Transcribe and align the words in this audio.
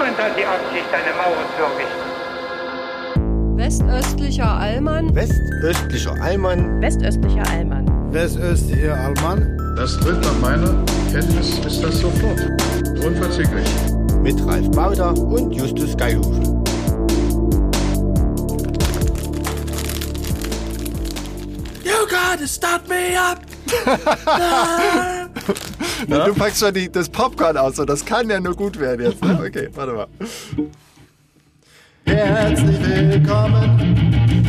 Niemand 0.00 0.18
hat 0.18 0.32
die 0.34 0.46
Absicht, 0.46 0.86
eine 0.94 1.12
Mauer 1.12 1.44
zu 1.56 1.62
errichten. 1.62 2.08
Westöstlicher 3.58 4.50
Allmann. 4.50 5.14
Westöstlicher 5.14 6.14
Allmann. 6.22 6.80
Westöstlicher 6.80 7.42
Allmann. 7.50 8.10
Westöstlicher 8.10 8.96
Allmann. 8.96 9.74
Das 9.76 10.00
tritt 10.00 10.22
nach 10.22 10.38
meiner 10.40 10.74
Kenntnis 11.12 11.58
ist 11.58 11.84
das 11.84 11.98
sofort. 12.00 12.40
Unverzüglich. 13.04 13.68
Mit 14.22 14.42
Ralf 14.46 14.70
Bauder 14.70 15.12
und 15.18 15.52
Justus 15.52 15.94
Geilhufe. 15.94 16.40
You 21.84 22.06
gotta 22.08 22.46
start 22.46 22.88
me 22.88 23.18
up. 23.18 23.40
Na, 26.08 26.26
du 26.26 26.34
packst 26.34 26.60
schon 26.60 26.74
die, 26.74 26.90
das 26.90 27.08
Popcorn 27.08 27.56
aus, 27.56 27.76
so 27.76 27.84
das 27.84 28.04
kann 28.04 28.28
ja 28.28 28.40
nur 28.40 28.54
gut 28.54 28.78
werden 28.78 29.06
jetzt. 29.06 29.22
Ne? 29.22 29.38
Okay, 29.46 29.68
warte 29.74 29.92
mal. 29.92 30.06
Herzlich 32.06 32.78
willkommen 32.82 34.00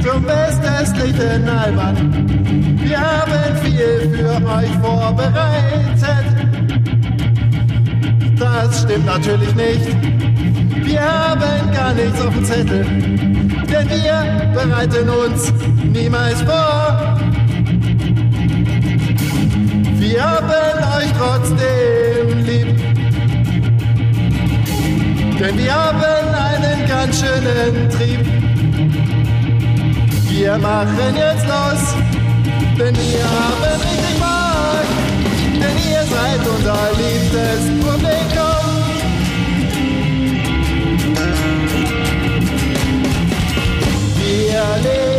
zum 0.04 0.26
westöstlichen 0.26 1.48
Allmann. 1.48 2.80
Wir 2.82 3.00
haben 3.00 3.58
viel 3.58 4.10
für 4.16 4.36
euch 4.48 4.72
vorbereitet. 4.82 6.32
Das 8.40 8.82
stimmt 8.82 9.06
natürlich 9.06 9.56
nicht. 9.56 9.96
Wir 10.86 11.02
haben 11.02 11.72
gar 11.72 11.94
nichts 11.94 12.20
auf 12.22 12.34
dem 12.34 12.46
Zettel, 12.46 12.84
denn 12.84 13.90
wir 13.90 14.52
bereiten 14.54 15.10
uns 15.10 15.54
niemals 15.84 16.42
vor. 16.42 17.31
Wir 20.12 20.22
haben 20.22 20.78
euch 20.98 21.12
trotzdem 21.18 22.44
lieb. 22.44 22.78
Denn 25.40 25.58
wir 25.58 25.74
haben 25.74 26.36
einen 26.36 26.86
ganz 26.86 27.22
schönen 27.22 27.90
Trieb. 27.90 28.20
Wir 30.30 30.58
machen 30.58 31.16
jetzt 31.16 31.48
los, 31.48 31.96
denn 32.78 32.94
wir 32.94 33.24
haben 33.24 33.82
richtig 33.88 34.20
Bock. 34.20 34.88
Denn 35.54 35.78
ihr 35.90 36.04
seid 36.04 36.42
unser 36.46 36.90
liebstes 36.98 37.64
Publikum. 37.80 38.82
Wir 44.18 44.64
legen 44.84 45.11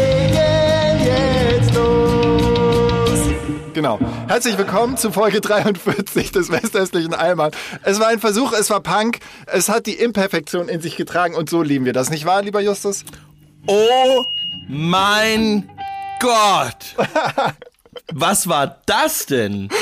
Genau. 3.75 3.99
Herzlich 4.29 4.59
willkommen 4.59 4.97
zu 4.99 5.13
Folge 5.13 5.41
43 5.41 6.31
des 6.33 6.51
Westöstlichen 6.51 7.15
Allmann. 7.15 7.53
Es 7.83 7.99
war 8.01 8.09
ein 8.09 8.19
Versuch, 8.21 8.53
es 8.53 8.69
war 8.71 8.81
Punk, 8.81 9.21
es 9.47 9.69
hat 9.71 9.87
die 9.87 9.95
Imperfektion 9.95 10.69
in 10.69 10.81
sich 10.83 10.97
getragen 10.97 11.35
und 11.35 11.49
so 11.49 11.63
lieben 11.63 11.85
wir 11.87 11.93
das, 11.95 12.11
nicht 12.11 12.27
wahr, 12.27 12.43
lieber 12.43 12.61
Justus? 12.61 13.05
Oh 13.67 14.25
mein 14.69 15.71
Gott! 16.21 16.97
Was 18.13 18.49
war 18.49 18.79
das 18.87 19.27
denn? 19.27 19.69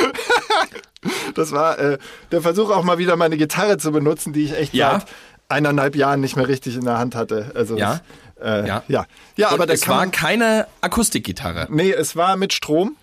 Das 1.35 1.51
war 1.53 1.79
äh, 1.79 1.97
der 2.31 2.43
Versuch, 2.43 2.71
auch 2.71 2.83
mal 2.85 2.99
wieder 2.99 3.17
meine 3.17 3.39
Gitarre 3.39 3.79
zu 3.79 3.91
benutzen, 3.91 4.35
die 4.35 4.45
ich 4.45 4.53
echt 4.55 4.75
Ja. 4.75 5.01
seit 5.01 5.07
eineinhalb 5.49 5.97
Jahren 5.97 6.21
nicht 6.21 6.37
mehr 6.37 6.47
richtig 6.47 6.75
in 6.77 6.85
der 6.85 6.99
Hand 6.99 7.15
hatte. 7.15 7.53
Also 7.55 7.79
Ja. 7.79 8.01
Das, 8.37 8.47
äh, 8.65 8.69
Ja. 8.69 8.83
ja. 8.87 9.07
Ja, 9.37 9.49
Und 9.49 9.55
aber 9.55 9.67
da 9.67 9.73
es 9.73 9.81
kann 9.81 9.97
war 9.97 10.07
keine 10.09 10.67
Akustikgitarre. 10.83 11.69
Nee, 11.71 11.91
es 11.91 12.17
war 12.17 12.37
mit 12.37 12.53
Strom. 12.53 12.97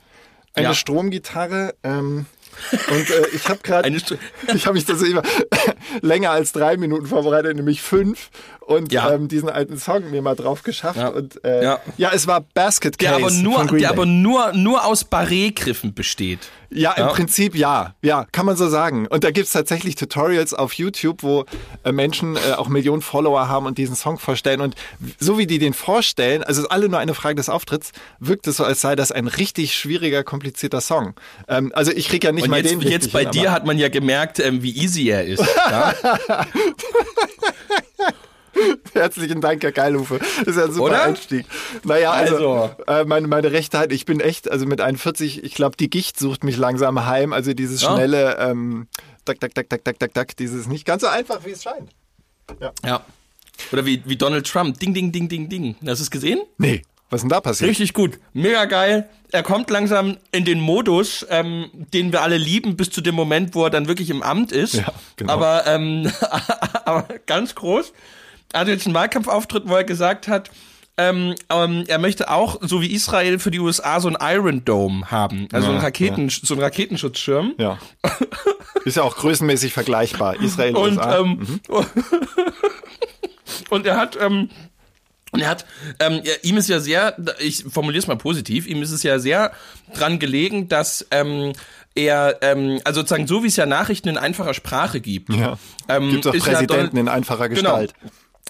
Eine 0.57 0.67
Ja. 0.69 0.73
Stromgitarre. 0.73 1.75
Ähm, 1.83 2.25
und 2.89 3.09
äh, 3.09 3.27
ich 3.33 3.47
habe 3.47 3.59
gerade, 3.61 3.87
ich 4.53 4.65
habe 4.65 4.73
mich 4.73 4.85
tatsächlich 4.85 5.11
immer 5.11 5.23
länger 6.01 6.31
als 6.31 6.51
drei 6.51 6.77
Minuten 6.77 7.05
vorbereitet, 7.05 7.55
nämlich 7.55 7.81
fünf. 7.81 8.29
Und 8.67 8.91
Ja. 8.91 9.11
ähm, 9.13 9.29
diesen 9.29 9.47
alten 9.49 9.77
Song 9.77 10.11
mir 10.11 10.21
mal 10.21 10.35
drauf 10.35 10.61
geschafft. 10.61 10.97
Ja. 10.99 11.07
Und 11.07 11.41
äh, 11.45 11.63
Ja. 11.63 11.79
ja. 11.95 12.11
es 12.13 12.27
war 12.27 12.41
Basket 12.53 12.99
Der 13.01 13.11
Case 13.11 13.23
aber 13.23 13.31
nur, 13.33 13.65
der 13.65 13.77
Day. 13.77 13.85
aber 13.85 14.05
nur, 14.05 14.51
nur 14.51 14.83
aus 14.85 15.05
Barré-Griffen 15.09 15.93
besteht. 15.93 16.39
Ja, 16.69 16.91
im 16.91 17.05
Ja. 17.05 17.13
Prinzip 17.13 17.55
ja. 17.55 17.95
Ja, 18.01 18.25
kann 18.33 18.45
man 18.45 18.57
so 18.57 18.67
sagen. 18.67 19.07
Und 19.07 19.23
da 19.23 19.31
gibt's 19.31 19.53
tatsächlich 19.53 19.95
Tutorials 19.95 20.53
auf 20.53 20.73
YouTube, 20.73 21.23
wo 21.23 21.45
äh, 21.85 21.93
Menschen 21.93 22.35
äh, 22.35 22.55
auch 22.57 22.67
Millionen 22.67 23.01
Follower 23.01 23.47
haben 23.47 23.65
und 23.67 23.77
diesen 23.77 23.95
Song 23.95 24.19
vorstellen. 24.19 24.59
Und 24.59 24.75
so 25.17 25.37
wie 25.37 25.47
die 25.47 25.59
den 25.59 25.73
vorstellen, 25.73 26.43
also 26.43 26.59
es 26.59 26.65
ist 26.65 26.71
alle 26.71 26.89
nur 26.89 26.99
eine 26.99 27.13
Frage 27.13 27.35
des 27.35 27.47
Auftritts, 27.47 27.93
wirkt 28.19 28.47
es 28.47 28.57
so, 28.57 28.65
als 28.65 28.81
sei 28.81 28.97
das 28.97 29.13
ein 29.13 29.27
richtig 29.27 29.75
schwieriger, 29.75 30.25
komplizierter 30.25 30.81
Song. 30.81 31.13
Ähm, 31.47 31.71
also 31.73 31.93
ich 31.93 32.09
krieg 32.09 32.25
ja 32.25 32.33
nicht 32.33 32.43
Und 32.43 32.49
mal 32.49 32.57
jetzt, 32.61 32.69
den 32.71 32.81
jetzt 32.81 33.13
bei 33.13 33.21
hin, 33.21 33.31
dir 33.31 33.53
hat 33.53 33.65
man 33.65 33.77
ja 33.77 33.87
gemerkt, 33.87 34.39
ähm, 34.41 34.61
wie 34.61 34.75
easy 34.75 35.07
er 35.07 35.23
ist. 35.25 35.41
Ja? 38.57 38.75
Herzlichen 39.01 39.41
Dank, 39.41 39.63
Herr 39.63 39.71
Geilhufe. 39.71 40.19
Das 40.39 40.47
ist 40.47 40.57
ja 40.57 40.65
ein 40.65 40.71
super 40.71 40.85
Oder? 40.85 41.03
Einstieg. 41.03 41.45
Naja, 41.83 42.11
also, 42.11 42.35
Also. 42.35 42.83
Äh, 42.87 43.05
meine, 43.05 43.27
meine 43.27 43.51
rechte 43.51 43.77
Hand, 43.79 43.91
ich 43.93 44.05
bin 44.05 44.19
echt, 44.19 44.49
also 44.51 44.65
mit 44.65 44.81
41, 44.81 45.43
ich 45.43 45.53
glaube, 45.53 45.77
die 45.77 45.89
Gicht 45.89 46.19
sucht 46.19 46.43
mich 46.43 46.57
langsam 46.57 47.05
heim. 47.05 47.33
Also 47.33 47.53
dieses 47.53 47.81
Ja. 47.81 47.93
schnelle, 47.93 48.37
ähm, 48.39 48.87
tak, 49.25 49.39
tak, 49.39 49.53
tak, 49.55 49.69
tak, 49.69 49.83
tak, 49.83 49.99
tak, 49.99 50.13
tak, 50.13 50.37
dieses 50.37 50.67
nicht 50.67 50.85
ganz 50.85 51.01
so 51.01 51.07
einfach, 51.07 51.45
wie 51.45 51.51
es 51.51 51.63
scheint. 51.63 51.89
ja. 52.83 53.01
Oder 53.71 53.85
wie, 53.85 54.01
wie 54.05 54.15
Donald 54.15 54.45
Trump. 54.47 54.79
Ding, 54.79 54.93
ding, 54.93 55.11
ding, 55.11 55.27
ding, 55.29 55.49
ding. 55.49 55.75
Hast 55.85 55.99
du 55.99 56.03
es 56.03 56.11
gesehen? 56.11 56.41
Nee, 56.57 56.83
was 57.09 57.19
ist 57.19 57.23
denn 57.23 57.29
da 57.29 57.41
passiert? 57.41 57.69
Richtig 57.69 57.93
gut. 57.93 58.19
Mega 58.33 58.65
geil. 58.65 59.09
Er 59.31 59.43
kommt 59.43 59.69
langsam 59.69 60.17
in 60.31 60.45
den 60.45 60.59
Modus, 60.59 61.25
ähm, 61.29 61.69
den 61.93 62.11
wir 62.11 62.21
alle 62.21 62.37
lieben, 62.37 62.77
bis 62.77 62.89
zu 62.91 63.01
dem 63.01 63.15
Moment, 63.15 63.55
wo 63.55 63.63
er 63.63 63.69
dann 63.69 63.87
wirklich 63.87 64.09
im 64.09 64.21
Amt 64.21 64.51
ist. 64.51 64.75
Ja, 64.75 64.93
genau. 65.15 65.33
Aber, 65.33 65.65
ähm, 65.67 66.11
aber 66.85 67.07
ganz 67.25 67.55
groß. 67.55 67.93
Hatte 68.53 68.71
jetzt 68.71 68.85
einen 68.85 68.95
Wahlkampfauftritt, 68.95 69.63
wo 69.67 69.75
er 69.75 69.83
gesagt 69.83 70.27
hat, 70.27 70.49
ähm, 70.99 71.35
ähm, 71.49 71.83
er 71.87 71.99
möchte 71.99 72.31
auch, 72.31 72.57
so 72.61 72.81
wie 72.81 72.91
Israel 72.91 73.37
für 73.37 73.51
die 73.51 73.59
USA, 73.59 73.99
so 73.99 74.07
einen 74.07 74.17
Iron 74.19 74.65
Dome 74.65 75.11
haben. 75.11 75.47
Also 75.51 75.67
Ja, 75.67 75.73
einen 75.73 75.81
Raketen, 75.83 76.29
so 76.29 76.55
einen 76.55 76.63
Raketenschutzschirm. 76.63 77.53
Ja. 77.59 77.77
Ist 78.83 78.97
ja 78.97 79.03
auch 79.03 79.15
größenmäßig 79.15 79.73
vergleichbar. 79.73 80.41
Israel, 80.41 80.75
Und, 80.75 80.97
USA. 80.97 81.19
ähm, 81.19 81.59
und 83.69 83.85
er 83.85 83.97
hat, 83.97 84.17
ähm, 84.19 84.49
und 85.31 85.41
er 85.41 85.49
hat, 85.49 85.65
ähm, 85.99 86.21
ja, 86.23 86.33
ihm 86.41 86.57
ist 86.57 86.69
ja 86.69 86.79
sehr, 86.79 87.15
ich 87.39 87.63
formuliere 87.69 87.99
es 87.99 88.07
mal 88.07 88.17
positiv, 88.17 88.65
ihm 88.65 88.81
ist 88.81 88.91
es 88.91 89.03
ja 89.03 89.19
sehr 89.19 89.51
dran 89.93 90.19
gelegen, 90.19 90.67
dass 90.67 91.05
ähm, 91.11 91.53
er, 91.95 92.37
ähm, 92.41 92.79
also 92.85 93.01
sozusagen 93.01 93.27
so 93.27 93.43
wie 93.43 93.47
es 93.47 93.55
ja 93.55 93.65
Nachrichten 93.65 94.07
in 94.09 94.17
einfacher 94.17 94.53
Sprache 94.53 95.01
gibt, 95.01 95.33
ja. 95.33 95.57
ähm, 95.89 96.11
Gibt 96.11 96.27
auch 96.27 96.33
ist 96.33 96.45
ja 96.47 96.53
Präsidenten 96.53 96.73
Donald- 96.73 96.93
in 96.93 97.07
einfacher 97.09 97.49
Genau. 97.49 97.85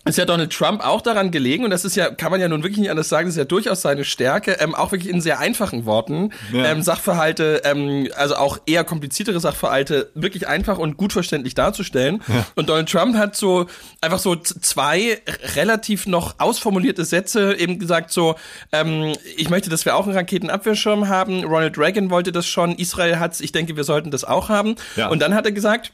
Ist 0.07 0.17
ja 0.17 0.25
Donald 0.25 0.51
Trump 0.53 0.85
auch 0.85 1.01
daran 1.01 1.31
gelegen 1.31 1.63
und 1.63 1.69
das 1.69 1.85
ist 1.85 1.95
ja, 1.95 2.09
kann 2.09 2.31
man 2.31 2.39
ja 2.39 2.47
nun 2.47 2.63
wirklich 2.63 2.79
nicht 2.79 2.89
anders 2.91 3.09
sagen, 3.09 3.27
das 3.27 3.35
ist 3.35 3.39
ja 3.39 3.45
durchaus 3.45 3.81
seine 3.81 4.03
Stärke, 4.05 4.57
ähm, 4.59 4.73
auch 4.75 4.91
wirklich 4.91 5.11
in 5.11 5.21
sehr 5.21 5.39
einfachen 5.39 5.85
Worten 5.85 6.31
Ja. 6.51 6.65
ähm, 6.71 6.81
Sachverhalte, 6.81 7.61
ähm, 7.65 8.07
also 8.15 8.35
auch 8.35 8.59
eher 8.65 8.83
kompliziertere 8.83 9.39
Sachverhalte 9.39 10.09
wirklich 10.15 10.47
einfach 10.47 10.77
und 10.77 10.97
gut 10.97 11.13
verständlich 11.13 11.55
darzustellen. 11.55 12.21
Und 12.55 12.69
Donald 12.69 12.89
Trump 12.89 13.15
hat 13.17 13.35
so 13.35 13.67
einfach 14.01 14.19
so 14.19 14.35
zwei 14.35 15.19
relativ 15.55 16.07
noch 16.07 16.35
ausformulierte 16.39 17.05
Sätze 17.05 17.55
eben 17.57 17.79
gesagt 17.79 18.11
so, 18.11 18.35
ähm, 18.71 19.13
ich 19.35 19.49
möchte, 19.49 19.69
dass 19.69 19.85
wir 19.85 19.95
auch 19.95 20.05
einen 20.05 20.15
Raketenabwehrschirm 20.15 21.07
haben. 21.07 21.43
Ronald 21.43 21.77
Reagan 21.77 22.09
wollte 22.09 22.31
das 22.31 22.47
schon, 22.47 22.75
Israel 22.75 23.19
hat's, 23.19 23.39
ich 23.41 23.51
denke, 23.51 23.75
wir 23.75 23.83
sollten 23.83 24.11
das 24.11 24.23
auch 24.23 24.49
haben. 24.49 24.75
Ja. 24.95 25.07
Und 25.07 25.21
dann 25.21 25.33
hat 25.35 25.45
er 25.45 25.51
gesagt, 25.51 25.91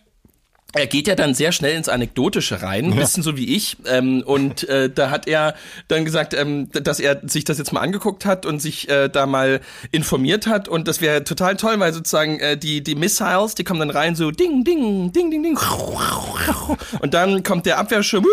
er 0.76 0.88
geht 0.88 1.08
ja 1.08 1.16
dann 1.16 1.36
sehr 1.36 1.52
schnell 1.52 1.76
ins 1.76 1.88
Anekdotische 1.88 2.62
rein, 2.64 2.86
ein 2.86 2.96
bisschen 2.96 3.22
so 3.22 3.38
wie 3.38 3.56
ich. 3.56 3.78
Ähm, 3.86 4.24
und 4.26 4.68
äh, 4.68 4.90
da 4.90 5.12
hat 5.12 5.28
er 5.28 5.54
dann 5.88 6.04
gesagt, 6.04 6.34
ähm, 6.34 6.70
dass 6.72 7.00
er 7.00 7.22
sich 7.28 7.44
das 7.44 7.60
jetzt 7.60 7.74
mal 7.74 7.82
angeguckt 7.82 8.26
hat 8.26 8.46
und 8.48 8.60
sich 8.60 8.90
äh, 8.90 9.08
da 9.08 9.28
mal 9.28 9.62
informiert 9.92 10.48
hat. 10.48 10.68
Und 10.68 10.88
das 10.88 11.00
wäre 11.00 11.24
total 11.24 11.58
toll, 11.58 11.80
weil 11.80 11.94
sozusagen 11.94 12.40
äh, 12.40 12.58
die, 12.58 12.82
die 12.84 12.96
Missiles, 12.96 13.54
die 13.54 13.64
kommen 13.64 13.80
dann 13.82 13.92
rein 13.92 14.16
so 14.16 14.32
ding, 14.32 14.64
ding, 14.64 15.12
ding, 15.12 15.30
ding, 15.30 15.44
ding. 15.44 15.60
Und 17.02 17.14
dann 17.14 17.44
kommt 17.44 17.66
der 17.68 17.78
Abwehrschirm. 17.78 18.26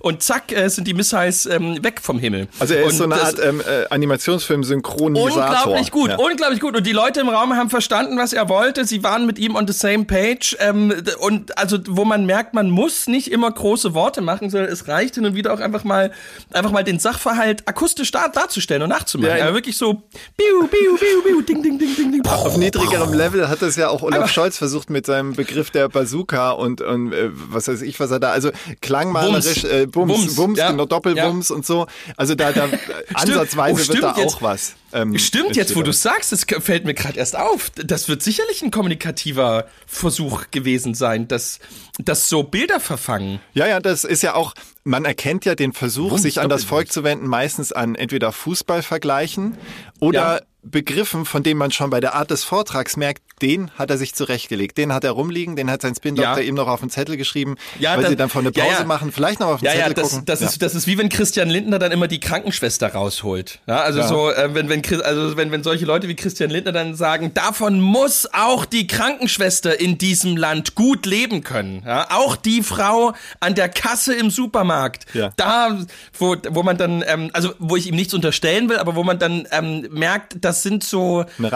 Und 0.00 0.22
zack, 0.22 0.52
äh, 0.52 0.68
sind 0.68 0.86
die 0.86 0.94
Missiles 0.94 1.46
ähm, 1.46 1.82
weg 1.82 2.00
vom 2.02 2.18
Himmel. 2.18 2.48
Also 2.58 2.74
er 2.74 2.82
ist 2.84 2.92
und 2.92 2.98
so 2.98 3.04
eine 3.04 3.14
Art 3.14 3.36
ähm, 3.42 3.60
äh, 3.60 3.86
Animationsfilm-Synchronisator. 3.88 5.46
Unglaublich 5.46 5.90
gut, 5.90 6.10
Ja. 6.10 6.16
unglaublich 6.18 6.60
gut. 6.60 6.76
Und 6.76 6.86
die 6.86 6.92
Leute 6.92 7.20
im 7.20 7.28
Raum 7.28 7.54
haben 7.54 7.70
verstanden, 7.70 8.18
was 8.18 8.32
er 8.32 8.48
wollte. 8.48 8.84
Sie 8.90 9.02
waren 9.02 9.24
mit 9.24 9.38
ihm 9.38 9.54
on 9.56 9.66
the 9.66 9.72
same 9.72 10.04
page. 10.04 10.56
Ähm, 10.60 10.92
und 11.20 11.56
also, 11.56 11.78
wo 11.88 12.04
man 12.04 12.26
merkt, 12.26 12.52
man 12.54 12.68
muss 12.68 13.06
nicht 13.06 13.30
immer 13.30 13.50
große 13.50 13.94
Worte 13.94 14.20
machen, 14.20 14.50
sondern 14.50 14.70
es 14.70 14.86
reicht 14.88 15.14
hin 15.14 15.24
und 15.24 15.34
wieder 15.34 15.54
auch 15.54 15.60
einfach 15.60 15.84
mal, 15.84 16.12
einfach 16.52 16.70
mal 16.72 16.84
den 16.84 16.98
Sachverhalt 16.98 17.66
akustisch 17.66 18.10
dar 18.10 18.28
darzustellen 18.30 18.82
und 18.82 18.88
nachzumachen. 18.90 19.30
Ja, 19.38 19.46
Ja, 19.46 19.54
wirklich 19.54 19.76
so, 19.78 19.94
biu, 19.94 20.66
biu, 20.70 20.96
biu, 20.98 21.22
biu, 21.24 21.40
ding, 21.42 21.62
ding, 21.62 21.78
ding, 21.78 21.96
ding, 21.96 22.12
ding. 22.12 22.26
Auf 22.26 22.56
niedrigerem 22.58 23.12
Level 23.14 23.48
hat 23.48 23.62
es 23.62 23.76
ja 23.76 23.88
auch 23.88 24.02
Olaf 24.02 24.30
Scholz 24.30 24.58
versucht 24.58 24.90
mit 24.90 25.06
seinem 25.06 25.34
Begriff 25.34 25.70
der 25.70 25.88
Bazooka 25.88 26.50
und, 26.50 26.80
und 26.82 27.12
äh, 27.12 27.30
was 27.32 27.68
weiß 27.68 27.82
ich, 27.82 27.98
was 28.00 28.10
er 28.10 28.20
da, 28.20 28.32
also 28.32 28.50
klangmalerisch, 28.80 29.62
Bums. 29.62 29.64
äh, 29.72 29.86
Bums, 29.86 30.12
Bums, 30.12 30.34
Bums, 30.36 30.58
ja. 30.58 30.70
genau, 30.70 30.84
Doppelbums 30.86 31.50
und 31.50 31.64
so. 31.64 31.86
Also 32.16 32.34
da, 32.34 32.52
da 32.52 32.68
ansatzweise 33.14 33.74
Oh, 33.74 33.76
wird 33.76 33.86
stimmt, 33.86 34.02
da 34.02 34.14
jetzt- 34.16 34.34
auch 34.36 34.42
was. 34.42 34.74
Ähm, 34.92 35.16
Stimmt, 35.18 35.56
jetzt 35.56 35.76
wo 35.76 35.82
du 35.82 35.92
sagst, 35.92 36.32
das 36.32 36.44
fällt 36.44 36.84
mir 36.84 36.94
gerade 36.94 37.18
erst 37.18 37.36
auf. 37.36 37.70
Das 37.70 38.08
wird 38.08 38.22
sicherlich 38.22 38.62
ein 38.62 38.70
kommunikativer 38.70 39.66
Versuch 39.86 40.50
gewesen 40.50 40.94
sein, 40.94 41.28
dass, 41.28 41.60
dass 41.98 42.28
so 42.28 42.42
Bilder 42.42 42.80
verfangen. 42.80 43.40
Ja, 43.54 43.66
ja, 43.66 43.80
das 43.80 44.04
ist 44.04 44.22
ja 44.22 44.34
auch, 44.34 44.54
man 44.82 45.04
erkennt 45.04 45.44
ja 45.44 45.54
den 45.54 45.72
Versuch, 45.72 46.06
Warum 46.06 46.18
sich 46.18 46.40
an 46.40 46.48
das 46.48 46.64
Volk 46.64 46.90
zu 46.90 47.04
wenden, 47.04 47.26
meistens 47.26 47.72
an 47.72 47.94
entweder 47.94 48.32
Fußballvergleichen 48.32 49.56
oder 50.00 50.36
Ja. 50.36 50.40
Begriffen, 50.62 51.24
von 51.24 51.42
denen 51.42 51.58
man 51.58 51.70
schon 51.72 51.88
bei 51.90 52.00
der 52.00 52.14
Art 52.14 52.30
des 52.30 52.44
Vortrags 52.44 52.96
merkt, 52.96 53.22
den 53.40 53.70
hat 53.78 53.88
er 53.90 53.96
sich 53.96 54.14
zurechtgelegt. 54.14 54.76
Den 54.76 54.92
hat 54.92 55.04
er 55.04 55.12
rumliegen, 55.12 55.56
den 55.56 55.70
hat 55.70 55.80
sein 55.80 55.94
Spin-Doktor 55.94 56.38
Ja. 56.38 56.42
eben 56.46 56.56
noch 56.56 56.68
auf 56.68 56.80
den 56.80 56.90
Zettel 56.90 57.16
geschrieben, 57.16 57.56
Ja, 57.78 57.94
weil 57.94 58.02
dann- 58.02 58.10
sie 58.10 58.16
dann 58.16 58.28
vor 58.28 58.42
eine 58.42 58.52
Pause 58.52 58.68
ja. 58.80 58.84
machen, 58.84 59.10
vielleicht 59.12 59.40
noch 59.40 59.46
auf 59.48 59.60
den 59.60 59.66
Ja, 59.66 59.72
ja, 59.72 59.78
Zettel 59.86 59.94
das, 59.94 60.10
gucken. 60.10 60.24
das, 60.26 60.40
ja. 60.40 60.46
ist, 60.48 60.60
das 60.60 60.74
ist 60.74 60.86
wie 60.86 60.98
wenn 60.98 61.08
Christian 61.08 61.48
Lindner 61.48 61.78
dann 61.78 61.90
immer 61.92 62.06
die 62.08 62.20
Krankenschwester 62.20 62.92
rausholt. 62.92 63.60
Ja, 63.66 63.78
also 63.78 64.02
so, 64.02 64.30
äh, 64.30 64.54
wenn, 64.54 64.68
wenn, 64.68 64.82
also 65.02 65.36
wenn, 65.38 65.50
wenn 65.50 65.62
solche 65.62 65.86
Leute 65.86 66.08
wie 66.08 66.14
Christian 66.16 66.50
Lindner 66.50 66.72
dann 66.72 66.94
sagen, 66.94 67.32
davon 67.32 67.80
muss 67.80 68.28
auch 68.34 68.66
die 68.66 68.86
Krankenschwester 68.86 69.80
in 69.80 69.96
diesem 69.96 70.36
Land 70.36 70.74
gut 70.74 71.06
leben 71.06 71.42
können. 71.42 71.82
Ja, 71.86 72.08
auch 72.10 72.36
die 72.36 72.62
Frau 72.62 73.14
an 73.40 73.54
der 73.54 73.70
Kasse 73.70 74.14
im 74.14 74.28
Supermarkt. 74.30 75.06
Ja. 75.14 75.32
Da, 75.36 75.78
wo, 76.18 76.36
wo 76.50 76.62
man 76.62 76.76
dann, 76.76 77.02
ähm, 77.06 77.30
also 77.32 77.54
wo 77.58 77.76
ich 77.76 77.86
ihm 77.86 77.96
nichts 77.96 78.12
unterstellen 78.12 78.68
will, 78.68 78.76
aber 78.76 78.94
wo 78.94 79.02
man 79.04 79.18
dann 79.18 79.48
ähm, 79.50 79.88
merkt, 79.90 80.44
das 80.50 80.62
sind 80.64 80.82
so 80.82 81.24
Eine 81.38 81.52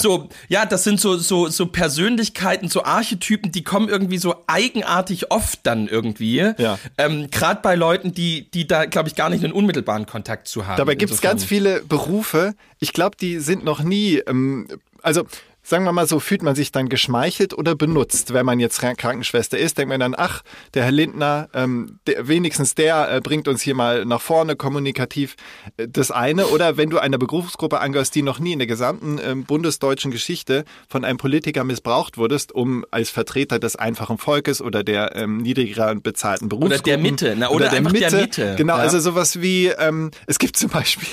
so, 0.00 0.28
ja, 0.48 0.64
das 0.64 0.84
sind 0.84 0.98
so, 0.98 1.18
so, 1.18 1.48
so 1.48 1.66
Persönlichkeiten, 1.66 2.68
so 2.68 2.82
Archetypen, 2.82 3.52
die 3.52 3.62
kommen 3.62 3.88
irgendwie 3.90 4.16
so 4.16 4.36
eigenartig 4.46 5.30
oft 5.30 5.60
dann 5.64 5.86
irgendwie. 5.86 6.52
Ja. 6.56 6.78
Ähm, 6.96 7.30
Gerade 7.30 7.60
bei 7.62 7.74
Leuten, 7.74 8.12
die, 8.12 8.50
die 8.50 8.66
da, 8.66 8.86
glaube 8.86 9.08
ich, 9.08 9.14
gar 9.14 9.28
nicht 9.28 9.44
einen 9.44 9.52
unmittelbaren 9.52 10.06
Kontakt 10.06 10.48
zu 10.48 10.66
haben. 10.66 10.78
Dabei 10.78 10.94
gibt 10.94 11.12
es 11.12 11.20
ganz 11.20 11.44
viele 11.44 11.82
Berufe, 11.82 12.54
ich 12.78 12.92
glaube, 12.94 13.16
die 13.20 13.38
sind 13.38 13.64
noch 13.64 13.82
nie, 13.82 14.16
ähm, 14.26 14.66
also 15.02 15.24
sagen 15.62 15.84
wir 15.84 15.92
mal 15.92 16.06
so, 16.06 16.18
fühlt 16.20 16.42
man 16.42 16.54
sich 16.54 16.72
dann 16.72 16.88
geschmeichelt 16.88 17.54
oder 17.54 17.74
benutzt, 17.74 18.32
wenn 18.34 18.44
man 18.44 18.58
jetzt 18.60 18.80
Krank- 18.80 18.98
Krankenschwester 18.98 19.58
ist, 19.58 19.78
denkt 19.78 19.90
man 19.90 20.00
dann, 20.00 20.14
ach, 20.16 20.42
der 20.74 20.84
Herr 20.84 20.90
Lindner, 20.92 21.48
ähm, 21.54 21.98
der, 22.06 22.26
wenigstens 22.28 22.74
der 22.74 23.12
äh, 23.16 23.20
bringt 23.20 23.46
uns 23.48 23.62
hier 23.62 23.74
mal 23.74 24.04
nach 24.04 24.20
vorne 24.20 24.56
kommunikativ. 24.56 25.36
Äh, 25.76 25.86
das 25.88 26.10
eine. 26.10 26.46
Oder 26.48 26.76
wenn 26.76 26.90
du 26.90 26.98
einer 26.98 27.18
Berufsgruppe 27.18 27.80
angehörst, 27.80 28.14
die 28.14 28.22
noch 28.22 28.38
nie 28.38 28.52
in 28.52 28.58
der 28.58 28.66
gesamten 28.66 29.20
ähm, 29.24 29.44
bundesdeutschen 29.44 30.10
Geschichte 30.10 30.64
von 30.88 31.04
einem 31.04 31.18
Politiker 31.18 31.64
missbraucht 31.64 32.18
wurdest, 32.18 32.52
um 32.52 32.84
als 32.90 33.10
Vertreter 33.10 33.58
des 33.58 33.76
einfachen 33.76 34.18
Volkes 34.18 34.60
oder 34.60 34.82
der 34.82 35.14
ähm, 35.16 35.38
niedriger 35.38 35.94
bezahlten 35.94 36.48
Berufsgruppen 36.48 36.84
der 36.84 36.98
Mitte, 36.98 37.34
na, 37.38 37.50
oder 37.50 37.70
einfach 37.70 37.92
der 37.92 38.10
Mitte, 38.12 38.54
Genau, 38.56 38.76
ja. 38.76 38.82
also 38.82 38.98
sowas 38.98 39.40
wie, 39.40 39.66
ähm, 39.68 40.10
es 40.26 40.38
gibt 40.38 40.56
zum 40.56 40.70
Beispiel, 40.70 41.08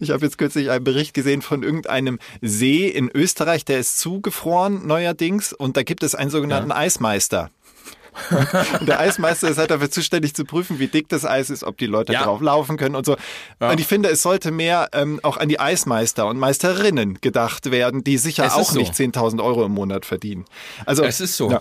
ich 0.00 0.10
habe 0.10 0.24
jetzt 0.24 0.38
kürzlich 0.38 0.70
einen 0.70 0.84
Bericht 0.84 1.14
gesehen 1.14 1.42
von 1.42 1.62
irgendeinem 1.62 2.18
See 2.42 2.86
in 2.88 3.10
Österreich, 3.12 3.64
der 3.64 3.78
ist 3.78 3.98
zugefroren 3.98 4.86
neuerdings 4.86 5.52
und 5.52 5.76
da 5.76 5.82
gibt 5.82 6.02
es 6.02 6.14
einen 6.14 6.30
sogenannten 6.30 6.72
Eismeister. 6.72 7.50
Und 8.80 8.88
der 8.88 8.98
Eismeister 8.98 9.48
ist 9.50 9.58
halt 9.58 9.70
dafür 9.70 9.90
zuständig 9.90 10.34
zu 10.34 10.44
prüfen, 10.46 10.78
wie 10.78 10.86
dick 10.86 11.08
das 11.10 11.26
Eis 11.26 11.50
ist, 11.50 11.62
ob 11.64 11.76
die 11.76 11.84
Leute 11.86 12.14
Ja. 12.14 12.24
drauf 12.24 12.40
laufen 12.40 12.78
können 12.78 12.94
und 12.94 13.04
so. 13.04 13.16
Und 13.58 13.78
ich 13.78 13.86
finde, 13.86 14.08
es 14.08 14.22
sollte 14.22 14.50
mehr 14.50 14.88
ähm, 14.94 15.20
auch 15.22 15.36
an 15.36 15.50
die 15.50 15.60
Eismeister 15.60 16.26
und 16.26 16.38
Meisterinnen 16.38 17.18
gedacht 17.20 17.70
werden, 17.70 18.04
die 18.04 18.16
sicher 18.16 18.54
auch 18.56 18.70
so. 18.72 18.78
nicht 18.78 18.94
10.000 18.94 19.44
Euro 19.44 19.66
im 19.66 19.72
Monat 19.72 20.06
verdienen. 20.06 20.46
Also 20.86 21.04
Es 21.04 21.20
ist 21.20 21.36
so. 21.36 21.50
Ja. 21.50 21.60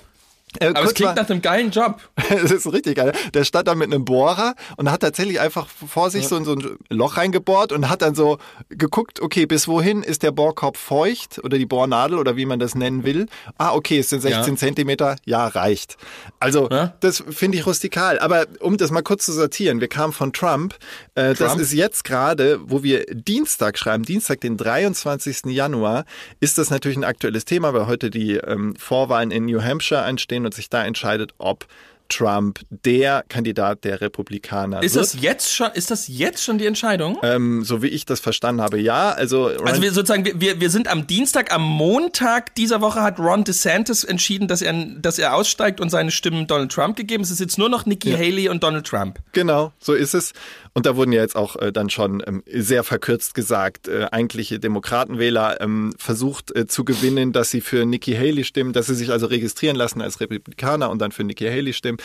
Äh, 0.59 0.67
Aber 0.67 0.83
es 0.83 0.93
klingt 0.93 1.15
mal- 1.15 1.21
nach 1.21 1.29
einem 1.29 1.41
geilen 1.41 1.71
Job. 1.71 1.99
das 2.29 2.51
ist 2.51 2.71
richtig 2.71 2.95
geil. 2.97 3.11
Der 3.33 3.43
stand 3.43 3.67
da 3.67 3.75
mit 3.75 3.91
einem 3.93 4.05
Bohrer 4.05 4.55
und 4.77 4.91
hat 4.91 5.01
tatsächlich 5.01 5.39
einfach 5.39 5.67
vor 5.67 6.09
sich 6.09 6.27
so, 6.27 6.35
ein- 6.35 6.45
so 6.45 6.53
ein 6.53 6.77
Loch 6.89 7.17
reingebohrt 7.17 7.71
und 7.71 7.89
hat 7.89 8.01
dann 8.01 8.15
so 8.15 8.37
geguckt, 8.69 9.21
okay, 9.21 9.45
bis 9.45 9.67
wohin 9.67 10.03
ist 10.03 10.23
der 10.23 10.31
Bohrkopf 10.31 10.79
feucht 10.79 11.39
oder 11.43 11.57
die 11.57 11.65
Bohrnadel 11.65 12.17
oder 12.17 12.35
wie 12.35 12.45
man 12.45 12.59
das 12.59 12.75
nennen 12.75 13.03
will. 13.03 13.27
Ah, 13.57 13.73
okay, 13.73 13.99
es 13.99 14.09
sind 14.09 14.21
16 14.21 14.53
Ja. 14.53 14.59
Zentimeter. 14.59 15.15
Ja, 15.25 15.47
reicht. 15.47 15.97
Also, 16.39 16.69
Ja. 16.69 16.93
das 16.99 17.23
finde 17.29 17.57
ich 17.57 17.65
rustikal. 17.65 18.19
Aber 18.19 18.45
um 18.59 18.77
das 18.77 18.91
mal 18.91 19.01
kurz 19.03 19.25
zu 19.25 19.33
sortieren, 19.33 19.81
wir 19.81 19.87
kamen 19.87 20.13
von 20.13 20.33
Trump. 20.33 20.75
Äh, 21.15 21.33
Das 21.33 21.55
ist 21.57 21.73
jetzt 21.73 22.03
gerade, 22.03 22.59
wo 22.63 22.83
wir 22.83 23.05
Dienstag 23.05 23.77
schreiben, 23.77 24.03
Dienstag, 24.03 24.41
den 24.41 24.57
23. 24.57 25.45
Januar, 25.45 26.05
ist 26.39 26.57
das 26.57 26.69
natürlich 26.69 26.97
ein 26.97 27.03
aktuelles 27.03 27.45
Thema, 27.45 27.73
weil 27.73 27.87
heute 27.87 28.09
die 28.09 28.33
ähm, 28.35 28.75
Vorwahlen 28.77 29.31
in 29.31 29.45
New 29.45 29.61
Hampshire 29.61 30.03
anstehen 30.03 30.45
und 30.45 30.53
sich 30.53 30.69
da 30.69 30.85
entscheidet, 30.85 31.33
ob 31.37 31.65
Trump 32.07 32.59
der 32.69 33.25
Kandidat 33.29 33.83
der 33.83 33.99
Republikaner 33.99 34.83
Ist 34.83 34.93
wird. 34.93 35.05
das 35.05 35.21
jetzt 35.23 35.51
schon, 35.55 35.71
ist 35.73 35.89
das 35.89 36.07
jetzt 36.07 36.43
schon 36.43 36.59
die 36.59 36.67
Entscheidung? 36.67 37.17
Ähm, 37.23 37.63
so 37.63 37.81
wie 37.81 37.87
ich 37.87 38.05
das 38.05 38.19
verstanden 38.19 38.61
habe, 38.61 38.79
ja. 38.79 39.09
Also, 39.09 39.47
Also 39.47 39.81
wir 39.81 39.91
sozusagen, 39.91 40.39
wir- 40.39 40.59
wir, 40.61 40.69
sind 40.69 40.87
am 40.87 41.07
Dienstag, 41.07 41.51
am 41.51 41.63
Montag 41.63 42.53
dieser 42.53 42.79
Woche 42.81 43.01
hat 43.01 43.17
Ron 43.17 43.43
DeSantis 43.43 44.03
entschieden, 44.03 44.47
dass 44.47 44.61
er, 44.61 44.73
dass 44.99 45.17
er 45.17 45.33
aussteigt 45.33 45.79
und 45.81 45.89
seine 45.89 46.11
Stimmen 46.11 46.45
Donald 46.45 46.71
Trump 46.71 46.95
gegeben. 46.95 47.23
Es 47.23 47.31
ist 47.31 47.39
jetzt 47.39 47.57
nur 47.57 47.69
noch 47.69 47.87
Nikki 47.87 48.11
Haley 48.11 48.49
und 48.49 48.61
Donald 48.61 48.85
Trump. 48.85 49.17
Genau, 49.31 49.73
so 49.79 49.93
ist 49.93 50.13
es. 50.13 50.33
Und 50.77 50.85
da 50.85 50.97
wurden 50.97 51.13
ja 51.13 51.21
jetzt 51.21 51.37
auch 51.37 51.55
äh, 51.55 51.71
dann 51.71 51.89
schon 51.89 52.21
ähm, 52.27 52.43
sehr 52.51 52.83
verkürzt 52.83 53.33
gesagt, 53.33 53.87
äh, 53.87 54.07
eigentliche 54.11 54.59
Demokratenwähler 54.59 55.61
ähm, 55.61 55.93
versucht 55.97 56.53
äh, 56.53 56.67
zu 56.67 56.83
gewinnen, 56.83 57.31
dass 57.31 57.49
sie 57.49 57.61
für 57.61 57.85
Nikki 57.85 58.13
Haley 58.13 58.43
stimmen, 58.43 58.73
dass 58.73 58.87
sie 58.87 58.95
sich 58.95 59.09
also 59.09 59.25
registrieren 59.27 59.77
lassen 59.77 60.01
als 60.01 60.19
Republikaner 60.19 60.89
und 60.89 60.99
dann 60.99 61.13
für 61.13 61.23
Nikki 61.23 61.45
Haley 61.45 61.71
stimmen. 61.71 61.97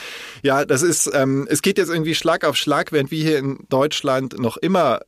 Ja, 0.45 0.65
das 0.65 0.83
ist, 0.83 1.11
ähm, 1.13 1.49
es 1.51 1.63
geht 1.63 1.79
jetzt 1.79 1.91
irgendwie 1.91 2.15
Schlag 2.15 2.45
auf 2.45 2.55
Schlag, 2.57 2.93
während 2.93 3.11
wir 3.11 3.23
hier 3.23 3.39
in 3.39 3.59
Deutschland 3.69 4.39
noch 4.39 4.57
immer 4.57 5.01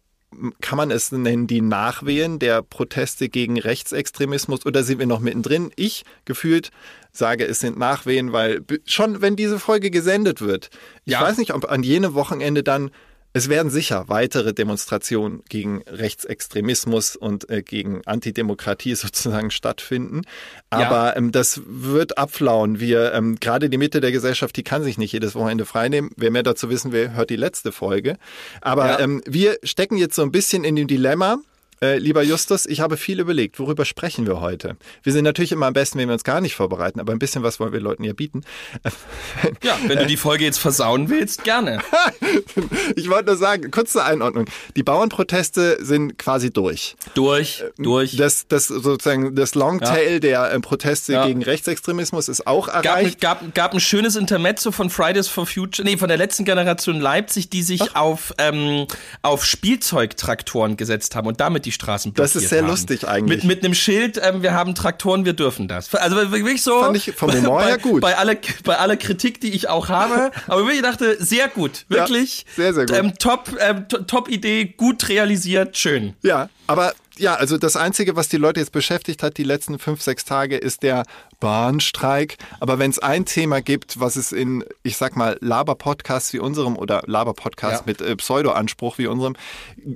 kann 0.62 0.79
man 0.79 0.91
es 0.91 1.12
nennen, 1.12 1.47
die 1.47 1.61
Nachwehen 1.61 2.38
der 2.38 2.62
Proteste 2.62 3.29
gegen 3.29 3.61
Rechtsextremismus 3.61 4.65
oder 4.65 4.82
sind 4.82 4.99
wir 4.99 5.06
noch 5.06 5.20
mittendrin? 5.20 5.70
Ich 5.76 6.05
gefühlt 6.25 6.70
sage, 7.12 7.47
es 7.47 7.61
sind 7.61 7.79
Nachwehen, 7.79 8.32
weil 8.32 8.62
schon 8.87 9.20
wenn 9.20 9.37
diese 9.37 9.58
Folge 9.58 9.91
gesendet 9.91 10.41
wird, 10.41 10.70
ich 11.05 11.12
Ja. 11.12 11.20
weiß 11.20 11.37
nicht, 11.37 11.53
ob 11.53 11.70
an 11.70 11.82
jenem 11.82 12.15
Wochenende 12.15 12.62
dann 12.62 12.91
es 13.32 13.49
werden 13.49 13.70
sicher 13.70 14.05
weitere 14.08 14.52
Demonstrationen 14.52 15.43
gegen 15.49 15.82
Rechtsextremismus 15.87 17.17
und 17.17 17.49
äh, 17.50 17.62
gegen 17.62 18.02
Antidemokratie 18.06 18.94
sozusagen 18.94 19.50
stattfinden. 19.50 20.23
Aber 20.70 21.17
ähm, 21.17 21.32
das 21.32 21.61
wird 21.67 22.19
abflauen. 22.19 22.81
Wir, 22.81 23.12
ähm, 23.14 23.37
gerade 23.40 23.70
die 23.70 23.79
Mitte 23.79 24.00
der 24.00 24.12
Gesellschaft, 24.12 24.56
die 24.56 24.62
kann 24.62 24.82
sich 24.82 24.99
nicht 24.99 25.12
jedes 25.12 25.34
Wochenende 25.34 25.64
freinehmen. 25.64 26.11
Wer 26.17 26.31
mehr 26.31 26.43
dazu 26.43 26.69
wissen 26.70 26.93
will, 26.93 27.12
hört 27.12 27.31
die 27.31 27.37
letzte 27.37 27.73
Folge. 27.73 28.17
Aber 28.61 28.87
Ja. 28.87 29.00
ähm, 29.00 29.23
wir 29.26 29.58
stecken 29.62 29.96
jetzt 29.96 30.14
so 30.14 30.23
ein 30.23 30.32
bisschen 30.32 30.64
in 30.64 30.76
dem 30.76 30.87
Dilemma. 30.87 31.38
Äh, 31.82 31.99
lieber 31.99 32.23
Justus, 32.23 32.64
ich 32.67 32.81
habe 32.81 32.96
viel 32.96 33.19
überlegt. 33.19 33.58
Worüber 33.58 33.84
sprechen 33.84 34.25
wir 34.26 34.40
heute? 34.40 34.76
Wir 35.02 35.12
sind 35.12 35.25
natürlich 35.25 35.50
immer 35.50 35.67
am 35.67 35.73
besten, 35.73 35.99
wenn 35.99 36.08
wir 36.08 36.12
uns 36.12 36.23
gar 36.23 36.40
nicht 36.40 36.55
vorbereiten, 36.55 37.00
aber 37.00 37.12
ein 37.12 37.19
bisschen 37.19 37.43
was 37.43 37.58
wollen 37.58 37.73
wir 37.73 37.81
Leuten 37.81 38.05
ja 38.05 38.12
bieten. 38.12 38.43
Ja, 39.65 39.77
wenn 39.86 39.98
du 39.98 40.06
die 40.06 40.17
Folge 40.17 40.44
jetzt 40.44 40.58
versauen 40.58 41.10
willst, 41.10 41.44
gerne. 41.44 41.81
Ich 42.96 43.08
wollte 43.08 43.27
nur 43.27 43.36
sagen, 43.36 43.70
kurz 43.70 43.93
zur 43.93 44.05
Einordnung. 44.05 44.44
Die 44.77 44.82
Bauernproteste 44.82 45.79
sind 45.84 46.19
quasi 46.19 46.53
durch. 46.53 46.96
Durch, 47.15 47.65
durch. 47.79 48.17
Das, 48.17 48.46
das 48.46 48.69
sozusagen 48.69 49.34
das 49.34 49.55
Longtail 49.55 50.20
der 50.20 50.53
äh, 50.53 50.60
Proteste 50.60 51.15
Ja. 51.15 51.27
gegen 51.27 51.43
Rechtsextremismus 51.43 52.29
ist 52.29 52.46
auch 52.46 52.67
Gab, 52.69 52.84
erreicht. 52.84 53.20
gab, 53.20 53.55
gab 53.55 53.72
ein 53.74 53.81
schönes 53.81 54.17
Intermezzo 54.17 54.70
von 54.70 54.91
Fridays 54.91 55.29
for 55.29 55.46
Future, 55.46 55.86
nee, 55.86 55.96
von 55.96 56.08
der 56.08 56.19
letzten 56.19 56.44
Generation 56.44 57.01
Leipzig, 57.01 57.51
die 57.51 57.62
sich 57.62 57.96
auf, 57.96 58.32
ähm, 58.39 58.86
auf 59.22 59.44
Spielzeugtraktoren 59.44 60.77
gesetzt 60.77 61.15
haben 61.17 61.27
und 61.27 61.41
damit 61.41 61.65
die 61.67 61.71
Straßen 61.72 62.12
blockiert 62.12 62.34
Das 62.36 62.43
ist 62.43 62.48
sehr 62.50 62.62
haben. 62.62 62.69
lustig 62.69 63.08
eigentlich. 63.08 63.43
Mit, 63.43 63.56
mit 63.56 63.64
einem 63.64 63.74
Schild, 63.74 64.20
ähm, 64.22 64.43
wir 64.43 64.52
haben 64.55 64.74
Traktoren, 64.74 65.24
wir 65.24 65.32
dürfen 65.32 65.69
das. 65.69 65.93
Also 65.94 66.17
wirklich 66.32 66.62
so. 66.62 66.81
Fand 66.81 66.96
ich 66.96 67.12
vom 67.17 67.32
Humor 67.32 67.58
bei, 67.62 67.67
her 67.67 67.79
gut. 67.79 68.00
Bei 68.00 68.17
aller, 68.17 68.36
bei 68.64 68.79
aller 68.79 68.96
Kritik, 68.96 69.41
die 69.41 69.52
ich 69.52 69.69
auch 69.69 69.88
habe. 69.88 70.31
aber 70.46 70.62
wirklich 70.64 70.82
dachte, 70.82 71.17
sehr 71.22 71.48
gut. 71.48 71.84
Ja, 71.88 71.96
Wirklich. 71.98 72.46
sehr, 72.56 72.72
sehr 72.74 72.86
gut. 72.86 72.96
Ähm, 72.96 73.14
top, 73.19 73.50
ähm, 73.60 73.88
to- 73.88 74.02
top 74.02 74.29
Idee, 74.29 74.64
gut 74.76 75.08
realisiert, 75.08 75.76
schön. 75.76 76.14
Ja, 76.22 76.48
aber 76.67 76.93
ja, 77.19 77.35
also 77.35 77.59
das 77.59 77.77
Einzige, 77.77 78.17
was 78.17 78.29
die 78.29 78.37
Leute 78.37 78.61
jetzt 78.61 78.73
beschäftigt 78.73 79.23
hat, 79.23 79.37
die 79.39 79.45
letzten 79.45 79.79
fünf, 79.79 80.01
sechs 80.03 80.25
Tage, 80.25 80.57
ist 80.57 80.83
der 80.83 81.05
Bahnstreik. 81.41 82.37
Aber 82.61 82.79
wenn 82.79 82.91
es 82.91 82.99
ein 82.99 83.25
Thema 83.25 83.61
gibt, 83.61 84.01
was 84.01 84.17
es 84.17 84.33
in, 84.33 84.65
ich 84.83 84.97
sag 84.97 85.17
mal, 85.17 85.37
Laber-Podcasts 85.41 86.33
wie 86.33 86.39
unserem 86.39 86.77
oder 86.77 87.03
Laber-Podcasts 87.07 87.81
Ja. 87.81 87.85
mit 87.87 88.01
äh, 88.01 88.17
Pseudo-Anspruch 88.17 88.99
wie 88.99 89.07
unserem 89.07 89.37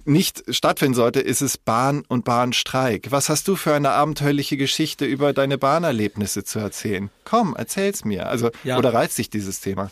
nicht 0.04 0.44
stattfinden 0.54 0.94
sollte, 0.94 1.20
ist 1.20 1.40
es 1.40 1.56
Bahn 1.58 2.04
und 2.08 2.24
Bahnstreik. 2.24 3.10
Was 3.10 3.28
hast 3.28 3.48
du 3.48 3.56
für 3.56 3.74
eine 3.74 3.90
abenteuerliche 3.90 4.56
Geschichte 4.56 5.04
über 5.06 5.32
deine 5.32 5.58
Bahnerlebnisse 5.58 6.44
zu 6.44 6.58
erzählen? 6.58 7.10
Komm, 7.24 7.54
erzähl's 7.56 8.04
mir. 8.04 8.28
Also, 8.28 8.50
Ja. 8.64 8.78
oder 8.78 8.92
reizt 8.92 9.18
dich 9.18 9.30
dieses 9.30 9.60
Thema? 9.60 9.90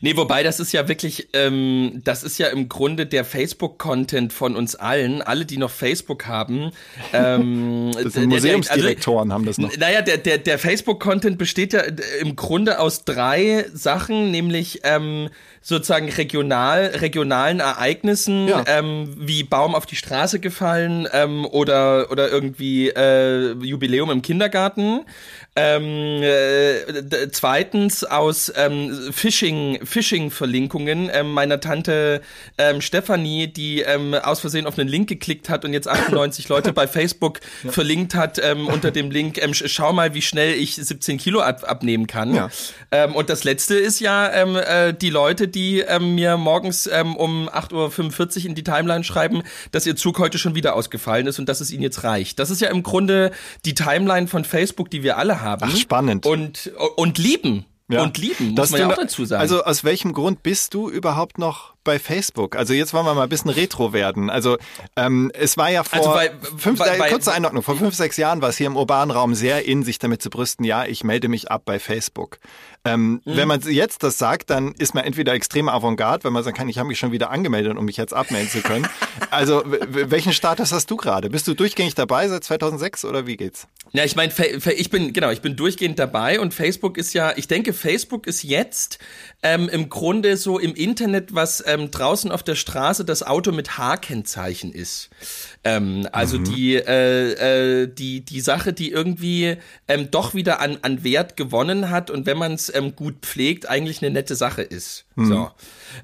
Nee, 0.00 0.16
wobei 0.16 0.42
das 0.42 0.60
ist 0.60 0.72
ja 0.72 0.88
wirklich, 0.88 1.28
ähm, 1.32 2.00
das 2.04 2.22
ist 2.22 2.38
ja 2.38 2.48
im 2.48 2.68
Grunde 2.68 3.06
der 3.06 3.24
Facebook-Content 3.24 4.32
von 4.32 4.56
uns 4.56 4.74
allen, 4.74 5.22
alle, 5.22 5.44
die 5.44 5.58
noch 5.58 5.70
Facebook 5.70 6.26
haben. 6.26 6.70
Ähm, 7.12 7.92
das 8.02 8.14
sind 8.14 8.28
Museumsdirektoren 8.28 9.30
also, 9.30 9.34
haben 9.34 9.46
das 9.46 9.58
noch. 9.58 9.76
Naja, 9.76 10.02
der, 10.02 10.18
der, 10.18 10.38
der 10.38 10.58
Facebook-Content 10.58 11.38
besteht 11.38 11.72
ja 11.72 11.82
im 12.20 12.36
Grunde 12.36 12.78
aus 12.78 13.04
drei 13.04 13.66
Sachen, 13.72 14.30
nämlich 14.30 14.80
ähm, 14.84 15.28
sozusagen 15.68 16.08
regional, 16.08 16.86
regionalen 16.86 17.60
Ereignissen, 17.60 18.48
ja. 18.48 18.64
ähm, 18.66 19.14
wie 19.18 19.42
Baum 19.42 19.74
auf 19.74 19.84
die 19.86 19.96
Straße 19.96 20.40
gefallen 20.40 21.06
ähm, 21.12 21.44
oder, 21.44 22.10
oder 22.10 22.30
irgendwie 22.30 22.88
äh, 22.88 23.52
Jubiläum 23.52 24.10
im 24.10 24.22
Kindergarten. 24.22 25.04
Ähm, 25.56 26.22
äh, 26.22 27.30
zweitens 27.32 28.04
aus 28.04 28.52
ähm, 28.56 29.10
Phishing, 29.12 29.77
Phishing-Verlinkungen 29.84 31.10
ähm, 31.12 31.32
meiner 31.32 31.60
Tante 31.60 32.20
ähm, 32.56 32.80
Stefanie, 32.80 33.46
die 33.46 33.80
ähm, 33.80 34.14
aus 34.14 34.40
Versehen 34.40 34.66
auf 34.66 34.78
einen 34.78 34.88
Link 34.88 35.08
geklickt 35.08 35.48
hat 35.48 35.64
und 35.64 35.72
jetzt 35.72 35.88
98 35.88 36.48
Leute 36.48 36.72
bei 36.72 36.86
Facebook 36.86 37.40
ja. 37.64 37.72
verlinkt 37.72 38.14
hat 38.14 38.40
ähm, 38.42 38.66
unter 38.66 38.90
dem 38.90 39.10
Link, 39.10 39.38
ähm, 39.42 39.54
schau 39.54 39.92
mal, 39.92 40.14
wie 40.14 40.22
schnell 40.22 40.54
ich 40.54 40.76
17 40.76 41.18
Kilo 41.18 41.40
ab 41.40 41.64
abnehmen 41.68 42.06
kann. 42.06 42.34
Ja. 42.34 42.50
Ähm, 42.90 43.14
und 43.14 43.30
das 43.30 43.44
letzte 43.44 43.76
ist 43.76 44.00
ja 44.00 44.30
ähm, 44.32 44.56
äh, 44.56 44.92
die 44.92 45.10
Leute, 45.10 45.48
die 45.48 45.80
ähm, 45.80 46.14
mir 46.14 46.36
morgens 46.36 46.86
ähm, 46.86 47.16
um 47.16 47.48
8.45 47.48 48.40
Uhr 48.40 48.46
in 48.46 48.54
die 48.54 48.64
Timeline 48.64 49.04
schreiben, 49.04 49.42
dass 49.72 49.86
ihr 49.86 49.96
Zug 49.96 50.18
heute 50.18 50.38
schon 50.38 50.54
wieder 50.54 50.74
ausgefallen 50.74 51.26
ist 51.26 51.38
und 51.38 51.48
dass 51.48 51.60
es 51.60 51.70
ihnen 51.70 51.82
jetzt 51.82 52.04
reicht. 52.04 52.38
Das 52.38 52.50
ist 52.50 52.60
ja 52.60 52.70
im 52.70 52.82
Grunde 52.82 53.30
die 53.64 53.74
Timeline 53.74 54.26
von 54.26 54.44
Facebook, 54.44 54.90
die 54.90 55.02
wir 55.02 55.18
alle 55.18 55.40
haben. 55.40 55.70
Ach, 55.72 55.76
spannend. 55.76 56.26
Und, 56.26 56.72
und 56.96 57.18
lieben. 57.18 57.64
Ja. 57.90 58.02
Und 58.02 58.18
lieben, 58.18 58.48
muss 58.48 58.54
das 58.54 58.70
man 58.70 58.80
ja 58.80 58.90
auch 58.90 58.96
dazu 58.96 59.24
sagen. 59.24 59.40
Also 59.40 59.64
aus 59.64 59.82
welchem 59.82 60.12
Grund 60.12 60.42
bist 60.42 60.74
du 60.74 60.90
überhaupt 60.90 61.38
noch 61.38 61.72
bei 61.84 61.98
Facebook? 61.98 62.54
Also 62.54 62.74
jetzt 62.74 62.92
wollen 62.92 63.06
wir 63.06 63.14
mal 63.14 63.22
ein 63.22 63.28
bisschen 63.30 63.50
retro 63.50 63.94
werden. 63.94 64.28
Also 64.28 64.58
ähm, 64.94 65.30
es 65.32 65.56
war 65.56 65.70
ja 65.70 65.84
vor 65.84 65.98
also 65.98 66.10
bei, 66.10 66.30
fünf, 66.58 66.78
bei, 66.78 66.98
bei, 66.98 67.08
kurze 67.08 67.32
Einordnung, 67.32 67.62
vor 67.62 67.76
fünf, 67.76 67.94
sechs 67.94 68.18
Jahren 68.18 68.42
war 68.42 68.50
es 68.50 68.58
hier 68.58 68.66
im 68.66 68.76
urbanen 68.76 69.10
Raum 69.10 69.34
sehr 69.34 69.64
in, 69.64 69.84
sich 69.84 69.98
damit 69.98 70.20
zu 70.20 70.28
brüsten, 70.28 70.66
ja, 70.66 70.84
ich 70.84 71.02
melde 71.02 71.28
mich 71.28 71.50
ab 71.50 71.62
bei 71.64 71.78
Facebook. 71.78 72.38
Ähm, 72.88 73.12
mhm. 73.12 73.20
Wenn 73.24 73.48
man 73.48 73.60
jetzt 73.60 74.02
das 74.02 74.18
sagt, 74.18 74.50
dann 74.50 74.72
ist 74.72 74.94
man 74.94 75.04
entweder 75.04 75.32
extrem 75.34 75.68
avantgarde, 75.68 76.24
wenn 76.24 76.32
man 76.32 76.42
sagen 76.42 76.56
kann, 76.56 76.68
ich 76.68 76.78
habe 76.78 76.88
mich 76.88 76.98
schon 76.98 77.12
wieder 77.12 77.30
angemeldet, 77.30 77.76
um 77.76 77.84
mich 77.84 77.96
jetzt 77.96 78.14
abmelden 78.14 78.50
zu 78.50 78.60
können. 78.60 78.88
also 79.30 79.62
welchen 79.64 80.32
Status 80.32 80.72
hast 80.72 80.90
du 80.90 80.96
gerade? 80.96 81.28
Bist 81.30 81.46
du 81.46 81.54
durchgängig 81.54 81.94
dabei 81.94 82.28
seit 82.28 82.44
2006 82.44 83.04
oder 83.04 83.26
wie 83.26 83.36
geht's? 83.36 83.66
Ja, 83.92 84.04
ich 84.04 84.16
meine, 84.16 84.32
ich 84.76 84.90
bin 84.90 85.12
genau, 85.12 85.30
ich 85.30 85.40
bin 85.40 85.56
durchgehend 85.56 85.98
dabei 85.98 86.40
und 86.40 86.52
Facebook 86.52 86.98
ist 86.98 87.14
ja, 87.14 87.32
ich 87.36 87.48
denke, 87.48 87.72
Facebook 87.72 88.26
ist 88.26 88.42
jetzt 88.42 88.98
ähm, 89.42 89.68
im 89.68 89.88
Grunde 89.88 90.36
so 90.36 90.58
im 90.58 90.74
Internet, 90.74 91.34
was 91.34 91.62
ähm, 91.66 91.90
draußen 91.90 92.30
auf 92.30 92.42
der 92.42 92.54
Straße 92.54 93.04
das 93.04 93.22
Auto 93.22 93.52
mit 93.52 93.78
H-Kennzeichen 93.78 94.72
ist. 94.72 95.10
Ähm, 95.64 96.08
also 96.12 96.38
mhm. 96.38 96.44
die, 96.44 96.74
äh, 96.76 97.82
äh, 97.82 97.86
die, 97.88 98.20
die 98.24 98.40
Sache, 98.40 98.72
die 98.72 98.90
irgendwie 98.90 99.56
ähm, 99.88 100.10
doch 100.10 100.34
wieder 100.34 100.60
an, 100.60 100.78
an 100.82 101.02
Wert 101.02 101.36
gewonnen 101.36 101.90
hat 101.90 102.10
und 102.10 102.26
wenn 102.26 102.38
man 102.38 102.52
es 102.52 102.72
ähm, 102.74 102.94
gut 102.94 103.16
pflegt, 103.22 103.68
eigentlich 103.68 104.02
eine 104.02 104.12
nette 104.12 104.36
Sache 104.36 104.62
ist. 104.62 105.04
Mhm. 105.16 105.26
So. 105.26 105.50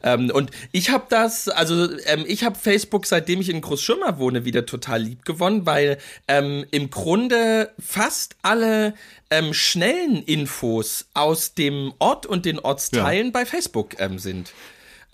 Ähm, 0.03 0.31
und 0.31 0.51
ich 0.73 0.91
habe 0.91 1.05
das, 1.09 1.49
also 1.49 1.89
ähm, 2.07 2.25
ich 2.27 2.45
habe 2.45 2.59
Facebook, 2.59 3.07
seitdem 3.07 3.41
ich 3.41 3.49
in 3.49 3.61
Großschirmer 3.61 4.19
wohne, 4.19 4.45
wieder 4.45 4.67
total 4.67 5.03
lieb 5.03 5.25
gewonnen, 5.25 5.67
weil 5.67 5.99
ähm, 6.27 6.65
im 6.71 6.91
Grunde 6.91 7.71
fast 7.79 8.37
alle 8.43 8.95
ähm, 9.31 9.55
schnellen 9.55 10.23
Infos 10.23 11.07
aus 11.15 11.55
dem 11.55 11.93
Ort 11.99 12.27
und 12.27 12.45
den 12.45 12.59
Ortsteilen 12.59 13.27
ja. 13.27 13.33
bei 13.33 13.47
Facebook 13.47 14.01
ähm, 14.01 14.19
sind. 14.19 14.53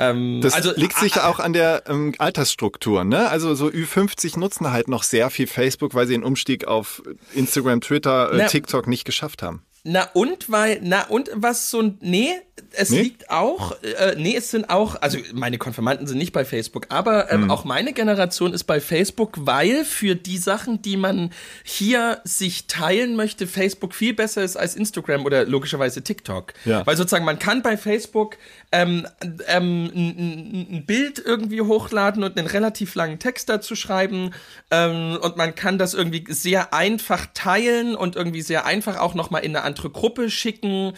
Ähm, 0.01 0.41
das 0.41 0.55
also, 0.55 0.73
liegt 0.75 0.99
sicher 0.99 1.29
auch 1.29 1.39
an 1.39 1.53
der 1.53 1.85
ähm, 1.87 2.15
Altersstruktur. 2.17 3.05
Ne? 3.05 3.29
Also 3.29 3.55
so 3.55 3.67
Ü50 3.67 4.39
nutzen 4.39 4.71
halt 4.73 4.89
noch 4.89 5.03
sehr 5.03 5.29
viel 5.29 5.47
Facebook, 5.47 5.95
weil 5.95 6.07
sie 6.07 6.15
den 6.15 6.25
Umstieg 6.25 6.67
auf 6.67 7.03
Instagram, 7.35 7.83
Twitter, 7.83 8.33
äh, 8.33 8.47
TikTok 8.47 8.87
nicht 8.87 9.05
geschafft 9.05 9.43
haben. 9.43 9.63
Na 9.83 10.09
und 10.13 10.51
weil, 10.51 10.81
na 10.83 11.05
und 11.05 11.31
was 11.35 11.71
so, 11.71 11.95
nee, 12.01 12.35
es 12.73 12.91
nee? 12.91 13.01
liegt 13.01 13.31
auch, 13.31 13.73
äh, 13.83 14.15
nee, 14.17 14.37
es 14.37 14.51
sind 14.51 14.69
auch, 14.69 15.01
also 15.01 15.19
meine 15.33 15.57
Konfirmanden 15.57 16.07
sind 16.07 16.19
nicht 16.19 16.33
bei 16.33 16.45
Facebook, 16.45 16.87
aber 16.91 17.33
ähm, 17.33 17.45
mhm. 17.45 17.51
auch 17.51 17.65
meine 17.65 17.95
Generation 17.95 18.53
ist 18.53 18.65
bei 18.65 18.81
Facebook, 18.81 19.39
weil 19.41 19.87
für 19.87 20.15
die 20.15 20.37
Sachen, 20.37 20.83
die 20.83 20.99
man 20.99 21.31
hier 21.65 22.21
sich 22.25 22.67
teilen 22.67 23.17
möchte, 23.17 23.47
Facebook 23.47 23.95
viel 23.95 24.13
besser 24.13 24.43
ist 24.43 24.57
als 24.57 24.77
Instagram 24.77 25.25
oder 25.25 25.47
logischerweise 25.47 26.03
TikTok. 26.03 26.53
Ja. 26.67 26.87
Weil 26.87 26.97
sozusagen 26.97 27.25
man 27.25 27.39
kann 27.39 27.63
bei 27.63 27.79
Facebook 27.79 28.37
ähm, 28.73 29.07
ähm, 29.49 29.91
ein, 29.95 30.67
ein 30.77 30.85
Bild 30.87 31.23
irgendwie 31.25 31.63
hochladen 31.63 32.23
und 32.23 32.39
einen 32.39 32.47
relativ 32.47 32.95
langen 32.95 33.19
Text 33.19 33.49
dazu 33.49 33.75
schreiben 33.75 34.33
ähm, 34.71 35.19
und 35.23 35.37
man 35.39 35.55
kann 35.55 35.79
das 35.79 35.95
irgendwie 35.95 36.25
sehr 36.29 36.75
einfach 36.75 37.27
teilen 37.33 37.97
und 37.97 38.15
irgendwie 38.15 38.43
sehr 38.43 38.67
einfach 38.67 38.99
auch 38.99 39.15
nochmal 39.15 39.43
in 39.43 39.57
eine 39.57 39.70
andere 39.71 39.91
Gruppe 39.91 40.31
schicken. 40.31 40.93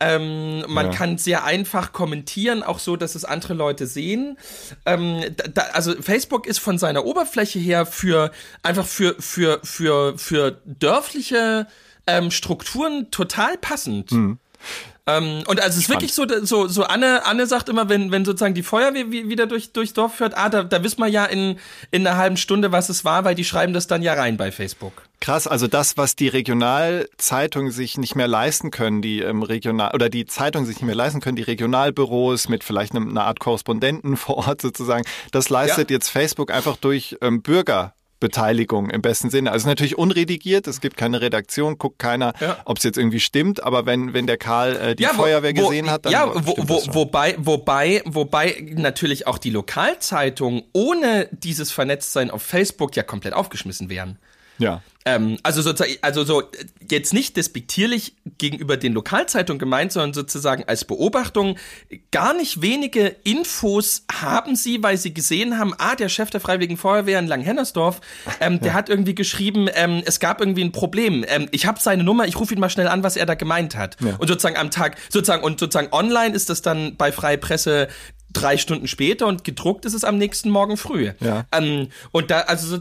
Ähm, 0.00 0.64
man 0.68 0.86
ja. 0.86 0.92
kann 0.92 1.18
sehr 1.18 1.44
einfach 1.44 1.92
kommentieren, 1.92 2.62
auch 2.62 2.78
so, 2.78 2.96
dass 2.96 3.14
es 3.14 3.24
andere 3.24 3.54
Leute 3.54 3.86
sehen. 3.86 4.38
Ähm, 4.86 5.24
da, 5.54 5.62
also 5.72 6.00
Facebook 6.00 6.46
ist 6.46 6.58
von 6.58 6.78
seiner 6.78 7.04
Oberfläche 7.04 7.58
her 7.58 7.86
für 7.86 8.30
einfach 8.62 8.86
für 8.86 9.16
für 9.18 9.60
für 9.62 10.18
für 10.18 10.60
dörfliche 10.64 11.66
ähm, 12.06 12.30
Strukturen 12.30 13.10
total 13.10 13.58
passend. 13.58 14.12
Mhm. 14.12 14.38
Ähm, 15.04 15.42
und 15.48 15.60
also 15.60 15.78
es 15.78 15.84
ist 15.84 15.88
wirklich 15.88 16.14
so, 16.14 16.26
so, 16.42 16.68
so 16.68 16.84
Anne, 16.84 17.26
Anne 17.26 17.46
sagt 17.46 17.68
immer, 17.68 17.88
wenn, 17.88 18.12
wenn 18.12 18.24
sozusagen 18.24 18.54
die 18.54 18.62
Feuerwehr 18.62 19.10
wieder 19.10 19.46
durch, 19.46 19.72
durchs 19.72 19.94
Dorf 19.94 20.14
fährt, 20.14 20.36
ah, 20.36 20.48
da, 20.48 20.62
da 20.62 20.84
wissen 20.84 21.00
wir 21.00 21.08
ja 21.08 21.24
in, 21.24 21.58
in 21.90 22.06
einer 22.06 22.16
halben 22.16 22.36
Stunde, 22.36 22.70
was 22.70 22.88
es 22.88 23.04
war, 23.04 23.24
weil 23.24 23.34
die 23.34 23.44
schreiben 23.44 23.72
das 23.72 23.88
dann 23.88 24.02
ja 24.02 24.14
rein 24.14 24.36
bei 24.36 24.52
Facebook. 24.52 24.92
Krass, 25.20 25.48
also 25.48 25.66
das, 25.66 25.96
was 25.96 26.14
die 26.14 26.28
Regionalzeitungen 26.28 27.72
sich 27.72 27.98
nicht 27.98 28.14
mehr 28.14 28.28
leisten 28.28 28.70
können, 28.70 29.02
die 29.02 29.20
ähm, 29.20 29.42
Regional 29.42 29.92
oder 29.92 30.08
die 30.08 30.24
Zeitungen 30.26 30.66
sich 30.66 30.76
nicht 30.76 30.86
mehr 30.86 30.94
leisten 30.94 31.20
können, 31.20 31.36
die 31.36 31.42
Regionalbüros 31.42 32.48
mit 32.48 32.62
vielleicht 32.62 32.94
einem, 32.94 33.08
einer 33.08 33.24
Art 33.24 33.40
Korrespondenten 33.40 34.16
vor 34.16 34.38
Ort 34.46 34.62
sozusagen, 34.62 35.04
das 35.32 35.48
leistet 35.48 35.90
ja. 35.90 35.96
jetzt 35.96 36.10
Facebook 36.10 36.52
einfach 36.52 36.76
durch 36.76 37.16
ähm, 37.22 37.42
Bürger 37.42 37.92
Beteiligung 38.22 38.88
im 38.88 39.02
besten 39.02 39.30
Sinne. 39.30 39.50
Also 39.50 39.68
natürlich 39.68 39.98
unredigiert, 39.98 40.68
es 40.68 40.80
gibt 40.80 40.96
keine 40.96 41.20
Redaktion, 41.20 41.76
guckt 41.76 41.98
keiner, 41.98 42.34
ja. 42.40 42.56
ob 42.64 42.78
es 42.78 42.84
jetzt 42.84 42.96
irgendwie 42.96 43.18
stimmt, 43.18 43.62
aber 43.62 43.84
wenn, 43.84 44.14
wenn 44.14 44.28
der 44.28 44.38
Karl 44.38 44.76
äh, 44.76 44.94
die 44.94 45.02
ja, 45.02 45.10
wo, 45.10 45.22
Feuerwehr 45.22 45.52
wo, 45.56 45.68
gesehen 45.68 45.90
hat, 45.90 46.06
dann 46.06 46.12
Ja, 46.12 46.32
wo, 46.32 46.54
wo, 46.56 46.94
wobei, 46.94 47.34
wobei, 47.38 48.00
wobei 48.04 48.64
natürlich 48.76 49.26
auch 49.26 49.38
die 49.38 49.50
Lokalzeitungen 49.50 50.62
ohne 50.72 51.28
dieses 51.32 51.72
Vernetztsein 51.72 52.30
auf 52.30 52.42
Facebook 52.42 52.94
ja 52.94 53.02
komplett 53.02 53.34
aufgeschmissen 53.34 53.90
wären. 53.90 54.18
Ja. 54.58 54.82
Ähm, 55.04 55.38
also 55.42 55.62
sozusagen, 55.62 55.96
also 56.02 56.24
so 56.24 56.42
jetzt 56.90 57.12
nicht 57.12 57.36
despektierlich 57.36 58.14
gegenüber 58.38 58.76
den 58.76 58.92
Lokalzeitungen 58.92 59.58
gemeint, 59.58 59.92
sondern 59.92 60.12
sozusagen 60.12 60.64
als 60.66 60.84
Beobachtung. 60.84 61.58
Gar 62.10 62.34
nicht 62.34 62.62
wenige 62.62 63.06
Infos 63.24 64.04
haben 64.12 64.54
sie, 64.54 64.82
weil 64.82 64.96
sie 64.96 65.12
gesehen 65.12 65.58
haben, 65.58 65.74
ah, 65.78 65.96
der 65.96 66.08
Chef 66.08 66.30
der 66.30 66.40
Freiwilligen 66.40 66.76
Feuerwehr 66.76 67.18
in 67.18 67.26
Langhennersdorf, 67.26 68.00
ähm, 68.40 68.60
der 68.60 68.74
hat 68.74 68.88
irgendwie 68.88 69.14
geschrieben, 69.14 69.68
ähm, 69.74 70.02
es 70.04 70.20
gab 70.20 70.40
irgendwie 70.40 70.62
ein 70.62 70.72
Problem. 70.72 71.24
Ähm, 71.26 71.48
ich 71.50 71.66
habe 71.66 71.80
seine 71.80 72.04
Nummer, 72.04 72.26
ich 72.26 72.38
rufe 72.38 72.54
ihn 72.54 72.60
mal 72.60 72.70
schnell 72.70 72.88
an, 72.88 73.02
was 73.02 73.16
er 73.16 73.26
da 73.26 73.34
gemeint 73.34 73.76
hat. 73.76 73.96
Ja. 74.00 74.16
Und 74.16 74.28
sozusagen 74.28 74.56
am 74.56 74.70
Tag, 74.70 74.96
sozusagen 75.08 75.42
und 75.42 75.58
sozusagen 75.58 75.92
online 75.92 76.34
ist 76.34 76.48
das 76.50 76.62
dann 76.62 76.96
bei 76.96 77.10
Freie 77.10 77.38
Presse 77.38 77.88
drei 78.32 78.56
Stunden 78.56 78.88
später 78.88 79.26
und 79.26 79.44
gedruckt 79.44 79.84
ist 79.84 79.94
es 79.94 80.04
am 80.04 80.18
nächsten 80.18 80.50
Morgen 80.50 80.76
früh. 80.76 81.12
Ja. 81.20 81.46
Ähm, 81.52 81.88
und 82.10 82.30
da, 82.30 82.40
also 82.40 82.78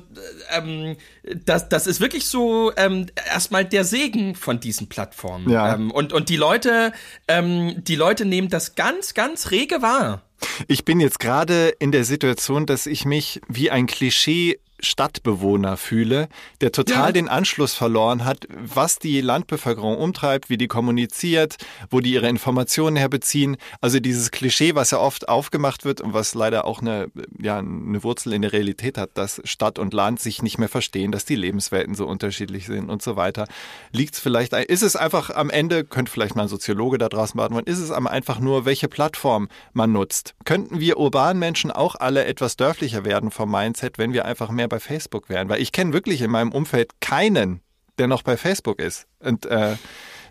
ähm, 0.51 0.97
das, 1.45 1.69
das 1.69 1.87
ist 1.87 1.99
wirklich 1.99 2.25
so 2.25 2.71
ähm, 2.77 3.07
erstmal 3.29 3.65
der 3.65 3.83
Segen 3.83 4.35
von 4.35 4.59
diesen 4.59 4.87
Plattformen. 4.87 5.49
Ja. 5.49 5.75
Ähm, 5.75 5.91
und, 5.91 6.13
und 6.13 6.29
die 6.29 6.37
Leute, 6.37 6.93
ähm, 7.27 7.83
die 7.83 7.95
Leute 7.95 8.25
nehmen 8.25 8.49
das 8.49 8.75
ganz, 8.75 9.13
ganz 9.13 9.51
rege 9.51 9.81
wahr. 9.81 10.23
Ich 10.67 10.85
bin 10.85 10.99
jetzt 10.99 11.19
gerade 11.19 11.69
in 11.79 11.91
der 11.91 12.03
Situation, 12.03 12.65
dass 12.65 12.87
ich 12.87 13.05
mich 13.05 13.41
wie 13.47 13.69
ein 13.69 13.85
Klischee 13.85 14.59
Stadtbewohner 14.81 15.77
fühle, 15.77 16.27
der 16.59 16.71
total 16.71 17.07
ja. 17.07 17.11
den 17.11 17.29
Anschluss 17.29 17.73
verloren 17.73 18.25
hat, 18.25 18.47
was 18.49 18.99
die 18.99 19.21
Landbevölkerung 19.21 19.97
umtreibt, 19.97 20.49
wie 20.49 20.57
die 20.57 20.67
kommuniziert, 20.67 21.57
wo 21.89 21.99
die 21.99 22.13
ihre 22.13 22.27
Informationen 22.27 22.95
herbeziehen. 22.95 23.57
Also 23.79 23.99
dieses 23.99 24.31
Klischee, 24.31 24.75
was 24.75 24.91
ja 24.91 24.99
oft 24.99 25.29
aufgemacht 25.29 25.85
wird 25.85 26.01
und 26.01 26.13
was 26.13 26.33
leider 26.33 26.65
auch 26.65 26.81
eine, 26.81 27.11
ja, 27.39 27.59
eine 27.59 28.03
Wurzel 28.03 28.33
in 28.33 28.41
der 28.41 28.53
Realität 28.53 28.97
hat, 28.97 29.11
dass 29.13 29.41
Stadt 29.45 29.79
und 29.79 29.93
Land 29.93 30.19
sich 30.19 30.41
nicht 30.41 30.57
mehr 30.57 30.69
verstehen, 30.69 31.11
dass 31.11 31.25
die 31.25 31.35
Lebenswelten 31.35 31.95
so 31.95 32.07
unterschiedlich 32.07 32.65
sind 32.65 32.89
und 32.89 33.01
so 33.01 33.15
weiter. 33.15 33.47
Liegt 33.91 34.15
es 34.15 34.19
vielleicht, 34.19 34.53
ist 34.53 34.83
es 34.83 34.95
einfach 34.95 35.29
am 35.29 35.49
Ende, 35.49 35.83
könnte 35.83 36.11
vielleicht 36.11 36.35
mal 36.35 36.43
ein 36.43 36.47
Soziologe 36.47 36.97
da 36.97 37.09
draußen 37.09 37.37
beantworten, 37.37 37.69
ist 37.69 37.79
es 37.79 37.91
einfach 37.91 38.39
nur, 38.39 38.65
welche 38.65 38.87
Plattform 38.87 39.47
man 39.73 39.91
nutzt? 39.91 40.33
Könnten 40.45 40.79
wir 40.79 40.97
urbanen 40.97 41.39
Menschen 41.39 41.71
auch 41.71 41.95
alle 41.95 42.25
etwas 42.25 42.57
dörflicher 42.57 43.05
werden 43.05 43.31
vom 43.31 43.51
Mindset, 43.51 43.97
wenn 43.97 44.13
wir 44.13 44.25
einfach 44.25 44.49
mehr 44.49 44.70
bei 44.71 44.79
Facebook 44.79 45.29
wären, 45.29 45.49
weil 45.49 45.61
ich 45.61 45.71
kenne 45.71 45.93
wirklich 45.93 46.21
in 46.21 46.31
meinem 46.31 46.51
Umfeld 46.51 46.99
keinen, 46.99 47.61
der 47.99 48.07
noch 48.07 48.23
bei 48.23 48.37
Facebook 48.37 48.79
ist. 48.79 49.05
Und 49.19 49.45
äh, 49.45 49.75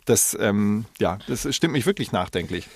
Das, 0.06 0.36
ähm, 0.40 0.86
ja, 0.98 1.18
das 1.28 1.46
stimmt 1.54 1.74
mich 1.74 1.86
wirklich 1.86 2.10
nachdenklich. 2.10 2.66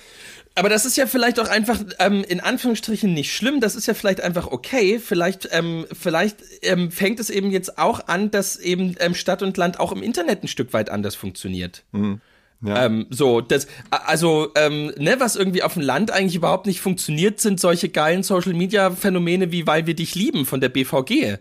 Aber 0.53 0.69
das 0.69 0.85
ist 0.85 0.95
ja 0.95 1.05
vielleicht 1.05 1.39
auch 1.39 1.49
einfach 1.49 1.79
ähm, 1.99 2.23
in 2.23 2.39
Anführungsstrichen 2.39 3.13
nicht 3.13 3.33
schlimm. 3.35 3.59
Das 3.59 3.75
ist 3.75 3.87
ja 3.87 3.93
vielleicht 3.93 4.21
einfach 4.21 4.47
okay. 4.47 4.99
Vielleicht, 4.99 5.49
ähm, 5.51 5.85
vielleicht 5.91 6.37
ähm, 6.61 6.91
fängt 6.91 7.19
es 7.19 7.29
eben 7.29 7.51
jetzt 7.51 7.77
auch 7.77 8.07
an, 8.07 8.29
dass 8.31 8.57
eben 8.57 8.95
ähm, 8.99 9.15
Stadt 9.15 9.41
und 9.41 9.57
Land 9.57 9.79
auch 9.79 9.91
im 9.91 10.03
Internet 10.03 10.43
ein 10.43 10.47
Stück 10.47 10.71
weit 10.71 10.89
anders 10.89 11.15
funktioniert. 11.15 11.83
Mhm. 11.91 12.21
Ja. 12.65 12.85
Ähm, 12.85 13.05
so, 13.09 13.41
das, 13.41 13.67
also, 13.89 14.49
ähm, 14.55 14.91
ne, 14.97 15.15
was 15.19 15.35
irgendwie 15.35 15.63
auf 15.63 15.73
dem 15.73 15.83
Land 15.83 16.11
eigentlich 16.11 16.35
überhaupt 16.35 16.65
nicht 16.65 16.81
funktioniert, 16.81 17.39
sind 17.39 17.59
solche 17.59 17.89
geilen 17.89 18.23
Social 18.23 18.53
Media 18.53 18.91
Phänomene 18.91 19.51
wie 19.51 19.67
Weil 19.67 19.87
wir 19.87 19.95
dich 19.95 20.15
lieben 20.15 20.45
von 20.45 20.61
der 20.61 20.69
BVG 20.69 21.37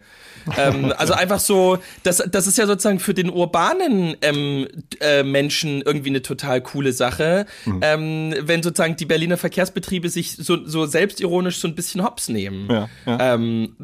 ähm, 0.56 0.92
also 0.96 1.12
einfach 1.12 1.40
so, 1.40 1.78
das, 2.02 2.22
das 2.30 2.46
ist 2.46 2.58
ja 2.58 2.66
sozusagen 2.66 3.00
für 3.00 3.14
den 3.14 3.30
urbanen 3.30 4.16
ähm, 4.22 4.66
äh, 5.00 5.22
Menschen 5.22 5.82
irgendwie 5.82 6.10
eine 6.10 6.22
total 6.22 6.60
coole 6.60 6.92
Sache, 6.92 7.46
mhm. 7.64 7.80
ähm, 7.82 8.34
wenn 8.40 8.62
sozusagen 8.62 8.96
die 8.96 9.06
Berliner 9.06 9.36
Verkehrsbetriebe 9.36 10.08
sich 10.08 10.32
so, 10.36 10.66
so 10.66 10.86
selbstironisch 10.86 11.58
so 11.58 11.68
ein 11.68 11.74
bisschen 11.74 12.02
hops 12.02 12.28
nehmen. 12.28 12.68
Ja, 12.70 12.88
ja. 13.06 13.34
Ähm, 13.34 13.76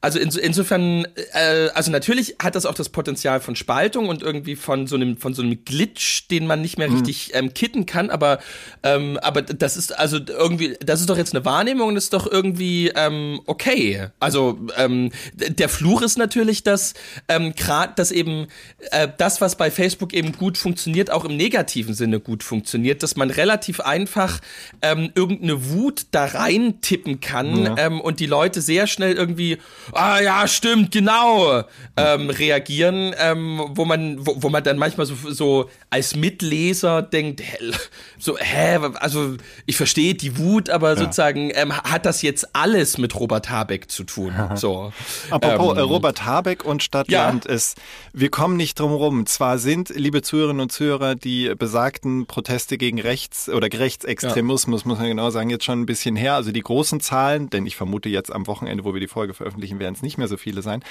also 0.00 0.18
in, 0.18 0.30
insofern, 0.30 1.06
äh, 1.32 1.68
also 1.74 1.90
natürlich 1.90 2.36
hat 2.42 2.54
das 2.54 2.66
auch 2.66 2.74
das 2.74 2.88
Potenzial 2.88 3.40
von 3.40 3.56
Spaltung 3.56 4.08
und 4.08 4.22
irgendwie 4.22 4.56
von 4.56 4.86
so 4.86 4.96
einem, 4.96 5.16
von 5.16 5.34
so 5.34 5.42
einem 5.42 5.64
Glitch, 5.64 6.28
den 6.28 6.46
man 6.46 6.59
nicht 6.60 6.78
mehr 6.78 6.88
mhm. 6.88 6.96
richtig 6.96 7.30
ähm, 7.34 7.54
kitten 7.54 7.86
kann, 7.86 8.10
aber, 8.10 8.38
ähm, 8.82 9.18
aber 9.22 9.42
das 9.42 9.76
ist 9.76 9.98
also 9.98 10.18
irgendwie, 10.26 10.76
das 10.80 11.00
ist 11.00 11.10
doch 11.10 11.16
jetzt 11.16 11.34
eine 11.34 11.44
Wahrnehmung 11.44 11.88
und 11.88 11.96
ist 11.96 12.12
doch 12.12 12.30
irgendwie 12.30 12.92
ähm, 12.94 13.40
okay. 13.46 14.08
Also 14.18 14.58
ähm, 14.76 15.10
der 15.34 15.68
Fluch 15.68 16.02
ist 16.02 16.18
natürlich, 16.18 16.62
dass 16.62 16.94
ähm, 17.28 17.54
gerade, 17.54 17.92
dass 17.96 18.10
eben 18.10 18.46
äh, 18.90 19.08
das, 19.18 19.40
was 19.40 19.56
bei 19.56 19.70
Facebook 19.70 20.12
eben 20.12 20.32
gut 20.32 20.58
funktioniert, 20.58 21.10
auch 21.10 21.24
im 21.24 21.36
negativen 21.36 21.94
Sinne 21.94 22.20
gut 22.20 22.42
funktioniert, 22.42 23.02
dass 23.02 23.16
man 23.16 23.30
relativ 23.30 23.80
einfach 23.80 24.40
ähm, 24.82 25.10
irgendeine 25.14 25.70
Wut 25.70 26.06
da 26.10 26.24
rein 26.24 26.80
tippen 26.80 27.20
kann 27.20 27.64
ja. 27.64 27.74
ähm, 27.78 28.00
und 28.00 28.20
die 28.20 28.26
Leute 28.26 28.60
sehr 28.60 28.86
schnell 28.86 29.14
irgendwie, 29.14 29.58
ah 29.92 30.20
ja, 30.20 30.46
stimmt, 30.46 30.92
genau, 30.92 31.62
ähm, 31.96 32.30
reagieren, 32.30 33.14
ähm, 33.18 33.62
wo 33.70 33.84
man, 33.84 34.24
wo, 34.26 34.42
wo 34.42 34.48
man 34.48 34.62
dann 34.62 34.78
manchmal 34.78 35.06
so, 35.06 35.16
so 35.28 35.70
als 35.90 36.16
Mitleser 36.50 37.02
denkt, 37.02 37.40
hä, 37.40 37.72
so, 38.18 38.36
hä, 38.38 38.78
also 38.98 39.36
ich 39.66 39.76
verstehe 39.76 40.14
die 40.14 40.36
Wut, 40.38 40.68
aber 40.68 40.90
ja. 40.90 40.96
sozusagen 40.96 41.50
ähm, 41.54 41.72
hat 41.72 42.04
das 42.06 42.22
jetzt 42.22 42.54
alles 42.54 42.98
mit 42.98 43.14
Robert 43.14 43.50
Habeck 43.50 43.90
zu 43.90 44.04
tun. 44.04 44.34
So. 44.54 44.92
Apropos 45.30 45.78
ähm, 45.78 45.84
Robert 45.84 46.24
Habeck 46.24 46.64
und 46.64 46.82
Stadtland 46.82 47.44
ja. 47.44 47.50
ist, 47.50 47.78
wir 48.12 48.30
kommen 48.30 48.56
nicht 48.56 48.78
drum 48.78 48.92
rum. 48.92 49.26
Zwar 49.26 49.58
sind, 49.58 49.90
liebe 49.90 50.22
Zuhörerinnen 50.22 50.60
und 50.60 50.72
Zuhörer, 50.72 51.14
die 51.14 51.54
besagten 51.56 52.26
Proteste 52.26 52.78
gegen 52.78 53.00
Rechts- 53.00 53.48
oder 53.48 53.68
Rechtsextremismus, 53.72 54.82
ja. 54.82 54.88
muss 54.88 54.98
man 54.98 55.08
genau 55.08 55.30
sagen, 55.30 55.50
jetzt 55.50 55.64
schon 55.64 55.80
ein 55.80 55.86
bisschen 55.86 56.16
her. 56.16 56.34
Also 56.34 56.52
die 56.52 56.62
großen 56.62 57.00
Zahlen, 57.00 57.48
denn 57.50 57.66
ich 57.66 57.76
vermute 57.76 58.08
jetzt 58.08 58.32
am 58.32 58.46
Wochenende, 58.46 58.84
wo 58.84 58.92
wir 58.92 59.00
die 59.00 59.08
Folge 59.08 59.34
veröffentlichen, 59.34 59.78
werden 59.78 59.94
es 59.94 60.02
nicht 60.02 60.18
mehr 60.18 60.28
so 60.28 60.36
viele 60.36 60.62
sein. 60.62 60.82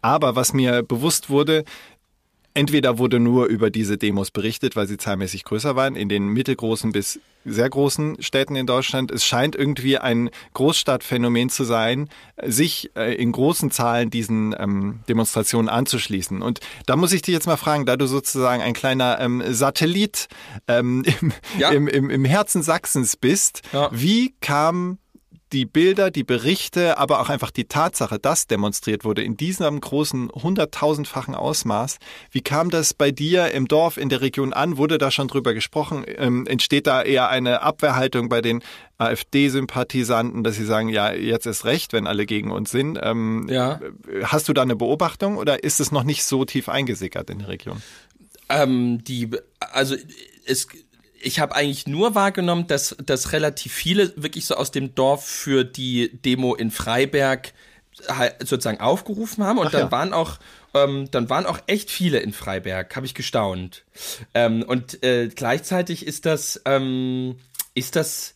Aber 0.00 0.36
was 0.36 0.52
mir 0.52 0.82
bewusst 0.82 1.28
wurde, 1.28 1.64
Entweder 2.58 2.98
wurde 2.98 3.20
nur 3.20 3.46
über 3.46 3.70
diese 3.70 3.98
Demos 3.98 4.32
berichtet, 4.32 4.74
weil 4.74 4.88
sie 4.88 4.96
zahlmäßig 4.96 5.44
größer 5.44 5.76
waren, 5.76 5.94
in 5.94 6.08
den 6.08 6.26
mittelgroßen 6.26 6.90
bis 6.90 7.20
sehr 7.44 7.70
großen 7.70 8.20
Städten 8.20 8.56
in 8.56 8.66
Deutschland. 8.66 9.12
Es 9.12 9.24
scheint 9.24 9.54
irgendwie 9.54 9.96
ein 9.96 10.28
Großstadtphänomen 10.54 11.50
zu 11.50 11.62
sein, 11.62 12.08
sich 12.44 12.90
äh, 12.96 13.14
in 13.14 13.30
großen 13.30 13.70
Zahlen 13.70 14.10
diesen 14.10 14.56
ähm, 14.58 15.04
Demonstrationen 15.08 15.68
anzuschließen. 15.68 16.42
Und 16.42 16.58
da 16.84 16.96
muss 16.96 17.12
ich 17.12 17.22
dich 17.22 17.32
jetzt 17.32 17.46
mal 17.46 17.56
fragen, 17.56 17.86
da 17.86 17.96
du 17.96 18.08
sozusagen 18.08 18.60
ein 18.60 18.74
kleiner 18.74 19.20
ähm, 19.20 19.40
Satellit 19.46 20.26
ähm, 20.66 21.04
im, 21.20 21.32
ja. 21.60 21.70
im, 21.70 21.86
im, 21.86 22.10
im 22.10 22.24
Herzen 22.24 22.64
Sachsens 22.64 23.16
bist, 23.16 23.62
ja. 23.72 23.88
wie 23.92 24.34
kam 24.40 24.98
die 25.52 25.66
Bilder, 25.66 26.10
die 26.10 26.24
Berichte, 26.24 26.98
aber 26.98 27.20
auch 27.20 27.28
einfach 27.28 27.50
die 27.50 27.64
Tatsache, 27.64 28.18
dass 28.18 28.46
demonstriert 28.46 29.04
wurde 29.04 29.22
in 29.22 29.36
diesem 29.36 29.80
großen 29.80 30.30
hunderttausendfachen 30.30 31.34
Ausmaß. 31.34 31.98
Wie 32.30 32.40
kam 32.40 32.70
das 32.70 32.94
bei 32.94 33.10
dir 33.10 33.50
im 33.52 33.68
Dorf, 33.68 33.96
in 33.96 34.08
der 34.08 34.20
Region 34.20 34.52
an? 34.52 34.76
Wurde 34.76 34.98
da 34.98 35.10
schon 35.10 35.28
drüber 35.28 35.54
gesprochen? 35.54 36.04
Ähm, 36.06 36.46
entsteht 36.46 36.86
da 36.86 37.02
eher 37.02 37.28
eine 37.28 37.62
Abwehrhaltung 37.62 38.28
bei 38.28 38.40
den 38.40 38.62
AfD-Sympathisanten, 38.98 40.44
dass 40.44 40.56
sie 40.56 40.64
sagen, 40.64 40.88
ja, 40.88 41.12
jetzt 41.12 41.46
ist 41.46 41.64
recht, 41.64 41.92
wenn 41.92 42.06
alle 42.06 42.26
gegen 42.26 42.50
uns 42.50 42.70
sind? 42.70 42.98
Ähm, 43.02 43.46
ja. 43.48 43.80
Hast 44.24 44.48
du 44.48 44.52
da 44.52 44.62
eine 44.62 44.76
Beobachtung 44.76 45.36
oder 45.36 45.62
ist 45.62 45.80
es 45.80 45.92
noch 45.92 46.04
nicht 46.04 46.24
so 46.24 46.44
tief 46.44 46.68
eingesickert 46.68 47.30
in 47.30 47.38
der 47.38 47.48
Region? 47.48 47.82
Ähm, 48.48 49.04
die, 49.04 49.30
also 49.60 49.94
es 50.44 50.66
ich 51.20 51.40
habe 51.40 51.54
eigentlich 51.54 51.86
nur 51.86 52.14
wahrgenommen, 52.14 52.66
dass, 52.66 52.96
dass 53.04 53.32
relativ 53.32 53.72
viele 53.72 54.12
wirklich 54.16 54.46
so 54.46 54.54
aus 54.54 54.70
dem 54.70 54.94
Dorf 54.94 55.26
für 55.26 55.64
die 55.64 56.10
Demo 56.22 56.54
in 56.54 56.70
Freiberg 56.70 57.52
halt 58.06 58.36
sozusagen 58.40 58.80
aufgerufen 58.80 59.44
haben 59.44 59.58
und 59.58 59.68
Ach 59.68 59.72
dann 59.72 59.80
ja. 59.82 59.90
waren 59.90 60.12
auch 60.12 60.38
ähm, 60.74 61.10
dann 61.10 61.30
waren 61.30 61.46
auch 61.46 61.58
echt 61.66 61.90
viele 61.90 62.18
in 62.18 62.32
Freiberg, 62.32 62.94
habe 62.94 63.06
ich 63.06 63.14
gestaunt. 63.14 63.84
Ähm, 64.34 64.62
und 64.62 65.02
äh, 65.02 65.28
gleichzeitig 65.28 66.06
ist 66.06 66.26
das 66.26 66.60
ähm, 66.64 67.36
ist 67.74 67.96
das 67.96 68.34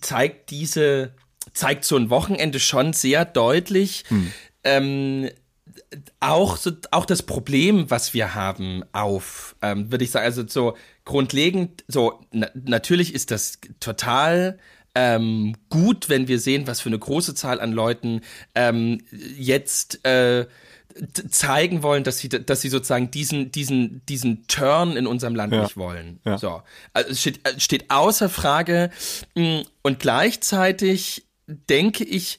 zeigt 0.00 0.50
diese 0.50 1.12
zeigt 1.52 1.84
so 1.84 1.96
ein 1.96 2.10
Wochenende 2.10 2.60
schon 2.60 2.92
sehr 2.92 3.24
deutlich. 3.24 4.04
Hm. 4.08 4.32
Ähm, 4.64 5.30
auch 6.20 6.56
so, 6.56 6.72
auch 6.90 7.06
das 7.06 7.22
Problem, 7.22 7.90
was 7.90 8.14
wir 8.14 8.34
haben, 8.34 8.82
auf, 8.92 9.56
ähm, 9.62 9.90
würde 9.90 10.04
ich 10.04 10.10
sagen. 10.10 10.24
Also 10.24 10.46
so 10.46 10.76
grundlegend, 11.06 11.84
so 11.88 12.20
na, 12.32 12.50
natürlich 12.54 13.14
ist 13.14 13.30
das 13.30 13.58
total 13.80 14.58
ähm, 14.94 15.54
gut, 15.70 16.10
wenn 16.10 16.28
wir 16.28 16.38
sehen, 16.38 16.66
was 16.66 16.80
für 16.80 16.90
eine 16.90 16.98
große 16.98 17.34
Zahl 17.34 17.60
an 17.60 17.72
Leuten 17.72 18.20
ähm, 18.54 19.02
jetzt 19.10 20.04
äh, 20.04 20.46
zeigen 21.30 21.82
wollen, 21.82 22.04
dass 22.04 22.18
sie, 22.18 22.28
dass 22.28 22.62
sie 22.62 22.70
sozusagen 22.70 23.10
diesen, 23.10 23.52
diesen, 23.52 24.04
diesen 24.06 24.46
Turn 24.48 24.96
in 24.96 25.06
unserem 25.06 25.34
Land 25.34 25.52
ja. 25.52 25.62
nicht 25.62 25.76
wollen. 25.76 26.20
Ja. 26.24 26.38
So. 26.38 26.62
Also 26.92 27.10
es 27.10 27.20
steht, 27.20 27.40
steht 27.58 27.90
außer 27.90 28.28
Frage. 28.28 28.90
Mm, 29.34 29.60
und 29.82 30.00
gleichzeitig 30.00 31.26
denke 31.46 32.04
ich, 32.04 32.38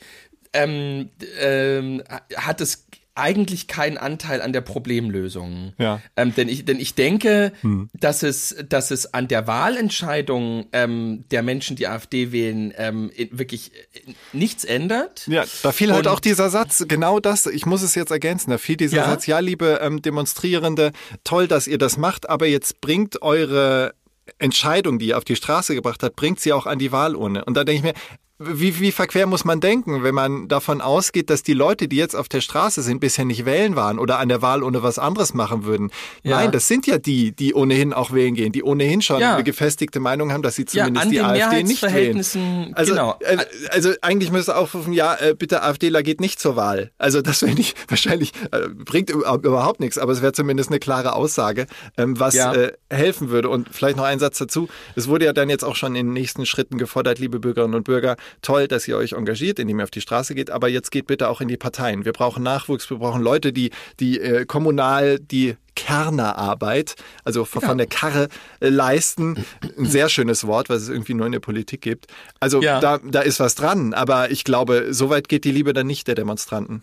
ähm, 0.54 1.12
ähm, 1.40 2.04
hat 2.36 2.60
es 2.62 2.88
eigentlich 3.18 3.68
keinen 3.68 3.98
Anteil 3.98 4.42
an 4.42 4.54
der 4.54 4.62
Problemlösung. 4.62 5.74
Ja. 5.78 6.02
Ähm, 6.16 6.34
denn 6.36 6.50
ich, 6.50 6.66
denn 6.66 6.80
ich 6.80 6.96
denke, 6.96 7.52
hm. 7.62 7.90
dass 7.94 8.24
es, 8.24 8.56
dass 8.70 8.92
es 8.92 9.14
an 9.14 9.28
der 9.28 9.48
Wahlentscheidung 9.48 10.68
ähm, 10.72 11.26
der 11.32 11.44
Menschen, 11.44 11.76
die 11.76 11.88
AfD 11.88 12.32
wählen, 12.32 12.74
ähm, 12.78 13.12
wirklich 13.32 13.72
äh, 13.74 14.14
nichts 14.34 14.64
ändert. 14.64 15.28
Ja, 15.28 15.46
da 15.64 15.72
fiel 15.72 15.92
halt 15.92 16.06
Und, 16.06 16.12
auch 16.12 16.20
dieser 16.20 16.50
Satz, 16.50 16.86
genau 16.88 17.20
das, 17.20 17.46
ich 17.46 17.66
muss 17.66 17.82
es 17.82 17.96
jetzt 17.96 18.12
ergänzen, 18.12 18.52
da 18.52 18.58
fiel 18.58 18.78
dieser 18.78 18.98
ja? 18.98 19.06
Satz, 19.06 19.26
ja, 19.26 19.40
liebe 19.40 19.80
ähm, 19.82 20.02
Demonstrierende, 20.02 20.92
toll, 21.24 21.48
dass 21.48 21.68
ihr 21.68 21.78
das 21.78 21.98
macht, 21.98 22.30
aber 22.30 22.48
jetzt 22.48 22.82
bringt 22.82 23.22
eure 23.22 23.94
Entscheidung, 24.40 25.00
die 25.00 25.08
ihr 25.08 25.18
auf 25.18 25.24
die 25.24 25.36
Straße 25.36 25.74
gebracht 25.74 26.04
hat, 26.04 26.16
bringt 26.16 26.40
sie 26.40 26.54
auch 26.54 26.66
an 26.66 26.80
die 26.80 26.92
Wahlurne. 26.92 27.46
Und 27.46 27.56
da 27.56 27.64
denke 27.64 27.78
ich 27.78 27.84
mir, 27.84 27.94
wie, 28.40 28.80
wie 28.80 28.92
verquer 28.92 29.26
muss 29.26 29.46
man 29.46 29.60
denken, 29.60 30.04
wenn 30.04 30.14
man 30.14 30.48
davon 30.48 30.80
ausgeht, 30.80 31.32
dass 31.32 31.42
die 31.42 31.54
Leute, 31.54 31.88
die 31.88 31.96
jetzt 31.96 32.16
auf 32.16 32.30
der 32.30 32.42
Straße 32.42 32.84
sind, 32.84 33.00
bisher 33.00 33.26
nicht 33.26 33.46
wählen 33.46 33.76
waren 33.76 33.98
oder 33.98 34.20
an 34.20 34.30
der 34.30 34.44
Wahl 34.44 34.62
ohne 34.62 34.84
was 34.84 35.00
anderes 35.00 35.34
machen 35.34 35.66
würden? 35.66 35.90
Ja. 36.22 36.38
Nein, 36.38 36.52
das 36.52 36.68
sind 36.68 36.86
ja 36.86 37.00
die, 37.00 37.32
die 37.32 37.56
ohnehin 37.56 37.94
auch 37.94 38.12
wählen 38.12 38.36
gehen, 38.36 38.52
die 38.52 38.62
ohnehin 38.62 39.02
schon 39.02 39.22
ja. 39.22 39.34
eine 39.34 39.44
gefestigte 39.44 40.00
Meinung 40.00 40.32
haben, 40.32 40.44
dass 40.44 40.56
sie 40.56 40.66
zumindest 40.66 41.12
ja, 41.12 41.34
die 41.34 41.42
AfD 41.42 41.64
nicht 41.64 41.82
wählen. 41.82 42.74
Also, 42.76 42.94
genau. 42.94 43.18
äh, 43.22 43.38
also 43.72 43.94
eigentlich 44.02 44.32
müsste 44.32 44.56
aufrufen, 44.56 44.94
ja, 44.94 45.16
äh, 45.16 45.34
bitte 45.34 45.64
AfDler 45.64 46.04
geht 46.04 46.22
nicht 46.22 46.40
zur 46.40 46.56
Wahl. 46.56 46.92
Also 47.00 47.24
das 47.24 47.42
wäre 47.42 47.56
nicht, 47.56 47.76
wahrscheinlich 47.90 48.34
äh, 48.52 48.68
bringt 48.70 49.10
überhaupt 49.10 49.80
nichts, 49.80 49.98
aber 49.98 50.12
es 50.12 50.22
wäre 50.22 50.34
zumindest 50.34 50.70
eine 50.70 50.80
klare 50.80 51.14
Aussage, 51.14 51.66
ähm, 51.98 52.20
was 52.20 52.36
äh, 52.36 52.74
helfen 52.92 53.32
würde. 53.32 53.50
Und 53.50 53.70
vielleicht 53.72 53.98
noch 53.98 54.04
ein 54.04 54.20
Satz 54.20 54.38
dazu. 54.38 54.68
Es 54.96 55.08
wurde 55.08 55.26
ja 55.26 55.34
dann 55.34 55.50
jetzt 55.50 55.64
auch 55.64 55.76
schon 55.76 55.96
in 55.96 56.06
den 56.08 56.14
nächsten 56.14 56.46
Schritten 56.46 56.78
gefordert, 56.78 57.18
liebe 57.18 57.40
Bürgerinnen 57.40 57.74
und 57.74 57.84
Bürger, 57.84 58.16
toll, 58.42 58.68
dass 58.68 58.88
ihr 58.88 58.98
euch 58.98 59.14
engagiert, 59.14 59.60
indem 59.60 59.80
ihr 59.80 59.84
auf 59.84 59.92
die 59.92 60.02
Straße 60.02 60.36
geht, 60.36 60.50
aber 60.50 60.68
jetzt 60.68 60.92
geht 60.92 61.08
bitte 61.08 61.30
auch 61.30 61.42
in 61.42 61.48
die 61.48 61.58
Parteien. 61.58 62.06
Wir 62.06 62.14
brauchen 62.14 62.44
Nachwuchs, 62.44 62.90
wir 62.90 62.98
brauchen 62.98 63.22
Leute, 63.22 63.54
die, 63.54 63.72
die 64.00 64.20
äh, 64.20 64.46
kommunal 64.46 65.20
die 65.20 65.56
Kernerarbeit, 65.76 66.96
also 67.24 67.46
von 67.46 67.62
ja. 67.62 67.76
der 67.76 67.86
Karre 67.86 68.30
äh, 68.60 68.70
leisten. 68.70 69.46
Ein 69.78 69.86
sehr 69.86 70.10
schönes 70.10 70.48
Wort, 70.48 70.70
was 70.70 70.82
es 70.82 70.90
irgendwie 70.90 71.14
nur 71.14 71.28
in 71.28 71.32
der 71.32 71.40
Politik 71.40 71.82
gibt. 71.82 72.08
Also 72.40 72.62
ja. 72.62 72.80
da, 72.80 72.98
da 72.98 73.22
ist 73.22 73.40
was 73.40 73.56
dran, 73.56 73.94
aber 73.94 74.32
ich 74.32 74.44
glaube, 74.44 74.88
so 74.92 75.10
weit 75.10 75.30
geht 75.30 75.44
die 75.44 75.52
Liebe 75.52 75.74
dann 75.74 75.88
nicht 75.88 76.08
der 76.08 76.16
Demonstranten. 76.16 76.82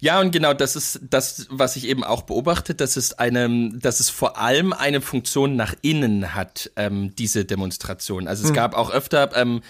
Ja, 0.00 0.20
und 0.20 0.32
genau 0.32 0.54
das 0.54 0.76
ist 0.76 1.00
das, 1.08 1.46
was 1.50 1.76
ich 1.76 1.86
eben 1.86 2.04
auch 2.04 2.22
beobachte, 2.22 2.74
dass 2.74 2.96
es 2.96 3.14
eine, 3.14 3.70
dass 3.74 4.00
es 4.00 4.10
vor 4.10 4.38
allem 4.38 4.72
eine 4.72 5.00
Funktion 5.00 5.56
nach 5.56 5.74
innen 5.82 6.34
hat, 6.34 6.70
ähm, 6.76 7.14
diese 7.16 7.44
Demonstration. 7.44 8.26
Also 8.26 8.44
es 8.44 8.50
mhm. 8.50 8.54
gab 8.54 8.76
auch 8.76 8.90
öfter 8.90 9.30
ähm, 9.36 9.62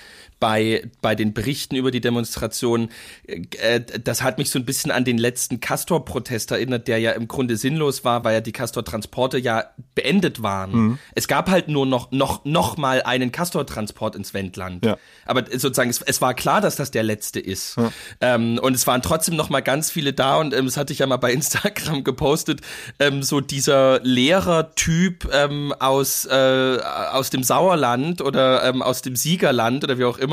bei, 0.43 0.91
bei 1.01 1.15
den 1.15 1.35
Berichten 1.35 1.77
über 1.77 1.93
die 1.93 2.01
Demonstration, 2.01 2.89
äh, 3.29 3.81
das 3.81 4.23
hat 4.23 4.39
mich 4.39 4.51
so 4.51 4.59
ein 4.59 4.65
bisschen 4.65 4.91
an 4.91 5.05
den 5.05 5.17
letzten 5.17 5.61
Castor-Protest 5.61 6.51
erinnert, 6.51 6.89
der 6.89 6.99
ja 6.99 7.13
im 7.13 7.29
Grunde 7.29 7.57
sinnlos 7.57 8.03
war, 8.03 8.25
weil 8.25 8.35
ja 8.35 8.41
die 8.41 8.51
Castor-Transporte 8.51 9.39
ja 9.39 9.67
beendet 9.95 10.43
waren. 10.43 10.73
Mhm. 10.73 10.99
Es 11.15 11.29
gab 11.29 11.49
halt 11.49 11.69
nur 11.69 11.87
noch, 11.87 12.11
noch, 12.11 12.45
noch 12.45 12.77
mal 12.77 13.03
einen 13.03 13.31
Castor-Transport 13.31 14.17
ins 14.17 14.35
Wendland. 14.35 14.85
Ja. 14.85 14.97
Aber 15.27 15.45
sozusagen, 15.49 15.91
es, 15.91 16.03
es 16.03 16.21
war 16.21 16.35
klar, 16.35 16.61
dass 16.61 16.75
das 16.75 16.91
der 16.91 17.05
letzte 17.05 17.39
ist. 17.39 17.77
Ja. 17.77 17.93
Ähm, 18.21 18.59
und 18.61 18.75
es 18.75 18.85
waren 18.89 19.01
trotzdem 19.01 19.37
noch 19.37 19.49
mal 19.49 19.61
ganz 19.61 19.93
viele 19.93 20.13
da 20.13 20.39
und 20.39 20.55
ähm, 20.55 20.65
das 20.65 20.77
hatte 20.77 20.93
ich 20.93 20.99
ja 20.99 21.07
mal 21.07 21.19
bei 21.19 21.33
Instagram 21.43 22.03
gepostet, 22.03 22.63
ähm, 22.99 23.23
so 23.23 23.41
dieser 23.41 24.01
Lehrertyp 24.03 25.29
ähm, 25.33 25.73
aus, 25.79 26.25
äh, 26.25 26.79
aus 27.13 27.31
dem 27.31 27.45
Sauerland 27.45 28.23
oder 28.23 28.65
ähm, 28.65 28.83
aus 28.83 29.03
dem 29.03 29.15
Siegerland 29.15 29.85
oder 29.85 29.99
wie 29.99 30.05
auch 30.05 30.19
immer, 30.19 30.32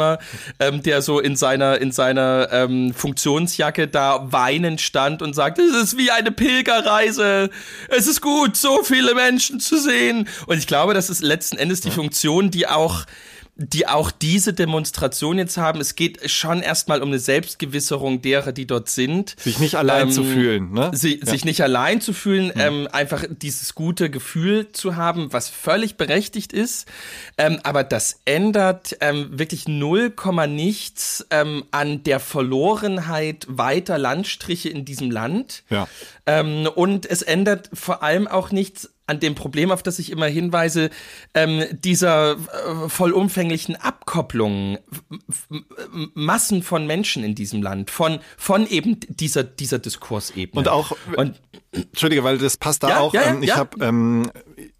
ähm, 0.59 0.81
der 0.83 1.01
so 1.01 1.19
in 1.19 1.35
seiner, 1.35 1.79
in 1.79 1.91
seiner 1.91 2.49
ähm, 2.51 2.93
Funktionsjacke 2.93 3.87
da 3.87 4.31
weinend 4.31 4.81
stand 4.81 5.21
und 5.21 5.33
sagt, 5.33 5.59
es 5.59 5.75
ist 5.75 5.97
wie 5.97 6.11
eine 6.11 6.31
Pilgerreise, 6.31 7.49
es 7.89 8.07
ist 8.07 8.21
gut, 8.21 8.55
so 8.57 8.83
viele 8.83 9.15
Menschen 9.15 9.59
zu 9.59 9.79
sehen. 9.79 10.27
Und 10.47 10.57
ich 10.57 10.67
glaube, 10.67 10.93
das 10.93 11.09
ist 11.09 11.21
letzten 11.21 11.57
Endes 11.57 11.81
die 11.81 11.91
Funktion, 11.91 12.51
die 12.51 12.67
auch 12.67 13.05
die 13.61 13.87
auch 13.87 14.09
diese 14.09 14.53
Demonstration 14.53 15.37
jetzt 15.37 15.57
haben. 15.57 15.81
Es 15.81 15.95
geht 15.95 16.31
schon 16.31 16.61
erstmal 16.61 17.01
um 17.01 17.09
eine 17.09 17.19
Selbstgewisserung 17.19 18.21
derer, 18.21 18.53
die 18.53 18.65
dort 18.65 18.89
sind. 18.89 19.35
Sich 19.37 19.59
nicht 19.59 19.75
allein 19.75 20.07
ähm, 20.07 20.11
zu 20.11 20.23
fühlen, 20.23 20.71
ne? 20.71 20.91
Sie, 20.93 21.19
ja. 21.19 21.25
Sich 21.25 21.43
nicht 21.43 21.61
allein 21.61 21.99
zu 21.99 22.13
fühlen, 22.13 22.53
mhm. 22.55 22.61
ähm, 22.61 22.87
einfach 22.89 23.25
dieses 23.29 23.75
gute 23.75 24.09
Gefühl 24.09 24.71
zu 24.71 24.95
haben, 24.95 25.33
was 25.33 25.49
völlig 25.49 25.97
berechtigt 25.97 26.53
ist. 26.53 26.87
Ähm, 27.37 27.59
aber 27.63 27.83
das 27.83 28.21
ändert 28.23 28.95
ähm, 29.01 29.27
wirklich 29.37 29.67
0, 29.67 30.13
nichts 30.47 31.27
ähm, 31.29 31.65
an 31.71 32.03
der 32.03 32.21
Verlorenheit 32.21 33.45
weiter 33.49 33.97
Landstriche 33.97 34.69
in 34.69 34.85
diesem 34.85 35.11
Land. 35.11 35.63
Ja. 35.69 35.89
Ähm, 36.25 36.65
und 36.73 37.05
es 37.05 37.23
ändert 37.23 37.69
vor 37.73 38.03
allem 38.03 38.25
auch 38.25 38.51
nichts 38.51 38.89
an 39.09 39.19
dem 39.19 39.35
Problem, 39.35 39.71
auf 39.71 39.83
das 39.83 39.99
ich 39.99 40.11
immer 40.11 40.27
hinweise, 40.27 40.89
ähm, 41.33 41.65
dieser 41.71 42.33
äh, 42.33 42.89
vollumfänglichen 42.89 43.75
Abkopplung 43.75 44.77
Massen 46.13 46.63
von 46.63 46.87
Menschen 46.87 47.23
in 47.23 47.35
diesem 47.35 47.61
Land, 47.61 47.89
von, 47.89 48.19
von 48.37 48.67
eben 48.67 48.99
dieser, 49.07 49.43
dieser 49.43 49.79
Diskursebene. 49.79 50.59
Und 50.59 50.67
auch, 50.67 50.95
und, 51.17 51.41
Entschuldige, 51.71 52.23
weil 52.23 52.37
das 52.37 52.57
passt 52.57 52.83
da 52.83 52.89
ja, 52.89 52.99
auch. 52.99 53.13
Ja, 53.13 53.23
ähm, 53.23 53.43
ich 53.43 53.49
ja. 53.49 53.57
habe, 53.57 53.83
ähm, 53.83 54.31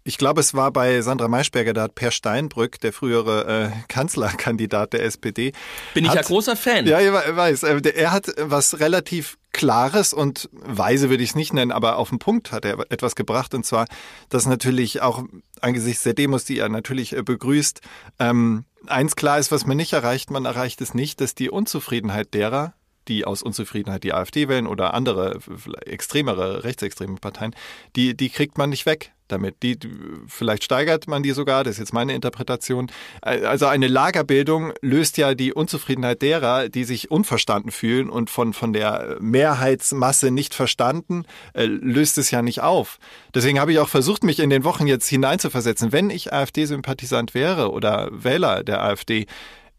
ich 0.04 0.18
glaube, 0.18 0.40
es 0.40 0.54
war 0.54 0.70
bei 0.72 1.00
Sandra 1.02 1.28
Maischberger, 1.28 1.72
da 1.72 1.82
hat 1.82 1.94
Per 1.94 2.10
Steinbrück, 2.10 2.80
der 2.80 2.92
frühere 2.92 3.72
äh, 3.72 3.84
Kanzlerkandidat 3.88 4.92
der 4.92 5.04
SPD. 5.04 5.52
Bin 5.94 6.08
hat, 6.08 6.14
ich 6.14 6.20
ja 6.20 6.26
großer 6.26 6.56
Fan. 6.56 6.86
Ja, 6.86 7.00
ich 7.00 7.10
weiß. 7.12 7.62
Äh, 7.64 7.80
er 7.94 8.12
hat 8.12 8.32
was 8.38 8.80
relativ 8.80 9.38
Klares 9.52 10.12
und 10.12 10.48
weise 10.52 11.10
würde 11.10 11.24
ich 11.24 11.30
es 11.30 11.36
nicht 11.36 11.52
nennen, 11.52 11.72
aber 11.72 11.96
auf 11.96 12.10
den 12.10 12.20
Punkt 12.20 12.52
hat 12.52 12.64
er 12.64 12.78
etwas 12.90 13.16
gebracht 13.16 13.52
und 13.52 13.66
zwar, 13.66 13.86
dass 14.28 14.46
natürlich 14.46 15.02
auch 15.02 15.24
angesichts 15.60 16.04
der 16.04 16.14
Demos, 16.14 16.44
die 16.44 16.58
er 16.58 16.68
natürlich 16.68 17.16
äh, 17.16 17.22
begrüßt, 17.22 17.80
ähm, 18.20 18.64
eins 18.86 19.16
klar 19.16 19.38
ist, 19.38 19.50
was 19.50 19.66
man 19.66 19.76
nicht 19.76 19.92
erreicht, 19.92 20.30
man 20.30 20.44
erreicht 20.44 20.80
es 20.80 20.94
nicht, 20.94 21.20
dass 21.20 21.34
die 21.34 21.50
Unzufriedenheit 21.50 22.32
derer, 22.32 22.74
die 23.08 23.24
aus 23.24 23.42
Unzufriedenheit 23.42 24.04
die 24.04 24.14
AfD 24.14 24.48
wählen 24.48 24.68
oder 24.68 24.94
andere 24.94 25.40
extremere, 25.84 26.62
rechtsextreme 26.62 27.16
Parteien, 27.16 27.54
die, 27.96 28.16
die 28.16 28.30
kriegt 28.30 28.56
man 28.56 28.70
nicht 28.70 28.86
weg 28.86 29.12
damit. 29.32 29.62
Die, 29.62 29.78
vielleicht 30.26 30.64
steigert 30.64 31.08
man 31.08 31.22
die 31.22 31.32
sogar, 31.32 31.64
das 31.64 31.72
ist 31.72 31.78
jetzt 31.78 31.92
meine 31.92 32.14
Interpretation. 32.14 32.90
Also 33.20 33.66
eine 33.66 33.88
Lagerbildung 33.88 34.72
löst 34.80 35.16
ja 35.16 35.34
die 35.34 35.52
Unzufriedenheit 35.52 36.22
derer, 36.22 36.68
die 36.68 36.84
sich 36.84 37.10
unverstanden 37.10 37.70
fühlen 37.70 38.10
und 38.10 38.30
von, 38.30 38.52
von 38.52 38.72
der 38.72 39.16
Mehrheitsmasse 39.20 40.30
nicht 40.30 40.54
verstanden, 40.54 41.24
äh, 41.54 41.64
löst 41.64 42.18
es 42.18 42.30
ja 42.30 42.42
nicht 42.42 42.60
auf. 42.62 42.98
Deswegen 43.34 43.60
habe 43.60 43.72
ich 43.72 43.78
auch 43.78 43.88
versucht, 43.88 44.24
mich 44.24 44.40
in 44.40 44.50
den 44.50 44.64
Wochen 44.64 44.86
jetzt 44.86 45.08
hineinzuversetzen. 45.08 45.92
Wenn 45.92 46.10
ich 46.10 46.32
AfD-Sympathisant 46.32 47.34
wäre 47.34 47.70
oder 47.70 48.08
Wähler 48.12 48.64
der 48.64 48.82
AfD, 48.82 49.26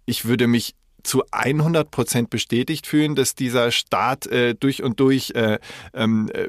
ich 0.05 0.25
würde 0.25 0.47
mich 0.47 0.75
zu 1.03 1.23
100 1.31 1.91
Prozent 1.91 2.29
bestätigt 2.29 2.87
fühlen, 2.87 3.15
dass 3.15 3.35
dieser 3.35 3.71
Staat 3.71 4.27
äh, 4.27 4.55
durch 4.55 4.83
und 4.83 4.99
durch 4.99 5.31
äh, 5.35 5.59
ähm, 5.93 6.29
äh, 6.33 6.47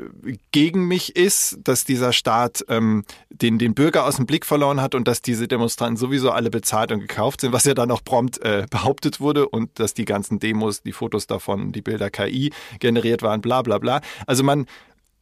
gegen 0.50 0.86
mich 0.86 1.16
ist, 1.16 1.58
dass 1.64 1.84
dieser 1.84 2.12
Staat 2.12 2.64
ähm, 2.68 3.04
den, 3.30 3.58
den 3.58 3.74
Bürger 3.74 4.04
aus 4.04 4.16
dem 4.16 4.26
Blick 4.26 4.46
verloren 4.46 4.80
hat 4.80 4.94
und 4.94 5.08
dass 5.08 5.22
diese 5.22 5.48
Demonstranten 5.48 5.96
sowieso 5.96 6.30
alle 6.30 6.50
bezahlt 6.50 6.92
und 6.92 7.00
gekauft 7.00 7.40
sind, 7.40 7.52
was 7.52 7.64
ja 7.64 7.74
dann 7.74 7.90
auch 7.90 8.04
prompt 8.04 8.40
äh, 8.42 8.66
behauptet 8.70 9.20
wurde 9.20 9.48
und 9.48 9.78
dass 9.78 9.94
die 9.94 10.04
ganzen 10.04 10.38
Demos, 10.38 10.82
die 10.82 10.92
Fotos 10.92 11.26
davon, 11.26 11.72
die 11.72 11.82
Bilder 11.82 12.10
KI 12.10 12.52
generiert 12.78 13.22
waren, 13.22 13.40
bla 13.40 13.62
bla 13.62 13.78
bla. 13.78 14.00
Also 14.26 14.44
man, 14.44 14.66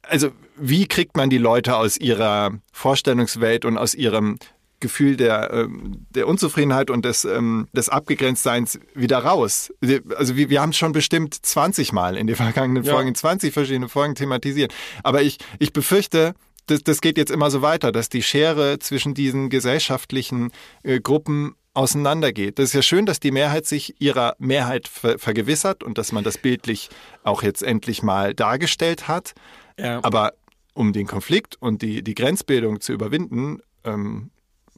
also 0.03 0.31
wie 0.57 0.87
kriegt 0.87 1.17
man 1.17 1.31
die 1.31 1.39
Leute 1.39 1.77
aus 1.77 1.97
ihrer 1.97 2.53
Vorstellungswelt 2.73 3.65
und 3.65 3.79
aus 3.79 3.95
ihrem 3.95 4.39
Gefühl 4.81 5.17
der, 5.17 5.51
ähm, 5.53 6.07
der 6.11 6.27
Unzufriedenheit 6.27 6.91
und 6.91 7.05
des, 7.05 7.25
ähm, 7.25 7.69
des 7.73 7.89
Abgegrenztseins 7.89 8.81
wieder 8.95 9.19
raus. 9.19 9.73
Also 10.17 10.37
wir, 10.37 10.51
wir 10.51 10.61
haben 10.61 10.71
es 10.71 10.77
schon 10.77 10.93
bestimmt 10.93 11.35
20 11.35 11.93
Mal 11.93 12.17
in 12.17 12.27
den 12.27 12.37
vergangenen 12.37 12.83
ja. 12.83 12.93
Folgen, 12.93 13.15
20 13.15 13.53
verschiedene 13.53 13.89
Folgen 13.89 14.15
thematisiert. 14.15 14.75
Aber 15.03 15.23
ich, 15.23 15.39
ich 15.59 15.73
befürchte, 15.73 16.35
das, 16.67 16.83
das 16.83 17.01
geht 17.01 17.19
jetzt 17.19 17.31
immer 17.31 17.51
so 17.51 17.63
weiter, 17.63 17.93
dass 17.93 18.09
die 18.09 18.23
Schere 18.23 18.79
zwischen 18.79 19.15
diesen 19.15 19.51
gesellschaftlichen 19.51 20.53
äh, 20.83 21.01
Gruppen 21.01 21.55
auseinandergeht. 21.75 22.59
Das 22.59 22.67
ist 22.67 22.75
ja 22.75 22.83
schön, 22.83 23.07
dass 23.07 23.21
die 23.21 23.31
Mehrheit 23.31 23.67
sich 23.67 24.01
ihrer 24.01 24.35
Mehrheit 24.39 24.89
ver 24.89 25.19
vergewissert 25.19 25.83
und 25.85 25.99
dass 25.99 26.13
man 26.13 26.25
das 26.25 26.39
bildlich 26.39 26.89
auch 27.23 27.43
jetzt 27.43 27.63
endlich 27.63 28.03
mal 28.03 28.35
dargestellt 28.35 29.09
hat. 29.09 29.35
Ja. 29.79 30.01
Aber 30.03 30.33
um 30.75 30.93
den 30.93 31.07
Konflikt 31.07 31.57
und 31.61 31.83
die, 31.83 32.03
die 32.03 32.15
Grenzbildung 32.15 32.81
zu 32.81 32.93
überwinden, 32.93 33.61
ähm, 33.85 34.31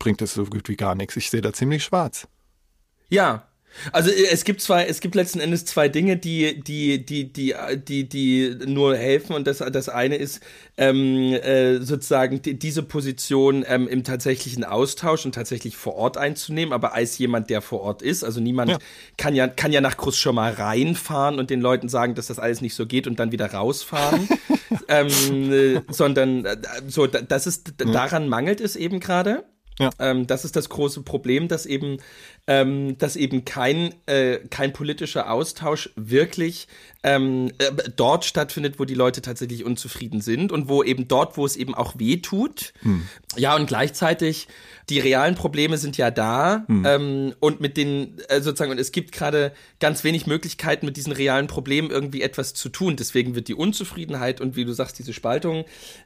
bringt 0.03 0.21
es 0.21 0.35
so 0.35 0.45
gut 0.45 0.69
wie 0.69 0.75
gar 0.75 0.97
nichts. 0.97 1.17
Ich 1.17 1.31
sehe 1.31 1.41
da 1.41 1.53
ziemlich 1.53 1.85
schwarz. 1.85 2.27
Ja, 3.09 3.47
also 3.93 4.11
äh, 4.11 4.27
es 4.33 4.43
gibt 4.43 4.61
zwei, 4.61 4.85
es 4.85 4.99
gibt 4.99 5.15
letzten 5.15 5.39
Endes 5.39 5.65
zwei 5.65 5.89
Dinge, 5.89 6.17
die, 6.17 6.61
die, 6.61 7.07
die, 7.07 7.33
die, 7.33 7.55
die, 7.77 8.09
die 8.09 8.59
nur 8.67 8.97
helfen 8.97 9.37
und 9.37 9.47
das, 9.47 9.59
das 9.59 9.89
eine 9.89 10.17
ist 10.17 10.41
ähm, 10.77 11.33
äh, 11.35 11.79
sozusagen 11.79 12.43
die, 12.43 12.59
diese 12.59 12.83
Position 12.83 13.65
ähm, 13.69 13.87
im 13.87 14.03
tatsächlichen 14.03 14.65
Austausch 14.65 15.25
und 15.25 15.37
tatsächlich 15.37 15.77
vor 15.77 15.95
Ort 15.95 16.17
einzunehmen, 16.17 16.73
aber 16.73 16.95
als 16.95 17.17
jemand, 17.19 17.49
der 17.49 17.63
vor 17.63 17.83
Ort 17.83 18.03
ist, 18.03 18.25
also 18.25 18.41
niemand 18.41 18.73
ja. 18.73 18.79
kann 19.17 19.37
ja 19.37 19.47
kann 19.47 19.71
ja 19.71 19.81
nach 19.81 19.97
Kurs 19.97 20.19
schon 20.19 20.35
mal 20.35 20.53
reinfahren 20.53 21.39
und 21.39 21.49
den 21.49 21.61
Leuten 21.61 21.89
sagen, 21.89 22.17
dass 22.17 22.27
das 22.27 22.41
alles 22.41 22.61
nicht 22.61 22.75
so 22.75 22.87
geht 22.87 23.07
und 23.07 23.21
dann 23.21 23.31
wieder 23.31 23.53
rausfahren, 23.53 24.29
ähm, 24.89 25.53
äh, 25.53 25.81
sondern 25.91 26.45
äh, 26.45 26.57
so 26.89 27.07
das 27.07 27.47
ist 27.47 27.75
daran 27.79 28.29
mangelt 28.29 28.61
es 28.61 28.75
eben 28.75 28.99
gerade. 28.99 29.45
Ja. 29.79 29.91
Ähm, 29.99 30.27
das 30.27 30.45
ist 30.45 30.57
das 30.57 30.69
große 30.69 31.03
Problem, 31.03 31.49
dass 31.49 31.67
eben, 31.67 31.99
ähm, 32.47 32.99
dass 32.99 33.17
eben 33.17 33.45
kein, 33.45 33.95
äh, 34.07 34.39
kein 34.51 34.73
politischer 34.73 35.31
Austausch 35.31 35.91
wirklich 35.97 36.69
ähm, 37.03 37.51
äh, 37.59 37.73
dort 37.97 38.25
stattfindet, 38.25 38.79
wo 38.79 38.85
die 38.85 38.95
Leute 38.95 39.23
tatsächlich 39.23 39.65
unzufrieden 39.65 40.21
sind 40.21 40.53
und 40.53 40.69
wo 40.69 40.83
eben 40.83 41.09
dort, 41.09 41.37
wo 41.37 41.47
es 41.47 41.57
eben 41.57 41.75
auch 41.75 41.95
weh 41.99 42.19
tut. 42.19 42.75
Hm. 42.83 43.09
Ja, 43.37 43.57
und 43.57 43.67
gleichzeitig 43.67 44.49
die 44.89 44.99
realen 44.99 45.35
Probleme 45.35 45.79
sind 45.79 45.97
ja 45.97 46.11
da 46.11 46.65
hm. 46.67 46.85
ähm, 46.87 47.35
und 47.41 47.61
mit 47.61 47.77
den 47.77 48.19
äh, 48.29 48.41
sozusagen 48.41 48.73
und 48.73 48.79
es 48.79 48.93
gibt 48.93 49.13
gerade 49.13 49.53
ganz 49.81 50.05
wenig 50.05 50.27
Möglichkeiten 50.27 50.87
mit 50.87 50.97
diesen 50.97 51.13
realen 51.13 51.47
Problemen 51.47 51.91
irgendwie 51.91 52.23
etwas 52.23 52.55
zu 52.55 52.69
tun. 52.69 52.97
Deswegen 52.97 53.35
wird 53.35 53.49
die 53.49 53.55
Unzufriedenheit 53.55 54.41
und 54.41 54.57
wie 54.57 54.65
du 54.65 54.73
sagst 54.73 54.99
diese 54.99 55.13
Spaltung, 55.13 55.65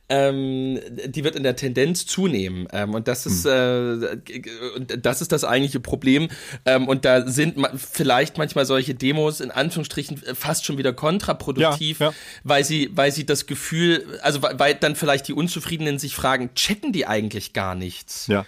ähm, 0.08 0.78
die 1.06 1.24
wird 1.24 1.36
in 1.36 1.42
der 1.42 1.56
Tendenz 1.56 2.06
zunehmen 2.06 2.68
ähm, 2.72 2.94
und 2.94 3.08
das 3.08 3.26
ist 3.26 3.44
hm. 3.44 4.02
äh, 4.02 4.96
das 4.98 5.20
ist 5.20 5.32
das 5.32 5.44
eigentliche 5.44 5.80
Problem 5.80 6.28
ähm, 6.64 6.86
und 6.88 7.04
da 7.04 7.26
sind 7.26 7.56
ma 7.56 7.70
vielleicht 7.76 8.38
manchmal 8.38 8.66
solche 8.66 8.94
Demos 8.94 9.40
in 9.40 9.50
Anführungsstrichen 9.50 10.20
fast 10.34 10.64
schon 10.64 10.78
wieder 10.78 10.92
kontraproduktiv, 10.92 12.00
ja, 12.00 12.06
ja. 12.08 12.14
weil 12.44 12.64
sie 12.64 12.90
weil 12.94 13.10
sie 13.10 13.26
das 13.26 13.46
Gefühl 13.46 14.04
also 14.22 14.42
weil 14.42 14.74
dann 14.74 14.96
vielleicht 14.96 15.28
die 15.28 15.32
Unzufriedenen 15.32 15.98
sich 15.98 16.14
fragen, 16.14 16.50
checken 16.54 16.92
die 16.92 17.06
eigentlich 17.06 17.52
gar 17.52 17.74
nichts? 17.74 18.26
Ja. 18.26 18.44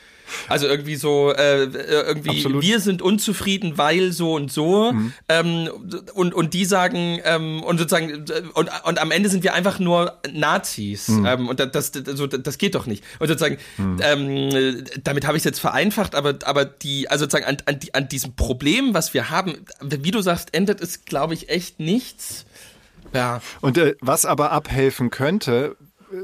Also 0.48 0.66
irgendwie 0.66 0.96
so, 0.96 1.32
äh, 1.32 1.64
irgendwie, 1.64 2.30
Absolut. 2.30 2.62
wir 2.62 2.80
sind 2.80 3.02
unzufrieden, 3.02 3.78
weil 3.78 4.12
so 4.12 4.34
und 4.34 4.52
so. 4.52 4.92
Mhm. 4.92 5.12
Ähm, 5.28 5.70
und, 6.14 6.34
und 6.34 6.54
die 6.54 6.64
sagen, 6.64 7.20
ähm, 7.24 7.62
und 7.62 7.78
sozusagen, 7.78 8.24
und, 8.54 8.70
und 8.84 8.98
am 8.98 9.10
Ende 9.10 9.28
sind 9.28 9.44
wir 9.44 9.54
einfach 9.54 9.78
nur 9.78 10.18
Nazis. 10.32 11.08
Mhm. 11.08 11.26
Ähm, 11.26 11.48
und 11.48 11.60
das, 11.60 11.92
das, 11.92 12.04
so, 12.16 12.26
das 12.26 12.58
geht 12.58 12.74
doch 12.74 12.86
nicht. 12.86 13.04
Und 13.18 13.28
sozusagen, 13.28 13.58
mhm. 13.76 13.98
ähm, 14.02 14.84
damit 15.04 15.26
habe 15.26 15.36
ich 15.36 15.42
es 15.42 15.44
jetzt 15.44 15.60
vereinfacht, 15.60 16.14
aber, 16.14 16.34
aber 16.44 16.64
die, 16.64 17.08
also 17.08 17.24
sozusagen 17.24 17.46
an, 17.46 17.56
an, 17.66 17.80
an 17.92 18.08
diesem 18.08 18.34
Problem, 18.34 18.94
was 18.94 19.14
wir 19.14 19.30
haben, 19.30 19.54
wie 19.80 20.10
du 20.10 20.20
sagst, 20.20 20.54
ändert 20.54 20.80
es, 20.80 21.04
glaube 21.04 21.34
ich, 21.34 21.48
echt 21.48 21.80
nichts. 21.80 22.46
Ja. 23.12 23.40
Und 23.60 23.78
äh, 23.78 23.96
was 24.00 24.24
aber 24.24 24.52
abhelfen 24.52 25.10
könnte, 25.10 25.76
äh, 26.12 26.16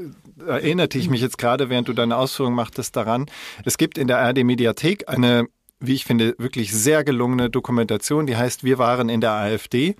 erinnerte 0.45 0.97
ich 0.97 1.09
mich 1.09 1.21
jetzt 1.21 1.37
gerade, 1.37 1.69
während 1.69 1.87
du 1.87 1.93
deine 1.93 2.17
Ausführungen 2.17 2.55
machtest, 2.55 2.95
daran. 2.95 3.25
Es 3.63 3.77
gibt 3.77 3.97
in 3.97 4.07
der 4.07 4.19
ARD 4.19 4.43
Mediathek 4.43 5.07
eine 5.07 5.47
wie 5.79 5.93
ich 5.93 6.05
finde, 6.05 6.35
wirklich 6.37 6.73
sehr 6.73 7.03
gelungene 7.03 7.49
Dokumentation, 7.49 8.25
die 8.25 8.37
heißt 8.37 8.63
Wir 8.63 8.77
waren 8.77 9.09
in 9.09 9.21
der 9.21 9.31
AfD. 9.31 9.95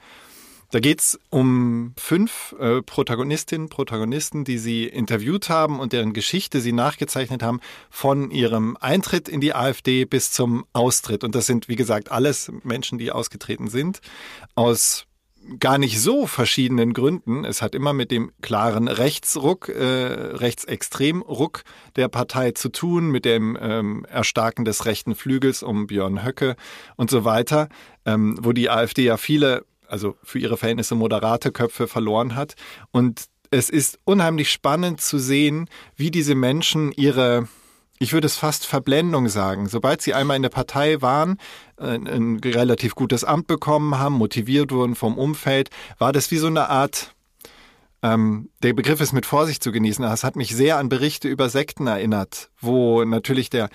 Da 0.71 0.79
geht's 0.79 1.19
um 1.29 1.93
fünf 1.95 2.55
äh, 2.59 2.81
Protagonistinnen, 2.81 3.69
Protagonisten, 3.69 4.43
die 4.43 4.57
sie 4.57 4.85
interviewt 4.85 5.47
haben 5.49 5.79
und 5.79 5.93
deren 5.93 6.11
Geschichte 6.11 6.59
sie 6.59 6.73
nachgezeichnet 6.73 7.43
haben, 7.43 7.61
von 7.89 8.31
ihrem 8.31 8.75
Eintritt 8.81 9.29
in 9.29 9.41
die 9.41 9.53
AfD 9.53 10.05
bis 10.05 10.31
zum 10.31 10.65
Austritt. 10.73 11.23
Und 11.23 11.35
das 11.35 11.45
sind, 11.45 11.69
wie 11.69 11.75
gesagt, 11.75 12.11
alles 12.11 12.51
Menschen, 12.63 12.97
die 12.97 13.11
ausgetreten 13.11 13.67
sind, 13.67 14.01
aus 14.55 15.05
gar 15.59 15.77
nicht 15.77 15.99
so 15.99 16.27
verschiedenen 16.27 16.93
Gründen. 16.93 17.45
Es 17.45 17.61
hat 17.61 17.75
immer 17.75 17.93
mit 17.93 18.11
dem 18.11 18.31
klaren 18.41 18.87
Rechtsruck, 18.87 19.69
äh, 19.69 19.83
Rechtsextremruck 19.83 21.63
der 21.95 22.07
Partei 22.07 22.51
zu 22.51 22.69
tun, 22.69 23.09
mit 23.09 23.25
dem 23.25 23.57
ähm, 23.59 24.05
Erstarken 24.09 24.65
des 24.65 24.85
rechten 24.85 25.15
Flügels 25.15 25.63
um 25.63 25.87
Björn 25.87 26.25
Höcke 26.25 26.55
und 26.95 27.09
so 27.09 27.25
weiter, 27.25 27.69
ähm, 28.05 28.37
wo 28.41 28.51
die 28.51 28.69
AfD 28.69 29.03
ja 29.03 29.17
viele, 29.17 29.65
also 29.87 30.15
für 30.23 30.39
ihre 30.39 30.57
Verhältnisse 30.57 30.95
moderate 30.95 31.51
Köpfe 31.51 31.87
verloren 31.87 32.35
hat. 32.35 32.55
Und 32.91 33.25
es 33.51 33.69
ist 33.69 33.99
unheimlich 34.03 34.51
spannend 34.51 35.01
zu 35.01 35.19
sehen, 35.19 35.69
wie 35.95 36.11
diese 36.11 36.35
Menschen 36.35 36.91
ihre 36.91 37.47
ich 37.99 38.13
würde 38.13 38.27
es 38.27 38.35
fast 38.35 38.65
Verblendung 38.65 39.29
sagen. 39.29 39.67
Sobald 39.67 40.01
sie 40.01 40.13
einmal 40.13 40.35
in 40.35 40.43
der 40.43 40.49
Partei 40.49 41.01
waren, 41.01 41.37
ein, 41.77 42.07
ein 42.07 42.39
relativ 42.39 42.95
gutes 42.95 43.23
Amt 43.23 43.47
bekommen 43.47 43.97
haben, 43.97 44.15
motiviert 44.15 44.71
wurden 44.71 44.95
vom 44.95 45.17
Umfeld, 45.17 45.69
war 45.97 46.11
das 46.11 46.31
wie 46.31 46.37
so 46.37 46.47
eine 46.47 46.69
Art 46.69 47.15
ähm, 48.05 48.49
der 48.61 48.73
Begriff 48.73 49.01
ist 49.01 49.13
mit 49.13 49.25
Vorsicht 49.25 49.63
zu 49.63 49.71
genießen. 49.71 50.03
Das 50.03 50.23
hat 50.23 50.35
mich 50.35 50.55
sehr 50.55 50.77
an 50.77 50.89
Berichte 50.89 51.27
über 51.27 51.49
Sekten 51.49 51.87
erinnert, 51.87 52.51
wo 52.59 53.03
natürlich 53.03 53.49
der, 53.49 53.69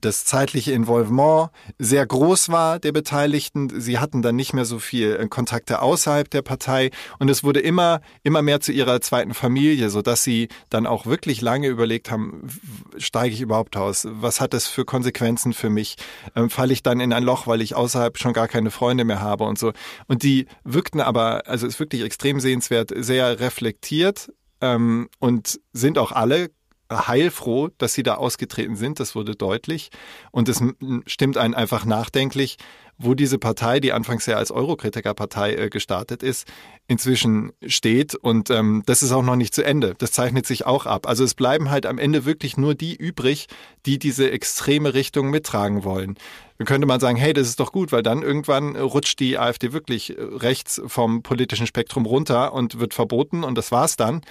das 0.00 0.24
zeitliche 0.24 0.72
Involvement 0.72 1.50
sehr 1.78 2.06
groß 2.06 2.48
war 2.48 2.78
der 2.78 2.92
Beteiligten. 2.92 3.80
Sie 3.80 3.98
hatten 3.98 4.22
dann 4.22 4.36
nicht 4.36 4.52
mehr 4.52 4.64
so 4.64 4.78
viel 4.78 5.16
äh, 5.16 5.28
Kontakte 5.28 5.82
außerhalb 5.82 6.30
der 6.30 6.42
Partei 6.42 6.90
und 7.18 7.30
es 7.30 7.44
wurde 7.44 7.60
immer, 7.60 8.00
immer 8.22 8.42
mehr 8.42 8.60
zu 8.60 8.72
ihrer 8.72 9.00
zweiten 9.00 9.34
Familie, 9.34 9.90
so 9.90 10.02
dass 10.02 10.24
sie 10.24 10.48
dann 10.70 10.86
auch 10.86 11.06
wirklich 11.06 11.40
lange 11.40 11.68
überlegt 11.68 12.10
haben, 12.10 12.48
steige 12.96 13.34
ich 13.34 13.40
überhaupt 13.40 13.76
aus? 13.76 14.06
Was 14.10 14.40
hat 14.40 14.54
das 14.54 14.66
für 14.66 14.84
Konsequenzen 14.84 15.52
für 15.52 15.70
mich? 15.70 15.96
Ähm, 16.34 16.50
falle 16.50 16.72
ich 16.72 16.82
dann 16.82 17.00
in 17.00 17.12
ein 17.12 17.24
Loch, 17.24 17.46
weil 17.46 17.60
ich 17.60 17.74
außerhalb 17.74 18.18
schon 18.18 18.32
gar 18.32 18.48
keine 18.48 18.70
Freunde 18.70 19.04
mehr 19.04 19.20
habe 19.20 19.44
und 19.44 19.58
so? 19.58 19.72
Und 20.08 20.22
die 20.22 20.46
wirkten 20.64 21.00
aber, 21.00 21.46
also 21.46 21.66
ist 21.66 21.80
wirklich 21.80 22.02
extrem 22.02 22.40
sehenswert, 22.40 22.90
sehr 22.94 23.40
reflektiert 23.40 24.32
ähm, 24.60 25.08
und 25.18 25.60
sind 25.72 25.98
auch 25.98 26.12
alle 26.12 26.50
heilfroh, 26.92 27.70
dass 27.78 27.94
sie 27.94 28.02
da 28.02 28.14
ausgetreten 28.14 28.76
sind. 28.76 29.00
Das 29.00 29.14
wurde 29.14 29.34
deutlich. 29.34 29.90
Und 30.30 30.48
es 30.48 30.62
stimmt 31.06 31.36
einen 31.36 31.54
einfach 31.54 31.84
nachdenklich, 31.84 32.56
wo 32.98 33.14
diese 33.14 33.38
Partei, 33.38 33.80
die 33.80 33.92
anfangs 33.92 34.26
ja 34.26 34.36
als 34.36 34.50
Eurokritikerpartei 34.50 35.54
äh, 35.54 35.68
gestartet 35.70 36.22
ist, 36.22 36.46
inzwischen 36.86 37.52
steht. 37.66 38.14
Und 38.14 38.50
ähm, 38.50 38.82
das 38.86 39.02
ist 39.02 39.12
auch 39.12 39.22
noch 39.22 39.36
nicht 39.36 39.54
zu 39.54 39.64
Ende. 39.64 39.94
Das 39.98 40.12
zeichnet 40.12 40.46
sich 40.46 40.66
auch 40.66 40.86
ab. 40.86 41.06
Also 41.06 41.24
es 41.24 41.34
bleiben 41.34 41.70
halt 41.70 41.86
am 41.86 41.98
Ende 41.98 42.24
wirklich 42.24 42.56
nur 42.56 42.74
die 42.74 42.94
übrig, 42.94 43.46
die 43.86 43.98
diese 43.98 44.30
extreme 44.30 44.94
Richtung 44.94 45.30
mittragen 45.30 45.84
wollen. 45.84 46.16
Dann 46.58 46.66
könnte 46.66 46.86
man 46.86 47.00
sagen, 47.00 47.16
hey, 47.16 47.32
das 47.32 47.48
ist 47.48 47.60
doch 47.60 47.72
gut, 47.72 47.92
weil 47.92 48.02
dann 48.02 48.22
irgendwann 48.22 48.76
rutscht 48.76 49.18
die 49.18 49.38
AfD 49.38 49.72
wirklich 49.72 50.16
äh, 50.16 50.22
rechts 50.22 50.80
vom 50.86 51.22
politischen 51.22 51.66
Spektrum 51.66 52.06
runter 52.06 52.52
und 52.52 52.78
wird 52.78 52.94
verboten 52.94 53.44
und 53.44 53.58
das 53.58 53.72
war's 53.72 53.96
dann. 53.96 54.22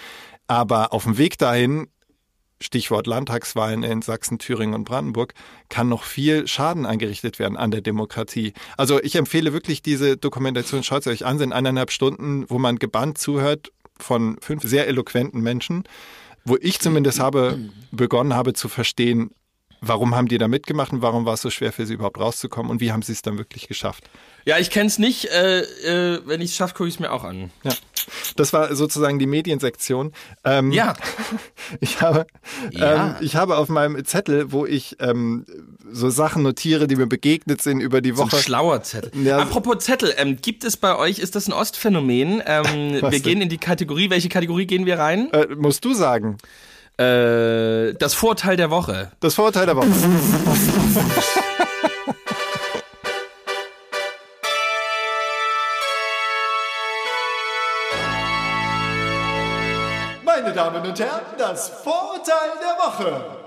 Aber 0.48 0.94
auf 0.94 1.04
dem 1.04 1.18
Weg 1.18 1.38
dahin 1.38 1.88
Stichwort 2.62 3.08
Landtagswahlen 3.08 3.84
in 3.84 4.02
Sachsen, 4.02 4.40
Thüringen 4.40 4.74
und 4.74 4.86
Brandenburg, 4.86 5.34
kann 5.70 5.90
noch 5.90 6.04
viel 6.04 6.48
Schaden 6.48 6.86
angerichtet 6.86 7.40
werden 7.40 7.58
an 7.58 7.72
der 7.72 7.82
Demokratie. 7.82 8.54
Also 8.78 9.02
ich 9.02 9.16
empfehle 9.16 9.54
wirklich 9.54 9.82
diese 9.82 10.18
Dokumentation, 10.18 10.84
schaut 10.84 11.04
sie 11.04 11.10
euch 11.10 11.26
an, 11.26 11.38
sind 11.38 11.54
eineinhalb 11.54 11.92
Stunden, 11.92 12.46
wo 12.50 12.60
man 12.60 12.78
gebannt 12.78 13.18
zuhört 13.18 13.72
von 13.98 14.38
fünf 14.42 14.64
sehr 14.64 14.88
eloquenten 14.88 15.42
Menschen, 15.42 15.84
wo 16.46 16.58
ich 16.60 16.80
zumindest 16.80 17.20
habe 17.20 17.60
begonnen 17.92 18.34
habe 18.34 18.54
zu 18.54 18.70
verstehen, 18.70 19.32
warum 19.82 20.16
haben 20.16 20.28
die 20.28 20.38
da 20.38 20.48
mitgemacht 20.48 20.94
und 20.94 21.02
warum 21.02 21.26
war 21.26 21.34
es 21.34 21.42
so 21.42 21.50
schwer 21.50 21.72
für 21.74 21.86
sie 21.86 21.96
überhaupt 21.96 22.20
rauszukommen 22.20 22.72
und 22.72 22.80
wie 22.82 22.92
haben 22.92 23.02
sie 23.02 23.12
es 23.14 23.22
dann 23.24 23.38
wirklich 23.38 23.68
geschafft. 23.68 24.10
Ja, 24.46 24.58
ich 24.58 24.70
kenne 24.72 24.88
es 24.88 24.98
nicht. 24.98 25.26
Äh, 25.26 25.62
äh, 25.62 26.22
wenn 26.26 26.42
ich 26.42 26.52
es 26.52 26.56
schaffe, 26.56 26.74
gucke 26.74 26.88
ich 26.90 26.96
es 26.96 27.00
mir 27.00 27.12
auch 27.12 27.24
an. 27.24 27.52
Ja. 27.64 27.72
Das 28.36 28.54
war 28.54 28.76
sozusagen 28.76 29.20
die 29.20 29.28
Mediensektion. 29.28 30.14
Ähm, 30.44 30.72
ja. 30.72 30.94
Ich 31.80 32.02
habe, 32.02 32.26
Ja. 32.72 33.12
ähm, 33.12 33.16
ich 33.22 33.36
habe 33.38 33.56
auf 33.58 33.70
meinem 33.70 34.04
Zettel, 34.04 34.52
wo 34.52 34.66
ich 34.66 34.98
ähm, 35.00 35.46
so 35.92 36.10
Sachen 36.10 36.44
notiere, 36.44 36.88
die 36.88 36.96
mir 36.98 37.08
begegnet 37.08 37.62
sind 37.62 37.80
über 37.80 38.02
die 38.02 38.12
So 38.12 38.24
ein 38.24 38.32
Woche. 38.32 38.42
schlauer 38.42 38.84
Zettel. 38.84 39.12
Ja. 39.26 39.38
Apropos 39.40 39.78
Zettel, 39.86 40.14
ähm, 40.18 40.38
gibt 40.42 40.64
es 40.66 40.76
bei 40.76 40.96
euch, 40.98 41.20
ist 41.20 41.36
das 41.36 41.48
ein 41.48 41.54
Ostphänomen? 41.54 42.42
Ähm, 42.46 42.66
wir 43.02 43.10
denn? 43.10 43.22
gehen 43.22 43.42
in 43.42 43.50
die 43.50 43.58
Kategorie, 43.58 44.10
welche 44.10 44.28
Kategorie 44.30 44.66
gehen 44.66 44.86
wir 44.86 45.00
rein? 45.00 45.32
Äh, 45.32 45.48
musst 45.56 45.86
du 45.86 45.94
sagen. 45.94 46.38
Äh, 46.98 47.94
das 47.94 48.14
Vorteil 48.14 48.58
der 48.58 48.70
Woche. 48.70 49.12
Das 49.20 49.34
Vorurteil 49.36 49.66
der 49.66 49.76
Woche. 49.76 49.88
Meine 60.24 60.54
Damen 60.54 60.86
und 60.86 61.00
Herren, 61.00 61.22
das 61.38 61.70
Vorurteil 61.70 62.52
der 62.62 62.78
Woche. 62.86 63.41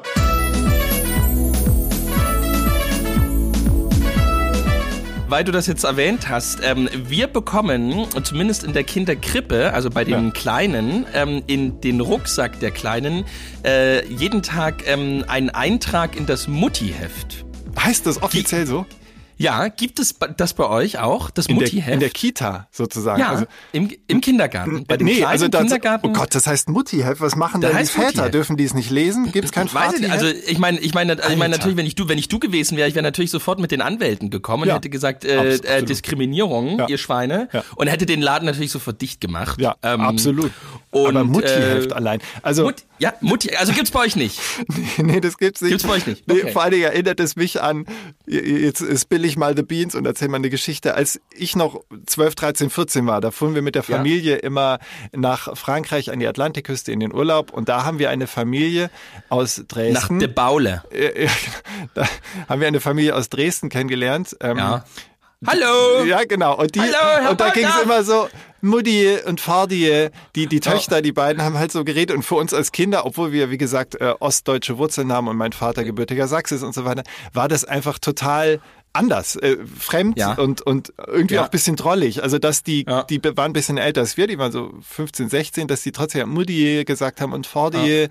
Weil 5.27 5.43
du 5.43 5.53
das 5.53 5.67
jetzt 5.67 5.85
erwähnt 5.85 6.29
hast, 6.29 6.61
ähm, 6.63 6.89
wir 6.93 7.27
bekommen, 7.29 8.07
zumindest 8.23 8.63
in 8.63 8.75
der 8.75 8.85
Kinderkrippe, 8.85 9.73
also 9.73 9.89
bei 9.89 10.05
den 10.05 10.27
Ja. 10.27 10.31
Kleinen, 10.33 11.07
ähm, 11.15 11.43
in 11.47 11.81
den 11.81 12.01
Rucksack 12.01 12.61
der 12.61 12.71
Kleinen, 12.71 13.25
äh, 13.65 14.07
jeden 14.07 14.43
Tag 14.43 14.87
ähm, 14.87 15.25
einen 15.27 15.49
Eintrag 15.51 16.15
in 16.15 16.27
das 16.27 16.47
Mutti-Heft. 16.47 17.47
Heißt 17.81 18.07
das 18.07 18.23
offiziell 18.23 18.67
so? 18.67 18.85
Ja, 19.37 19.69
gibt 19.69 19.99
es 19.99 20.15
das 20.37 20.55
bei 20.55 20.69
euch 20.69 20.99
auch, 20.99 21.31
das 21.31 21.49
Mutti-Heft? 21.49 21.93
in 21.95 22.01
der 22.01 22.11
Kita 22.11 22.69
sozusagen. 22.71 23.21
ja, 23.21 23.31
Also, 23.31 23.45
im, 23.73 23.91
im 24.07 24.21
Kindergarten. 24.21 24.85
Bei 24.87 24.97
den 24.97 25.07
nee, 25.07 25.25
also 25.25 25.49
das, 25.49 25.61
Kindergarten. 25.63 26.07
oh 26.09 26.13
Gott, 26.13 26.35
das 26.35 26.47
heißt 26.47 26.69
Mutti-Heft. 26.69 27.21
Was 27.21 27.35
machen 27.37 27.61
Da 27.61 27.69
denn 27.71 27.79
die 27.79 27.85
Väter? 27.87 28.31
Dürfen 28.31 28.57
die 28.57 28.65
es 28.65 28.75
nicht 28.75 28.91
lesen? 28.91 29.33
Gibt 29.33 29.47
es 29.47 29.53
kein 29.53 29.65
nicht, 29.65 30.11
also 30.11 30.27
ich 30.27 30.59
meine, 30.59 30.79
ich 30.81 30.95
meine, 30.95 31.15
ich 31.15 31.37
meine 31.37 31.51
natürlich, 31.57 31.77
wenn 31.77 31.87
ich 31.87 31.95
du, 31.95 32.09
wenn 32.09 32.19
ich 32.19 32.29
du 32.29 32.39
gewesen 32.39 32.77
wäre, 32.77 32.89
ich 32.89 32.95
wäre 32.95 33.03
natürlich 33.03 33.31
sofort 33.31 33.59
mit 33.59 33.71
den 33.71 33.81
Anwälten 33.81 34.31
gekommen 34.31 34.63
und 34.65 34.69
Ja. 34.69 34.77
hätte 34.77 34.89
gesagt, 34.91 35.25
äh, 35.25 35.55
äh. 35.57 35.83
Diskriminierung, 35.83 36.79
Ja. 36.79 36.89
ihr 36.89 36.99
Schweine, 36.99 37.49
Ja. 37.53 37.65
und 37.77 37.89
hätte 37.89 38.07
den 38.07 38.23
Laden 38.23 38.47
natürlich 38.47 38.71
sofort 38.71 39.01
dicht 39.01 39.21
gemacht. 39.21 39.61
Ja, 39.61 39.75
Ähm, 39.83 40.01
absolut. 40.01 40.53
Und, 40.91 41.09
Aber 41.17 41.25
Mutti-Heft 41.25 41.91
äh, 41.91 41.95
allein. 41.95 42.21
Also, 42.43 42.65
Mutti, 42.65 42.85
ja, 43.01 43.13
Mutti, 43.21 43.51
also 43.57 43.73
gibt's 43.73 43.91
bei 43.91 44.01
euch 44.01 44.15
nicht. 44.17 44.39
nee, 44.99 45.21
das 45.21 45.39
gibt's 45.39 45.61
nicht. 45.61 45.71
Gibt's 45.71 45.85
bei 45.87 45.95
euch 45.95 46.07
nicht? 46.07 46.27
Nee, 46.29 46.43
Okay. 46.43 46.53
vor 46.53 46.63
allen 46.63 46.71
Dingen 46.73 46.85
erinnert 46.85 47.19
es 47.21 47.35
mich 47.37 47.61
an, 47.61 47.85
jetzt 48.27 48.85
spill 49.01 49.24
ich 49.27 49.37
mal 49.37 49.57
The 49.57 49.63
Beans 49.63 49.95
und 49.95 50.07
erzähl 50.07 50.29
mal 50.29 50.37
eine 50.37 50.51
Geschichte. 50.51 50.95
Als 50.95 51.21
ich 51.33 51.57
noch 51.57 51.81
12, 52.07 52.35
13, 52.35 52.71
14 52.71 53.07
war, 53.07 53.21
da 53.21 53.31
fuhren 53.31 53.55
wir 53.55 53.63
mit 53.63 53.75
der 53.75 53.85
Ja. 53.87 53.97
Familie 53.97 54.37
immer 54.37 54.79
nach 55.13 55.57
Frankreich 55.57 56.11
an 56.11 56.21
die 56.21 56.27
Atlantikküste 56.27 56.93
in 56.93 57.01
den 57.01 57.13
Urlaub 57.15 57.53
und 57.53 57.69
da 57.69 57.85
haben 57.85 57.99
wir 57.99 58.11
eine 58.11 58.27
Familie 58.27 58.91
aus 59.29 59.59
Nach 59.59 59.65
Dresden. 59.67 60.19
de 60.19 60.29
Baule. 60.29 60.83
Äh, 60.91 61.25
ja, 61.25 61.31
da 61.95 62.07
haben 62.49 62.61
wir 62.61 62.69
eine 62.69 62.81
Familie 62.81 63.15
aus 63.15 63.29
Dresden 63.29 63.69
kennengelernt. 63.69 64.37
Ähm, 64.41 64.59
Ja. 64.59 64.85
Hallo! 65.47 66.05
Ja, 66.07 66.25
genau. 66.25 66.57
Und, 66.57 66.75
die, 66.75 66.81
Hallo, 66.81 67.31
und 67.31 67.39
da 67.39 67.51
ging 67.51 67.67
es 67.67 67.83
immer 67.83 68.03
so, 68.03 68.29
Mutti 68.63 69.15
und 69.27 69.43
Fardi, 69.43 70.09
die, 70.35 70.47
die 70.47 70.61
Töchter, 70.61 71.03
die 71.03 71.13
beiden 71.13 71.43
haben 71.43 71.59
halt 71.59 71.71
so 71.71 71.85
geredet. 71.85 72.17
Und 72.17 72.23
für 72.23 72.37
uns 72.37 72.55
als 72.55 72.73
Kinder, 72.73 73.05
obwohl 73.05 73.31
wir, 73.33 73.51
wie 73.51 73.59
gesagt, 73.59 74.01
äh, 74.01 74.15
ostdeutsche 74.21 74.79
Wurzeln 74.79 75.13
haben 75.13 75.29
und 75.29 75.37
mein 75.37 75.53
Vater 75.53 75.85
gebürtiger 75.85 76.29
Sachse 76.29 76.55
ist 76.55 76.63
und 76.63 76.73
so 76.75 76.87
weiter, 76.87 77.03
war 77.35 77.49
das 77.49 77.67
einfach 77.67 77.99
total 77.99 78.61
anders, 78.95 79.37
äh, 79.37 79.57
fremd 79.79 80.19
Ja. 80.19 80.35
und, 80.35 80.63
und 80.63 80.93
irgendwie 81.07 81.35
Ja. 81.35 81.43
auch 81.43 81.47
ein 81.47 81.51
bisschen 81.51 81.77
drollig. 81.77 82.23
Also, 82.23 82.39
dass 82.39 82.63
die, 82.63 82.85
Ja. 82.89 83.03
die 83.03 83.23
waren 83.25 83.39
ein 83.51 83.53
bisschen 83.53 83.77
älter 83.77 84.01
als 84.03 84.17
wir, 84.17 84.27
die 84.27 84.39
waren 84.39 84.53
so 84.53 84.73
15, 84.89 85.29
16, 85.29 85.69
dass 85.69 85.83
die 85.83 85.93
trotzdem 85.93 86.29
Mutti 86.31 86.85
gesagt 86.87 87.21
haben 87.21 87.33
und 87.33 87.47
Fardi. 87.47 88.09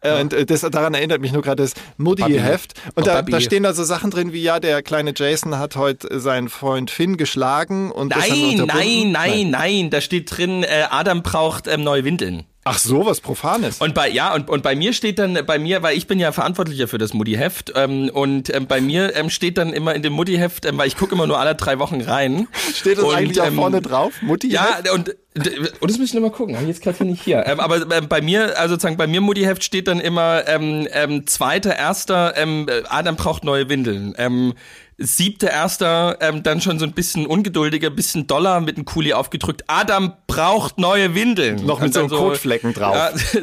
Äh, 0.00 0.20
und 0.20 0.32
äh, 0.32 0.44
das, 0.44 0.60
daran 0.62 0.94
erinnert 0.94 1.20
mich 1.20 1.32
nur 1.32 1.42
gerade 1.42 1.62
das 1.62 1.74
Mutti-Heft. 1.96 2.74
Und 2.94 3.04
Oh, 3.04 3.06
da, 3.06 3.22
da 3.22 3.40
stehen 3.40 3.62
da 3.62 3.72
so 3.72 3.84
Sachen 3.84 4.10
drin 4.10 4.32
wie, 4.32 4.42
ja, 4.42 4.60
der 4.60 4.82
kleine 4.82 5.12
Jason 5.16 5.58
hat 5.58 5.76
heute 5.76 6.20
seinen 6.20 6.48
Freund 6.48 6.90
Finn 6.90 7.16
geschlagen 7.16 7.90
und 7.90 8.08
Nein, 8.10 8.30
unterbunden. 8.32 8.66
nein, 8.66 9.12
nein, 9.12 9.50
nein, 9.50 9.90
da 9.90 10.00
steht 10.00 10.36
drin, 10.36 10.62
äh, 10.62 10.84
Adam 10.90 11.22
braucht 11.22 11.66
ähm, 11.68 11.82
neue 11.84 12.04
Windeln. 12.04 12.44
Ach 12.64 12.78
so, 12.78 13.04
was 13.04 13.20
Profanes. 13.20 13.78
Und 13.78 13.94
bei 13.94 14.08
ja 14.08 14.34
und, 14.34 14.48
und 14.48 14.62
bei 14.62 14.74
mir 14.74 14.94
steht 14.94 15.18
dann 15.18 15.38
bei 15.46 15.58
mir, 15.58 15.82
weil 15.82 15.96
ich 15.96 16.06
bin 16.06 16.18
ja 16.18 16.32
verantwortlicher 16.32 16.88
für 16.88 16.96
das 16.96 17.12
Mutti-Heft 17.12 17.72
ähm, 17.76 18.08
und 18.08 18.54
ähm, 18.54 18.66
bei 18.66 18.80
mir 18.80 19.14
ähm, 19.16 19.28
steht 19.28 19.58
dann 19.58 19.74
immer 19.74 19.94
in 19.94 20.02
dem 20.02 20.14
Mutti-Heft, 20.14 20.64
ähm, 20.64 20.78
weil 20.78 20.88
ich 20.88 20.96
gucke 20.96 21.14
immer 21.14 21.26
nur 21.26 21.38
alle 21.38 21.54
drei 21.54 21.78
Wochen 21.78 22.00
rein. 22.00 22.48
Steht 22.74 22.96
das 22.98 23.04
und, 23.04 23.14
eigentlich 23.14 23.40
auch 23.40 23.46
ähm, 23.46 23.56
vorne 23.56 23.82
drauf? 23.82 24.14
Mutti? 24.22 24.48
Ja, 24.48 24.78
und 24.94 25.14
Und 25.36 25.90
das 25.90 25.98
muss 25.98 26.08
ich 26.08 26.14
nochmal 26.14 26.30
gucken, 26.30 26.54
habe 26.54 26.64
ich 26.64 26.76
jetzt 26.76 26.82
gerade 26.82 27.04
nicht 27.04 27.22
hier. 27.24 27.44
Ähm, 27.46 27.58
aber 27.58 27.90
ähm, 27.90 28.08
bei 28.08 28.20
mir, 28.20 28.58
also 28.58 28.74
sozusagen 28.74 28.96
bei 28.96 29.08
mir 29.08 29.20
Mutti-Heft 29.20 29.64
steht 29.64 29.88
dann 29.88 29.98
immer 29.98 30.46
ähm, 30.46 30.86
ähm, 30.92 31.26
zweiter, 31.26 31.76
erster, 31.76 32.36
ähm, 32.36 32.66
äh, 32.68 32.82
Adam 32.88 33.16
braucht 33.16 33.42
neue 33.42 33.68
Windeln. 33.68 34.14
Ähm, 34.16 34.54
siebter, 34.98 35.50
erster, 35.50 36.18
ähm, 36.20 36.42
dann 36.42 36.60
schon 36.60 36.78
so 36.78 36.84
ein 36.84 36.92
bisschen 36.92 37.26
ungeduldiger, 37.26 37.90
bisschen 37.90 38.26
doller 38.26 38.60
mit 38.60 38.76
einem 38.76 38.84
Kuli 38.84 39.12
aufgedrückt. 39.12 39.64
Adam 39.66 40.12
braucht 40.26 40.78
neue 40.78 41.14
Windeln. 41.14 41.64
Noch 41.66 41.80
mit 41.80 41.92
so 41.94 42.00
einem 42.00 42.08
Kotflecken 42.10 42.74
drauf. 42.74 42.94
Ja, 42.94 43.12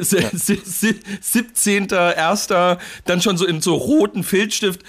17. 1.20 1.88
erster, 1.90 2.78
dann 3.04 3.20
schon 3.20 3.36
so 3.36 3.46
in 3.46 3.60
so 3.60 3.74
roten 3.74 4.24
Filzstift. 4.24 4.82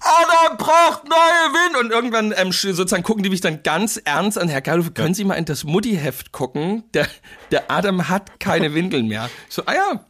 Adam 0.00 0.58
braucht 0.58 1.04
neue 1.08 1.14
Wind 1.54 1.82
und 1.82 1.90
irgendwann 1.90 2.34
ähm, 2.36 2.52
sozusagen 2.52 3.02
gucken 3.02 3.22
die 3.22 3.30
mich 3.30 3.40
dann 3.40 3.62
ganz 3.62 3.96
ernst 3.96 4.36
an. 4.38 4.48
Herr 4.50 4.60
Galluf, 4.60 4.92
können 4.92 5.14
Sie 5.14 5.24
mal 5.24 5.34
in 5.34 5.46
das 5.46 5.64
Mutti-Heft 5.64 6.30
gucken? 6.30 6.84
Der, 6.92 7.08
der 7.50 7.70
Adam 7.70 8.08
hat 8.10 8.38
keine 8.38 8.74
Windeln 8.74 9.08
mehr. 9.08 9.30
Ich 9.48 9.54
So, 9.54 9.62
ah 9.64 9.72
ja, 9.72 10.04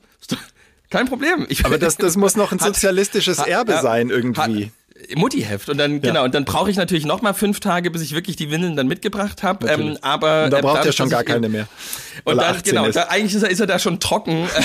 kein 0.90 1.06
Problem. 1.06 1.46
Ich, 1.48 1.64
Aber 1.64 1.78
das, 1.78 1.96
das 1.96 2.16
muss 2.16 2.34
noch 2.36 2.50
ein 2.50 2.58
Hat- 2.60 2.66
sozialistisches 2.74 3.38
hat- 3.38 3.46
Erbe 3.46 3.72
ja, 3.72 3.82
sein 3.82 4.10
irgendwie. 4.10 4.64
Hat, 4.66 4.72
Mutti-Heft 5.14 5.68
und 5.68 5.78
dann 5.78 6.00
genau 6.00 6.24
und 6.24 6.34
dann 6.34 6.44
brauche 6.44 6.70
ich 6.70 6.76
natürlich 6.76 7.04
noch 7.04 7.22
mal 7.22 7.32
fünf 7.32 7.60
Tage, 7.60 7.90
bis 7.90 8.02
ich 8.02 8.14
wirklich 8.14 8.36
die 8.36 8.50
Windeln 8.50 8.76
dann 8.76 8.88
mitgebracht 8.88 9.42
habe. 9.42 9.68
Ähm, 9.68 9.98
aber 10.02 10.44
Und 10.44 10.50
da 10.50 10.58
äh, 10.58 10.62
braucht 10.62 10.76
er 10.76 10.78
dadurch, 10.80 10.96
schon 10.96 11.10
gar 11.10 11.24
keine 11.24 11.48
mehr. 11.48 11.66
Und 12.24 12.38
er 12.38 12.44
dann 12.44 12.56
18 12.56 12.74
genau, 12.74 12.86
ist. 12.86 12.96
da, 12.96 13.04
eigentlich 13.04 13.34
ist 13.34 13.42
er, 13.42 13.50
ist 13.50 13.60
er 13.60 13.66
da 13.66 13.78
schon 13.78 14.00
trocken. 14.00 14.48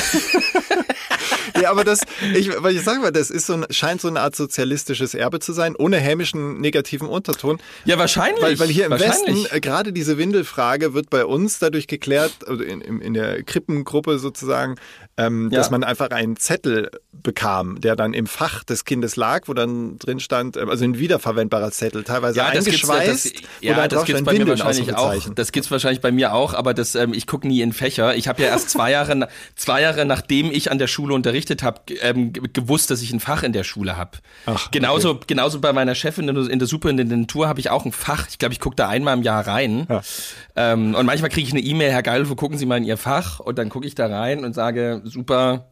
Ja, 1.61 1.71
aber 1.71 1.83
das, 1.83 2.01
ich, 2.35 2.49
weil 2.61 2.75
ich 2.75 2.83
sage 2.83 2.99
mal, 2.99 3.11
das 3.11 3.29
ist 3.29 3.45
so 3.45 3.53
ein, 3.53 3.65
scheint 3.69 4.01
so 4.01 4.07
eine 4.07 4.21
Art 4.21 4.35
sozialistisches 4.35 5.13
Erbe 5.13 5.39
zu 5.39 5.53
sein, 5.53 5.75
ohne 5.75 5.97
hämischen 5.97 6.59
negativen 6.61 7.07
Unterton. 7.07 7.59
ja, 7.85 7.97
wahrscheinlich. 7.97 8.41
Weil, 8.41 8.59
weil 8.59 8.67
hier 8.67 8.85
im. 8.85 8.91
Westen, 8.91 9.45
äh, 9.51 9.59
gerade 9.59 9.93
diese 9.93 10.17
Windelfrage 10.17 10.93
wird 10.93 11.09
bei 11.09 11.25
uns 11.25 11.59
dadurch 11.59 11.87
geklärt, 11.87 12.33
also 12.47 12.63
in, 12.63 12.81
in 12.81 13.13
der 13.13 13.43
Krippengruppe 13.43 14.19
sozusagen, 14.19 14.75
ähm, 15.19 15.49
Ja. 15.51 15.59
dass 15.59 15.69
man 15.71 15.83
einfach 15.83 16.09
einen 16.11 16.37
Zettel 16.37 16.89
bekam, 17.11 17.81
der 17.81 17.95
dann 17.95 18.13
im 18.13 18.27
Fach 18.27 18.63
des 18.63 18.85
Kindes 18.85 19.15
lag, 19.17 19.47
wo 19.47 19.53
dann 19.53 19.97
drin 19.99 20.19
stand, 20.19 20.55
äh, 20.57 20.61
also 20.69 20.85
ein 20.85 20.97
wiederverwendbarer 20.97 21.71
Zettel, 21.71 22.03
teilweise 22.03 22.37
Ja, 22.37 22.51
das 22.51 22.65
gibt's, 22.65 22.89
eingeschweißt, 22.89 23.25
das, 23.35 23.41
ja, 23.61 23.75
das 23.75 23.87
drauf 23.89 24.05
gibt's 24.05 24.19
stand 24.19 24.25
bei 24.25 24.33
mir 24.33 24.39
Windeln, 24.39 24.59
wahrscheinlich 24.59 24.95
auch. 24.95 25.33
Das 25.35 25.51
gibt's 25.51 25.69
wahrscheinlich 25.69 26.01
bei 26.01 26.11
mir 26.11 26.33
auch, 26.33 26.53
aber 26.53 26.73
das, 26.73 26.95
ähm, 26.95 27.13
ich 27.13 27.27
gucke 27.27 27.47
nie 27.47 27.61
in 27.61 27.73
Fächer. 27.73 28.15
Ich 28.15 28.27
habe 28.27 28.41
ja 28.41 28.47
erst 28.49 28.69
zwei 28.69 28.91
Jahre, 28.91 29.27
zwei 29.55 29.81
Jahre 29.81 30.05
nachdem 30.05 30.51
ich 30.51 30.71
an 30.71 30.79
der 30.79 30.87
Schule 30.87 31.13
unterrichtet 31.13 31.61
habe, 31.63 31.81
ähm, 32.01 32.31
ge- 32.33 32.43
gewusst, 32.53 32.89
dass 32.89 33.01
ich 33.01 33.11
ein 33.11 33.19
Fach 33.19 33.43
in 33.43 33.51
der 33.53 33.63
Schule 33.65 33.97
habe. 33.97 34.11
Genauso, 34.71 35.19
genauso 35.27 35.59
bei 35.59 35.73
meiner 35.73 35.95
Chefin 35.95 36.27
in 36.29 36.35
der, 36.35 36.49
in 36.49 36.59
der 36.59 36.67
Superintendentur 36.67 37.47
habe 37.47 37.59
ich 37.59 37.69
auch 37.69 37.85
ein 37.85 37.91
Fach. 37.91 38.27
Ich 38.29 38.37
glaube, 38.39 38.53
ich 38.53 38.59
gucke 38.59 38.75
da 38.77 38.87
einmal 38.87 39.17
im 39.17 39.23
Jahr 39.23 39.45
rein. 39.45 39.85
Ja. 39.89 40.01
Ähm, 40.61 40.93
und 40.93 41.05
manchmal 41.05 41.29
kriege 41.29 41.47
ich 41.47 41.53
eine 41.53 41.61
E-Mail, 41.61 41.93
Herr 41.93 42.03
Geilhofer, 42.03 42.35
gucken 42.35 42.57
Sie 42.57 42.65
mal 42.65 42.75
in 42.75 42.83
Ihr 42.83 42.97
Fach. 42.97 43.39
Und 43.39 43.57
dann 43.57 43.69
gucke 43.69 43.87
ich 43.87 43.95
da 43.95 44.07
rein 44.07 44.43
und 44.43 44.53
sage, 44.53 45.01
super, 45.05 45.69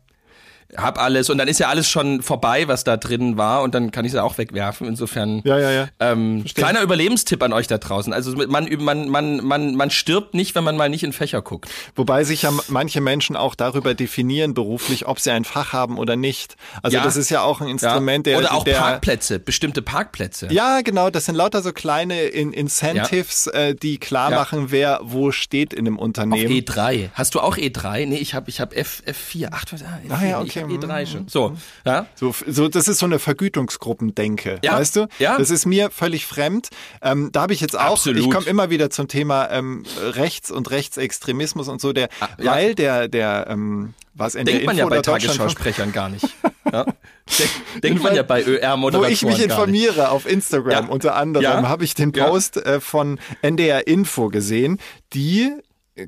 hab 0.75 0.99
alles. 1.01 1.30
Und 1.30 1.38
dann 1.38 1.47
ist 1.47 1.60
ja 1.60 1.69
alles 1.69 1.89
schon 1.89 2.21
vorbei, 2.21 2.67
was 2.67 2.84
da 2.84 2.97
drin 2.97 3.38
war. 3.38 3.62
Und 3.62 3.73
dann 3.73 3.91
kann 3.91 4.03
ich 4.06 4.13
es 4.13 4.17
auch 4.19 4.38
wegwerfen. 4.38 4.88
Insofern. 4.88 5.41
Ja, 5.45 5.58
ja, 5.58 5.71
ja. 5.71 5.88
Ähm, 5.99 6.43
kleiner 6.56 6.82
Überlebenstipp 6.82 7.41
an 7.43 7.53
euch 7.53 7.67
da 7.67 7.77
draußen. 7.77 8.12
Also 8.13 8.34
man, 8.36 8.67
man, 8.80 9.08
man, 9.10 9.45
man, 9.45 9.75
man 9.75 9.89
stirbt 9.91 10.34
nicht, 10.34 10.56
wenn 10.56 10.63
man 10.63 10.75
mal 10.75 10.89
nicht 10.89 11.03
in 11.03 11.13
Fächer 11.13 11.41
guckt. 11.41 11.69
Wobei 11.95 12.23
sich 12.23 12.41
ja 12.41 12.51
manche 12.67 12.99
Menschen 13.01 13.36
auch 13.36 13.56
darüber 13.56 13.93
definieren 13.93 14.53
beruflich, 14.53 15.08
ob 15.08 15.19
sie 15.19 15.32
ein 15.32 15.45
Fach 15.45 15.73
haben 15.73 15.97
oder 15.97 16.15
nicht. 16.15 16.56
Also 16.84 16.97
Ja. 16.97 17.03
das 17.03 17.15
ist 17.15 17.30
ja 17.30 17.41
auch 17.41 17.62
ein 17.62 17.67
Instrument, 17.69 18.25
der 18.25 18.38
Oder 18.38 18.53
auch 18.53 18.63
der, 18.63 18.75
Parkplätze, 18.77 19.39
bestimmte 19.39 19.82
Parkplätze. 19.82 20.47
Ja, 20.51 20.82
genau. 20.82 21.10
Das 21.10 21.25
sind 21.25 21.36
lauter 21.36 21.62
so 21.62 21.71
kleine 21.71 22.23
In 22.23 22.51
Incentives, 22.53 23.47
äh, 23.47 23.75
die 23.75 23.97
klar 23.99 24.32
Ja. 24.32 24.38
machen, 24.38 24.71
wer 24.71 24.99
wo 25.03 25.32
steht 25.32 25.73
in 25.73 25.88
einem 25.88 25.97
Auf 25.97 26.06
Unternehmen. 26.06 26.51
E3. 26.51 27.10
Hast 27.13 27.36
du 27.36 27.39
auch 27.39 27.58
E3? 27.58 28.06
Nee, 28.08 28.17
ich 28.17 28.34
habe 28.34 28.49
ich 28.49 28.60
hab 28.60 28.75
F, 28.75 29.01
F4. 29.06 29.49
Ach, 29.51 29.65
was, 29.71 29.82
ah, 29.84 29.99
F4. 30.08 30.12
Ah, 30.13 30.25
ja, 30.25 30.43
Ich 30.43 30.57
okay. 30.63 30.76
hab 30.76 30.84
E3 30.84 31.06
schon. 31.06 31.28
So, 31.28 31.56
ja. 31.86 32.06
So, 32.15 32.34
so, 32.48 32.67
das 32.67 32.88
ist 32.88 33.00
so 33.00 33.06
eine 33.06 33.20
Vergütungsgruppendenke, 33.20 34.60
Ja, 34.63 34.74
weißt 34.74 34.96
du? 34.96 35.08
ja. 35.20 35.38
Das 35.38 35.50
ist 35.50 35.65
mir 35.65 35.89
völlig 35.91 36.26
fremd. 36.26 36.70
Ähm, 37.02 37.30
da 37.32 37.41
habe 37.41 37.54
ich 37.54 37.62
jetzt 37.62 37.78
auch, 37.78 37.91
Absolut. 37.93 38.22
ich 38.24 38.30
komme 38.30 38.46
immer 38.48 38.70
wieder 38.70 38.89
zum 38.89 39.08
Thema 39.08 39.50
ähm, 39.52 39.84
Rechts- 40.02 40.52
und 40.52 40.70
Rechtsextremismus 40.72 41.67
und 41.67 41.82
so, 41.82 41.93
der, 41.93 42.10
Ah, 42.20 42.30
ja. 42.39 42.52
weil 42.52 42.76
der, 42.76 43.08
der, 43.08 43.48
ähm, 43.50 43.93
was 44.13 44.36
in 44.36 44.46
Denkt 44.46 44.62
der 44.62 44.65
man 44.67 44.78
Info 44.78 44.89
ja 44.89 44.96
bei 44.96 45.02
Tagesschausprechern 45.02 45.91
gar 45.91 46.10
nicht. 46.10 46.26
Ja? 46.70 46.84
Denk, 46.84 47.82
denkt 47.82 48.04
man 48.04 48.13
ja 48.13 48.24
bei 48.24 48.46
wo 48.46 48.50
ÖR-Moderatoren 48.50 49.10
ich 49.13 49.24
mich 49.24 49.41
informiere 49.41 50.10
auf 50.10 50.30
Instagram 50.30 50.72
Ja. 50.88 50.91
unter 50.91 51.15
anderem, 51.15 51.43
Ja. 51.46 51.70
habe 51.70 51.86
ich 51.86 51.93
den 51.93 52.12
Ja. 52.12 52.26
Post 52.28 52.58
äh, 52.58 52.82
von 52.82 53.20
NDR 53.41 53.88
Info 53.88 54.28
gesehen, 54.28 54.78
die 55.13 55.54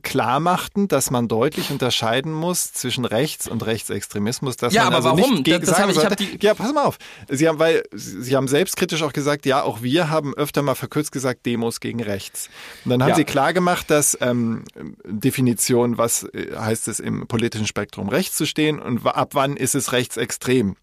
klar 0.03 0.39
machten, 0.39 0.87
dass 0.87 1.09
man 1.11 1.27
deutlich 1.27 1.71
unterscheiden 1.71 2.31
muss 2.31 2.71
zwischen 2.73 3.05
Rechts- 3.05 3.47
und 3.47 3.65
Rechtsextremismus. 3.65 4.57
Dass 4.57 4.73
Ja, 4.73 4.85
man 4.85 4.93
aber 4.93 5.09
also 5.11 5.21
warum? 5.21 5.35
Nicht 5.35 5.47
Das- 5.47 5.59
das 5.61 5.69
sagen 5.69 5.83
hab 5.83 5.89
ich- 5.91 5.97
ich 5.97 6.05
hab 6.05 6.17
die- 6.17 6.45
ja, 6.45 6.53
pass 6.53 6.71
mal 6.73 6.83
auf. 6.85 6.97
Sie 7.27 7.47
haben, 7.47 7.59
weil, 7.59 7.83
Sie 7.91 8.35
haben 8.35 8.47
selbstkritisch 8.47 9.01
auch 9.03 9.13
gesagt, 9.13 9.45
ja, 9.45 9.63
auch 9.63 9.81
wir 9.81 10.09
haben 10.09 10.33
öfter 10.35 10.61
mal 10.61 10.75
verkürzt 10.75 11.11
gesagt, 11.11 11.45
Demos 11.45 11.79
gegen 11.79 12.01
rechts. 12.03 12.49
Und 12.85 12.91
dann 12.91 13.01
haben 13.01 13.09
Ja. 13.09 13.15
Sie 13.15 13.23
klar 13.25 13.53
gemacht, 13.53 13.89
dass 13.89 14.17
ähm, 14.21 14.63
Definition, 15.05 15.97
was 15.97 16.23
äh, 16.23 16.55
heißt 16.57 16.87
es 16.87 16.99
im 16.99 17.27
politischen 17.27 17.67
Spektrum 17.67 18.09
rechts 18.09 18.35
zu 18.37 18.45
stehen 18.45 18.79
und 18.79 19.05
ab 19.05 19.29
wann 19.33 19.57
ist 19.57 19.75
es 19.75 19.91
rechtsextrem. 19.91 20.75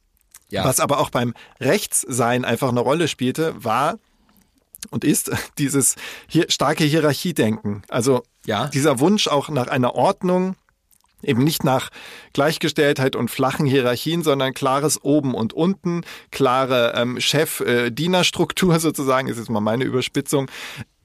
Ja. 0.49 0.65
Was 0.65 0.81
aber 0.81 0.99
auch 1.01 1.11
beim 1.11 1.35
Rechtssein 1.61 2.45
einfach 2.45 2.69
eine 2.69 2.81
Rolle 2.81 3.09
spielte, 3.09 3.55
war 3.63 3.99
und 4.91 5.05
ist 5.05 5.31
dieses 5.59 5.97
hier 6.29 6.47
starke 6.49 6.85
Hierarchiedenken. 6.85 7.83
Also 7.89 8.23
Ja. 8.47 8.69
dieser 8.69 9.01
Wunsch 9.01 9.29
auch 9.29 9.49
nach 9.49 9.67
einer 9.67 9.95
Ordnung, 9.95 10.57
eben 11.23 11.45
nicht 11.45 11.65
nach 11.65 11.91
Gleichgestelltheit 12.33 13.17
und 13.17 13.31
flachen 13.31 13.67
Hierarchien, 13.67 14.23
sondern 14.23 14.55
klares 14.55 15.03
Oben 15.03 15.35
und 15.35 15.53
Unten, 15.53 16.03
klare 16.31 16.95
ähm, 16.97 17.21
Chef-Diener-Struktur 17.21 18.79
sozusagen, 18.81 19.29
ist 19.29 19.39
jetzt 19.39 19.51
mal 19.51 19.61
meine 19.61 19.85
Überspitzung. 19.85 20.51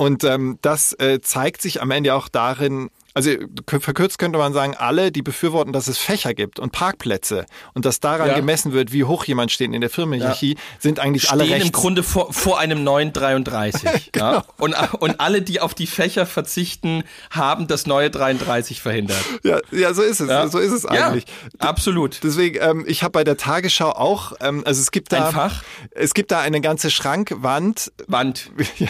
Und 0.02 0.24
ähm, 0.24 0.58
das 0.64 0.94
äh, 0.94 1.22
zeigt 1.22 1.62
sich 1.62 1.80
am 1.80 1.92
Ende 1.92 2.16
auch 2.16 2.28
darin, 2.28 2.90
also 3.14 3.30
verkürzt 3.68 4.20
könnte 4.20 4.40
man 4.40 4.54
sagen, 4.54 4.74
alle, 4.78 5.12
die 5.12 5.22
befürworten, 5.22 5.74
dass 5.74 5.90
es 5.90 5.98
Fächer 5.98 6.34
gibt 6.34 6.60
und 6.60 6.72
Parkplätze 6.72 7.46
und 7.74 7.84
dass 7.84 8.00
daran 8.00 8.30
Ja. 8.30 8.36
gemessen 8.36 8.72
wird, 8.72 8.94
wie 8.94 9.04
hoch 9.04 9.26
jemand 9.26 9.52
steht 9.52 9.74
in 9.74 9.82
der 9.82 9.90
Firmenhierarchie, 9.90 10.56
sind 10.80 10.98
eigentlich 11.00 11.30
alle 11.30 11.44
stehen 11.44 11.54
rechts. 11.56 11.68
im 11.68 11.72
Grunde 11.74 12.04
vor, 12.04 12.32
vor 12.32 12.58
einem 12.58 12.86
neuen 12.86 13.12
33. 13.12 13.82
Genau. 14.14 14.32
ja? 14.36 14.46
und, 14.58 14.76
und 15.02 15.20
alle, 15.20 15.42
die 15.42 15.60
auf 15.60 15.74
die 15.74 15.88
Fächer 15.88 16.26
verzichten, 16.26 17.04
haben 17.32 17.68
das 17.68 17.86
neue 17.86 18.10
33 18.10 18.82
verhindert. 18.82 19.22
ja, 19.44 19.60
ja, 19.72 19.94
so 19.94 20.02
ist 20.04 20.22
es. 20.22 20.30
Ja. 20.30 20.48
So 20.48 20.60
ist 20.60 20.72
es 20.72 20.86
eigentlich. 20.86 21.26
Ja, 21.62 21.68
absolut. 21.68 22.22
Deswegen, 22.24 22.60
ähm, 22.62 22.86
ich 22.88 23.04
habe 23.04 23.12
bei 23.12 23.26
der 23.26 23.36
Tagesschau 23.36 23.90
auch, 23.90 24.32
ähm, 24.40 24.64
also 24.66 24.80
es 24.80 24.92
gibt 24.92 25.12
da, 25.12 25.28
Ein 25.28 25.34
Fach? 25.34 25.64
es 25.92 26.14
gibt 26.14 26.32
da 26.32 26.40
eine 26.40 26.62
ganze 26.62 26.90
Schrankwand. 26.90 27.92
Wand. 28.08 28.50
Ja, 28.78 28.88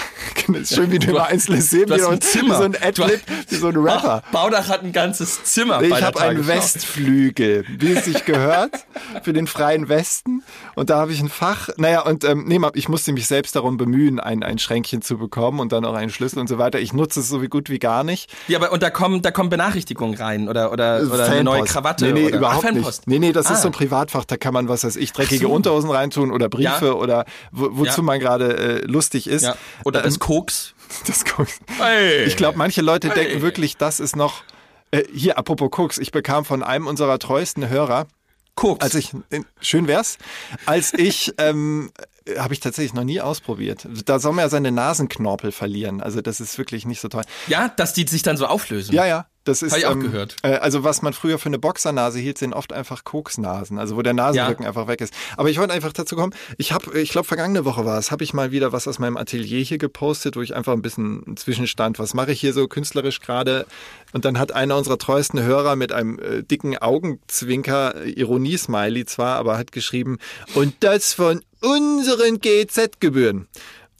das 0.47 0.61
ist 0.71 0.75
schön, 0.75 0.91
wie 0.91 0.99
du 1.05 1.07
Du 1.07 1.11
immer 1.11 1.23
hast- 1.25 1.31
einzelnes 1.31 1.69
sehen, 1.69 1.87
du 1.87 1.93
hast 1.95 2.01
so 2.03 2.09
ein 2.09 2.21
Zimmer. 2.21 2.57
so 2.57 2.63
ein 2.63 2.75
Adlib, 2.81 3.21
wie 3.49 3.55
so 3.55 3.67
ein 3.67 3.75
Rapper. 3.77 4.23
Ach, 4.25 4.31
Baudach 4.31 4.67
hat 4.69 4.83
ein 4.83 4.91
ganzes 4.93 5.43
Zimmer 5.43 5.81
Ich 5.81 6.01
habe 6.01 6.19
einen. 6.21 6.47
Westflügel, 6.47 7.65
wie 7.79 7.91
es 7.93 8.05
sich 8.05 8.25
gehört, 8.25 8.71
für 9.23 9.33
den 9.33 9.47
freien 9.47 9.89
Westen. 9.89 10.43
Und 10.75 10.89
da 10.89 10.97
habe 10.97 11.11
ich 11.11 11.21
ein 11.21 11.29
Fach. 11.29 11.69
Naja, 11.77 12.01
und 12.01 12.23
ähm, 12.23 12.45
nee, 12.47 12.59
ich 12.73 12.89
musste 12.89 13.13
mich 13.13 13.27
selbst 13.27 13.55
darum 13.55 13.77
bemühen, 13.77 14.19
ein, 14.19 14.43
ein 14.43 14.57
Schränkchen 14.59 15.01
zu 15.01 15.17
bekommen 15.17 15.59
und 15.59 15.71
dann 15.71 15.85
auch 15.85 15.93
einen 15.93 16.09
Schlüssel 16.11 16.39
und 16.39 16.47
so 16.47 16.57
weiter. 16.57 16.79
Ich 16.79 16.93
nutze 16.93 17.19
es 17.19 17.29
so 17.29 17.41
wie 17.41 17.47
gut 17.47 17.69
wie 17.69 17.79
gar 17.79 18.03
nicht. 18.03 18.31
Ja, 18.47 18.57
aber 18.59 18.71
und 18.71 18.81
da 18.83 18.89
kommen, 18.89 19.21
da 19.21 19.31
kommen 19.31 19.49
Benachrichtigungen 19.49 20.15
rein 20.15 20.49
oder, 20.49 20.71
oder, 20.71 21.01
oder 21.03 21.25
eine 21.25 21.43
neue. 21.43 21.63
Krawatte. 21.63 22.05
Nee, 22.05 22.13
nee, 22.13 22.27
oder, 22.27 22.37
überhaupt 22.37 22.65
Ach, 22.65 22.71
nicht. 22.71 22.83
Fanpost. 22.83 23.07
Nee, 23.07 23.19
nee, 23.19 23.31
das 23.31 23.47
Ah. 23.47 23.53
ist 23.53 23.61
so 23.61 23.67
ein 23.69 23.71
Privatfach, 23.73 24.25
da 24.25 24.37
kann 24.37 24.53
man, 24.53 24.67
was 24.67 24.83
weiß 24.83 24.95
ich, 24.95 25.11
dreckige 25.13 25.45
so. 25.47 25.51
Unterhosen 25.51 25.89
reintun 25.91 26.31
oder 26.31 26.49
Briefe 26.49 26.85
Ja. 26.87 26.93
oder 26.93 27.25
wo, 27.51 27.69
wozu 27.71 28.01
Ja. 28.01 28.03
man 28.03 28.19
gerade 28.19 28.57
äh, 28.81 28.85
lustig 28.85 29.27
ist. 29.27 29.43
Ja. 29.43 29.55
Oder 29.85 29.99
Ähm, 29.99 30.05
das 30.05 30.19
Koks. 30.19 30.73
Das 31.07 31.25
Koks. 31.25 31.59
Hey. 31.77 32.23
Ich 32.25 32.35
glaube, 32.37 32.57
manche 32.57 32.81
Leute 32.81 33.09
Hey. 33.09 33.15
denken 33.25 33.41
wirklich, 33.41 33.77
das 33.77 33.99
ist 33.99 34.15
noch. 34.15 34.43
Äh, 34.91 35.03
hier, 35.13 35.37
apropos 35.37 35.71
Koks, 35.71 35.97
ich 35.97 36.11
bekam 36.11 36.43
von 36.45 36.63
einem 36.63 36.87
unserer 36.87 37.17
treuesten 37.19 37.69
Hörer, 37.69 38.07
Koks. 38.55 38.83
als 38.83 38.95
ich, 38.95 39.13
äh, 39.29 39.41
schön 39.61 39.87
wär's, 39.87 40.17
als 40.65 40.93
ich, 40.93 41.33
ähm, 41.37 41.91
habe 42.37 42.53
ich 42.53 42.59
tatsächlich 42.59 42.93
noch 42.93 43.03
nie 43.05 43.21
ausprobiert. 43.21 43.87
Da 44.05 44.19
soll 44.19 44.33
man 44.33 44.43
ja 44.43 44.49
seine 44.49 44.71
Nasenknorpel 44.71 45.51
verlieren. 45.51 46.01
Also 46.01 46.21
das 46.21 46.39
ist 46.41 46.57
wirklich 46.57 46.85
nicht 46.85 46.99
so 47.01 47.07
toll. 47.07 47.23
ja, 47.47 47.69
dass 47.69 47.93
die 47.93 48.05
sich 48.07 48.21
dann 48.21 48.37
so 48.37 48.45
auflösen. 48.45 48.93
Ja, 48.93 49.05
ja. 49.05 49.25
Das 49.43 49.63
ist, 49.63 49.71
Hab 49.71 49.79
ich 49.79 49.85
auch 49.87 49.93
ähm, 49.93 50.01
gehört. 50.01 50.35
Äh, 50.43 50.53
also 50.57 50.83
was 50.83 51.01
man 51.01 51.13
früher 51.13 51.39
für 51.39 51.47
eine 51.47 51.57
Boxernase 51.57 52.19
hielt, 52.19 52.37
sind 52.37 52.53
oft 52.53 52.71
einfach 52.73 53.03
Koksnasen, 53.03 53.79
also 53.79 53.95
wo 53.95 54.03
der 54.03 54.13
Nasenrücken 54.13 54.63
Ja. 54.63 54.69
einfach 54.69 54.87
weg 54.87 55.01
ist. 55.01 55.13
Aber 55.35 55.49
ich 55.49 55.57
wollte 55.57 55.73
einfach 55.73 55.93
dazu 55.93 56.15
kommen, 56.15 56.33
ich 56.57 56.73
habe, 56.73 56.99
ich 56.99 57.09
glaube 57.09 57.27
vergangene 57.27 57.65
Woche 57.65 57.83
war 57.83 57.97
es, 57.97 58.11
habe 58.11 58.23
ich 58.23 58.33
mal 58.35 58.51
wieder 58.51 58.71
was 58.71 58.87
aus 58.87 58.99
meinem 58.99 59.17
Atelier 59.17 59.63
hier 59.63 59.79
gepostet, 59.79 60.35
wo 60.35 60.41
ich 60.41 60.55
einfach 60.55 60.73
ein 60.73 60.83
bisschen 60.83 61.23
einen 61.25 61.37
Zwischenstand, 61.37 61.97
was 61.97 62.13
mache 62.13 62.31
ich 62.31 62.39
hier 62.39 62.53
so 62.53 62.67
künstlerisch 62.67 63.19
gerade? 63.19 63.65
Und 64.13 64.25
dann 64.25 64.37
hat 64.37 64.51
einer 64.51 64.77
unserer 64.77 64.99
treuesten 64.99 65.41
Hörer 65.41 65.75
mit 65.75 65.91
einem 65.91 66.19
äh, 66.19 66.43
dicken 66.43 66.77
Augenzwinker, 66.77 67.95
äh, 68.05 68.09
Ironie-Smiley 68.11 69.05
zwar, 69.05 69.37
aber 69.37 69.57
hat 69.57 69.71
geschrieben, 69.71 70.17
und 70.53 70.75
das 70.81 71.13
von 71.13 71.41
unseren 71.61 72.39
GZ-Gebühren. 72.39 73.47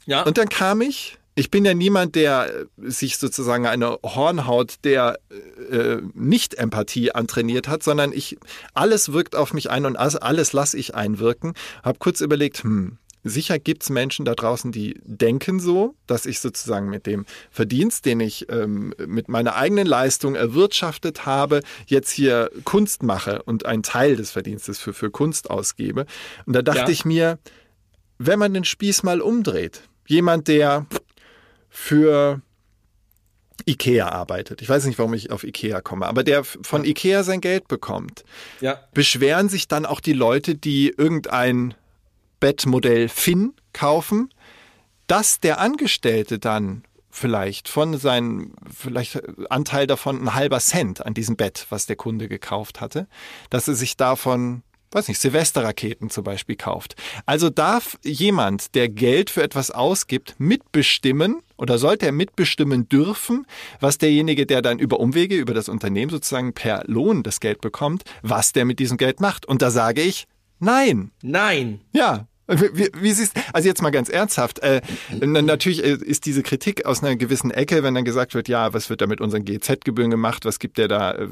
ja. 0.06 0.22
Und 0.22 0.38
dann 0.38 0.48
kam 0.48 0.80
ich 0.82 1.18
ich 1.34 1.50
bin 1.50 1.64
ja 1.64 1.74
niemand, 1.74 2.14
der 2.14 2.52
äh, 2.54 2.90
sich 2.90 3.16
sozusagen 3.16 3.66
eine 3.66 3.98
Hornhaut 4.02 4.76
der 4.84 5.18
äh, 5.70 5.96
Nicht-Empathie 6.14 7.12
antrainiert 7.12 7.68
hat, 7.68 7.82
sondern 7.82 8.12
ich 8.12 8.38
alles 8.74 9.12
wirkt 9.12 9.34
auf 9.36 9.54
mich 9.54 9.70
ein 9.70 9.86
und 9.86 9.96
alles, 9.96 10.16
alles 10.16 10.52
lasse 10.52 10.76
ich 10.78 10.94
einwirken. 10.94 11.54
Hab 11.82 11.98
kurz 11.98 12.20
überlegt, 12.20 12.62
hm, 12.64 12.98
Sicher 13.24 13.60
gibt's 13.60 13.88
Menschen 13.88 14.24
da 14.24 14.34
draußen, 14.34 14.72
die 14.72 15.00
denken 15.04 15.60
so, 15.60 15.94
dass 16.08 16.26
ich 16.26 16.40
sozusagen 16.40 16.90
mit 16.90 17.06
dem 17.06 17.24
Verdienst, 17.52 18.04
den 18.04 18.18
ich 18.18 18.48
ähm, 18.50 18.94
mit 19.06 19.28
meiner 19.28 19.54
eigenen 19.54 19.86
Leistung 19.86 20.34
erwirtschaftet 20.34 21.24
habe, 21.24 21.60
jetzt 21.86 22.10
hier 22.10 22.50
Kunst 22.64 23.04
mache 23.04 23.44
und 23.44 23.64
einen 23.64 23.84
Teil 23.84 24.16
des 24.16 24.32
Verdienstes 24.32 24.80
für, 24.80 24.92
für 24.92 25.12
Kunst 25.12 25.50
ausgebe. 25.50 26.06
Und 26.46 26.54
da 26.54 26.62
dachte 26.62 26.80
Ja. 26.80 26.88
ich 26.88 27.04
mir, 27.04 27.38
wenn 28.18 28.40
man 28.40 28.54
den 28.54 28.64
Spieß 28.64 29.04
mal 29.04 29.20
umdreht, 29.20 29.82
jemand, 30.08 30.48
der 30.48 30.86
für 31.74 32.40
Ikea 33.66 34.08
arbeitet, 34.08 34.60
ich 34.60 34.68
weiß 34.68 34.84
nicht, 34.84 34.98
warum 34.98 35.14
ich 35.14 35.30
auf 35.30 35.42
Ikea 35.44 35.80
komme, 35.80 36.06
aber 36.06 36.22
der 36.22 36.44
von 36.44 36.84
Ikea 36.84 37.22
sein 37.22 37.40
Geld 37.40 37.66
bekommt, 37.68 38.24
Ja. 38.60 38.80
beschweren 38.92 39.48
sich 39.48 39.68
dann 39.68 39.86
auch 39.86 40.00
die 40.00 40.12
Leute, 40.12 40.54
die 40.54 40.88
irgendein 40.96 41.74
Bettmodell 42.40 43.08
Finn 43.08 43.54
kaufen, 43.72 44.32
dass 45.06 45.40
der 45.40 45.60
Angestellte 45.60 46.38
dann 46.38 46.82
vielleicht 47.10 47.68
von 47.68 47.96
seinem 47.98 48.54
vielleicht 48.74 49.20
Anteil 49.50 49.86
davon 49.86 50.22
ein 50.22 50.34
halber 50.34 50.58
Cent 50.60 51.04
an 51.04 51.14
diesem 51.14 51.36
Bett, 51.36 51.66
was 51.70 51.86
der 51.86 51.96
Kunde 51.96 52.28
gekauft 52.28 52.80
hatte, 52.80 53.06
dass 53.50 53.68
er 53.68 53.74
sich 53.74 53.96
davon 53.96 54.62
weiß 54.94 55.08
nicht, 55.08 55.20
Silvesterraketen 55.20 56.10
zum 56.10 56.24
Beispiel 56.24 56.56
kauft. 56.56 56.96
Also 57.26 57.50
darf 57.50 57.98
jemand, 58.02 58.74
der 58.74 58.88
Geld 58.88 59.30
für 59.30 59.42
etwas 59.42 59.70
ausgibt, 59.70 60.34
mitbestimmen 60.38 61.42
oder 61.56 61.78
sollte 61.78 62.06
er 62.06 62.12
mitbestimmen 62.12 62.88
dürfen, 62.88 63.46
was 63.80 63.98
derjenige, 63.98 64.46
der 64.46 64.62
dann 64.62 64.78
über 64.78 65.00
Umwege, 65.00 65.36
über 65.36 65.54
das 65.54 65.68
Unternehmen 65.68 66.10
sozusagen 66.10 66.52
per 66.52 66.84
Lohn 66.86 67.22
das 67.22 67.40
Geld 67.40 67.60
bekommt, 67.60 68.04
was 68.22 68.52
der 68.52 68.64
mit 68.64 68.78
diesem 68.78 68.96
Geld 68.96 69.20
macht. 69.20 69.46
Und 69.46 69.62
da 69.62 69.70
sage 69.70 70.02
ich, 70.02 70.26
nein. 70.58 71.12
Nein. 71.22 71.80
Ja. 71.92 72.26
Wie, 72.52 72.88
wie 72.94 73.12
siehst 73.12 73.32
also 73.52 73.68
jetzt 73.68 73.82
mal 73.82 73.90
ganz 73.90 74.08
ernsthaft, 74.08 74.58
äh, 74.60 74.80
na- 75.20 75.42
natürlich 75.42 75.82
äh, 75.84 75.92
ist 75.94 76.26
diese 76.26 76.42
Kritik 76.42 76.84
aus 76.86 77.02
einer 77.02 77.16
gewissen 77.16 77.50
Ecke, 77.50 77.82
wenn 77.82 77.94
dann 77.94 78.04
gesagt 78.04 78.34
wird, 78.34 78.48
ja, 78.48 78.72
was 78.72 78.90
wird 78.90 79.00
da 79.00 79.06
mit 79.06 79.20
unseren 79.20 79.44
GZ-Gebühren 79.44 80.10
gemacht, 80.10 80.44
was 80.44 80.58
gibt 80.58 80.78
der 80.78 80.88
da? 80.88 81.12
äh, 81.12 81.28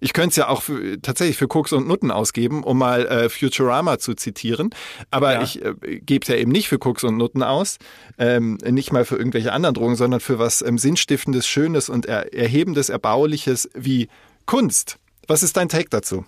Ich 0.00 0.12
könnte 0.12 0.30
es 0.30 0.36
ja 0.36 0.48
auch 0.48 0.62
für, 0.62 1.00
tatsächlich 1.00 1.36
für 1.36 1.48
Koks 1.48 1.72
und 1.72 1.86
Nutten 1.86 2.10
ausgeben, 2.10 2.64
um 2.64 2.78
mal 2.78 3.06
äh, 3.06 3.28
Futurama 3.28 3.98
zu 3.98 4.14
zitieren, 4.14 4.70
aber 5.10 5.34
Ja. 5.34 5.42
ich 5.42 5.64
äh, 5.64 5.74
gebe 6.00 6.22
es 6.22 6.28
ja 6.28 6.36
eben 6.36 6.50
nicht 6.50 6.68
für 6.68 6.78
Koks 6.78 7.04
und 7.04 7.16
Nutten 7.16 7.42
aus, 7.42 7.78
ähm, 8.18 8.58
nicht 8.68 8.92
mal 8.92 9.04
für 9.04 9.16
irgendwelche 9.16 9.52
anderen 9.52 9.74
Drogen, 9.74 9.96
sondern 9.96 10.20
für 10.20 10.38
was 10.38 10.62
ähm, 10.62 10.78
Sinnstiftendes, 10.78 11.46
Schönes 11.46 11.88
und 11.88 12.06
er 12.06 12.32
Erhebendes, 12.34 12.88
Erbauliches 12.88 13.68
wie 13.74 14.08
Kunst. 14.46 14.96
Was 15.26 15.42
ist 15.42 15.56
dein 15.56 15.68
Take 15.68 15.88
dazu? 15.90 16.24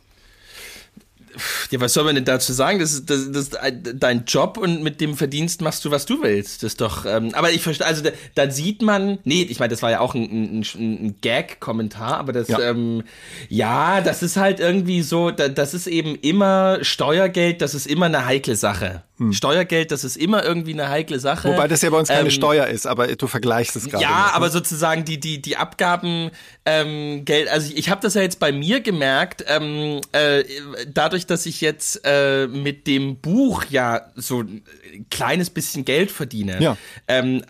Ja, 1.71 1.81
was 1.81 1.93
soll 1.93 2.05
man 2.05 2.15
denn 2.15 2.25
dazu 2.25 2.53
sagen? 2.53 2.79
Das 2.79 2.93
ist, 2.93 3.11
das, 3.11 3.31
das 3.31 3.43
ist 3.49 3.59
dein 3.95 4.25
Job 4.25 4.59
und 4.59 4.83
mit 4.83 5.01
dem 5.01 5.17
Verdienst 5.17 5.61
machst 5.61 5.85
du, 5.85 5.91
was 5.91 6.07
du 6.07 6.23
willst. 6.23 6.63
Das 6.63 6.73
ist 6.73 6.81
doch, 6.81 7.07
ähm, 7.07 7.33
aber 7.35 7.51
ich 7.51 7.63
verstehe, 7.63 7.87
also 7.87 8.03
da, 8.03 8.11
da 8.35 8.51
sieht 8.51 8.83
man, 8.83 9.19
nee, 9.25 9.43
ich 9.43 9.59
meine, 9.59 9.71
das 9.71 9.83
war 9.83 9.91
ja 9.91 10.01
auch 10.01 10.15
ein, 10.15 10.61
ein, 10.61 10.67
ein 10.75 11.17
Gag-Kommentar, 11.21 12.19
aber 12.19 12.33
das, 12.33 12.49
Ja. 12.49 12.61
Ähm, 12.61 13.03
ja, 13.49 14.01
das 14.01 14.23
ist 14.23 14.37
halt 14.37 14.61
irgendwie 14.61 15.03
so, 15.03 15.31
da, 15.31 15.49
das 15.49 15.75
ist 15.75 15.87
eben 15.87 16.15
immer 16.17 16.79
Steuergeld, 16.83 17.63
das 17.63 17.75
ist 17.75 17.87
immer 17.87 18.07
eine 18.07 18.27
heikle 18.27 18.57
Sache. 18.57 19.03
Steuergeld, 19.31 19.93
das 19.93 20.05
ist 20.05 20.17
immer 20.19 20.45
irgendwie 20.45 20.75
eine 20.75 20.91
heikle 20.91 21.19
Sache. 21.19 21.49
Hm. 21.49 21.55
Wobei 21.55 21.69
das 21.69 21.81
ja 21.81 21.89
bei 21.89 21.99
uns 21.99 22.09
keine 22.09 22.29
Ähm, 22.29 22.31
Steuer 22.31 22.67
ist, 22.67 22.87
aber 22.87 23.07
du 23.07 23.27
vergleichst 23.27 23.75
es 23.75 23.89
gerade. 23.89 24.03
ja, 24.03 24.11
ne? 24.11 24.35
aber 24.35 24.51
sozusagen 24.51 25.07
die 25.07 25.19
die 25.19 25.41
die 25.41 25.57
Abgaben 25.57 26.31
ähm, 26.67 27.25
Geld. 27.25 27.49
Also 27.49 27.71
ich, 27.71 27.79
ich 27.79 27.89
habe 27.89 28.03
das 28.03 28.13
ja 28.13 28.21
jetzt 28.21 28.39
bei 28.41 28.53
mir 28.53 28.81
gemerkt, 28.81 29.43
ähm, 29.49 30.03
äh, 30.13 30.45
dadurch, 30.93 31.26
dass 31.27 31.47
ich 31.47 31.61
jetzt 31.61 32.01
äh, 32.05 32.47
mit 32.47 32.87
dem 32.87 33.17
Buch 33.21 33.65
ja 33.71 34.11
so 34.17 34.41
ein 34.41 34.63
kleines 35.11 35.51
bisschen 35.51 35.85
Geld 35.85 36.11
verdiene, 36.11 36.61
Ja. 36.61 36.77
ähm, 37.09 37.43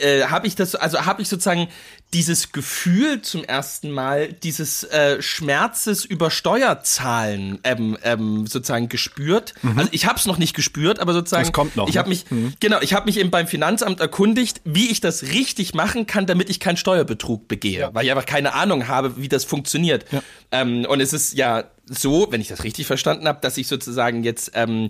äh, 0.00 0.22
habe 0.22 0.46
ich 0.46 0.54
das, 0.54 0.74
also 0.74 1.04
habe 1.06 1.22
ich 1.22 1.28
sozusagen 1.28 1.68
dieses 2.14 2.52
Gefühl 2.52 3.20
zum 3.20 3.44
ersten 3.44 3.90
Mal 3.90 4.32
dieses 4.32 4.82
äh, 4.84 5.20
Schmerzes 5.20 6.06
über 6.06 6.30
Steuerzahlen 6.30 7.58
ähm, 7.64 7.98
ähm, 8.02 8.46
sozusagen 8.46 8.88
gespürt. 8.88 9.54
Also 9.76 9.90
ich 9.92 10.06
habe 10.06 10.18
es 10.18 10.24
noch 10.24 10.38
nicht 10.38 10.54
gespürt, 10.54 11.00
aber 11.00 11.12
sozusagen 11.12 11.44
Das 11.44 11.52
kommt 11.52 11.76
noch, 11.76 11.86
ich 11.86 11.94
ne? 11.94 11.98
habe 11.98 12.08
mich 12.08 12.24
genau, 12.60 12.80
ich 12.80 12.94
habe 12.94 13.06
mich 13.06 13.18
eben 13.18 13.30
beim 13.30 13.46
Finanzamt 13.46 14.00
erkundigt, 14.00 14.62
wie 14.64 14.90
ich 14.90 15.00
das 15.00 15.24
richtig 15.24 15.74
machen 15.74 16.06
kann, 16.06 16.26
damit 16.26 16.48
ich 16.48 16.60
keinen 16.60 16.78
Steuerbetrug 16.78 17.46
begehe, 17.46 17.90
weil 17.92 18.06
ich 18.06 18.10
einfach 18.10 18.26
keine 18.26 18.54
Ahnung 18.54 18.88
habe, 18.88 19.16
wie 19.18 19.28
das 19.28 19.44
funktioniert. 19.44 20.06
Ähm, 20.50 20.86
und 20.88 21.00
es 21.00 21.12
ist 21.12 21.34
ja 21.34 21.64
so, 21.84 22.28
wenn 22.30 22.40
ich 22.40 22.48
das 22.48 22.64
richtig 22.64 22.86
verstanden 22.86 23.28
habe, 23.28 23.40
dass 23.42 23.58
ich 23.58 23.66
sozusagen 23.66 24.22
jetzt 24.24 24.52
ähm, 24.54 24.88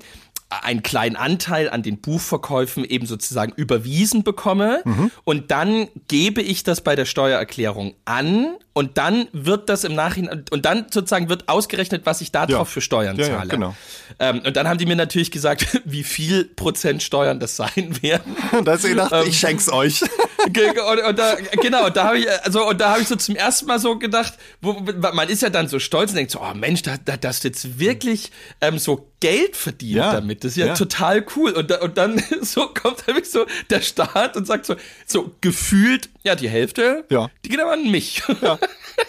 einen 0.51 0.83
kleinen 0.83 1.17
Anteil 1.17 1.69
an 1.69 1.83
den 1.83 2.01
Buchverkäufen 2.01 2.85
eben 2.85 3.07
sozusagen 3.07 3.53
überwiesen 3.57 4.23
bekomme 4.25 4.83
und 5.25 5.51
dann 5.51 5.89
gebe 6.09 6.41
ich 6.41 6.63
das 6.63 6.81
bei 6.81 6.97
der 6.97 7.05
Steuererklärung 7.05 7.95
an 8.07 8.57
und 8.73 8.97
dann 8.97 9.29
wird 9.33 9.69
das 9.69 9.85
im 9.85 9.95
Nachhinein 9.95 10.45
und 10.51 10.65
dann 10.65 10.87
sozusagen 10.91 11.29
wird 11.29 11.49
ausgerechnet, 11.51 12.07
was 12.07 12.23
ich 12.23 12.33
darauf 12.33 12.51
Ja. 12.51 12.65
für 12.65 12.81
Steuern 12.81 13.17
Ja, 13.19 13.27
ja, 13.29 13.37
zahle. 13.39 13.49
genau. 13.51 13.77
Ähm, 14.21 14.41
und 14.47 14.57
dann 14.57 14.67
haben 14.69 14.79
die 14.79 14.87
mir 14.87 14.97
natürlich 14.97 15.31
gesagt, 15.31 15.81
wie 15.85 16.03
viel 16.05 16.45
Prozent 16.45 17.03
Steuern 17.03 17.41
das 17.41 17.57
sein 17.57 17.99
werden. 18.03 18.35
Und 18.53 18.65
da 18.67 18.73
hast 18.73 18.85
du 18.85 18.89
gedacht, 18.89 19.13
Ähm, 19.13 19.25
ich 19.29 19.39
schenk's 19.39 19.69
euch. 19.71 20.01
Und, 20.45 21.03
und 21.03 21.19
da, 21.19 21.37
genau, 21.61 21.87
und 21.87 21.97
da 21.97 22.05
habe 22.05 22.19
ich, 22.19 22.27
also, 22.45 22.69
und 22.69 22.81
da 22.81 22.91
habe 22.93 23.03
ich 23.03 23.09
so 23.09 23.17
zum 23.17 23.35
ersten 23.35 23.67
Mal 23.67 23.79
so 23.81 23.99
gedacht, 23.99 24.35
wo, 24.61 24.73
man 25.13 25.29
ist 25.29 25.43
ja 25.43 25.51
dann 25.51 25.69
so 25.69 25.79
stolz 25.79 26.11
und 26.11 26.17
denkt 26.17 26.31
so, 26.31 26.41
oh 26.41 26.55
Mensch, 26.55 26.83
da, 26.83 26.97
da, 27.05 27.17
dass 27.17 27.41
du 27.41 27.49
jetzt 27.49 27.79
wirklich 27.79 28.31
ähm, 28.61 28.79
so 28.79 29.09
Geld 29.21 29.57
verdient 29.57 29.97
Ja, 29.97 30.13
damit. 30.13 30.45
Das 30.45 30.53
ist 30.53 30.59
ja, 30.59 30.67
ja. 30.67 30.75
total 30.75 31.27
cool. 31.35 31.51
Und, 31.51 31.71
da, 31.71 31.81
und 31.81 31.99
dann 31.99 32.23
so 32.43 32.69
kommt 32.69 33.07
nämlich 33.09 33.31
so 33.31 33.47
der 33.71 33.81
Staat 33.81 34.37
und 34.37 34.47
sagt 34.47 34.67
so, 34.67 34.77
so 35.07 35.35
gefühlt, 35.41 36.09
ja, 36.23 36.37
die 36.37 36.49
Hälfte, 36.49 37.05
Ja. 37.11 37.31
die 37.45 37.49
geht 37.49 37.61
aber 37.61 37.73
an 37.73 37.91
mich. 37.91 38.23
Ja, 38.41 38.59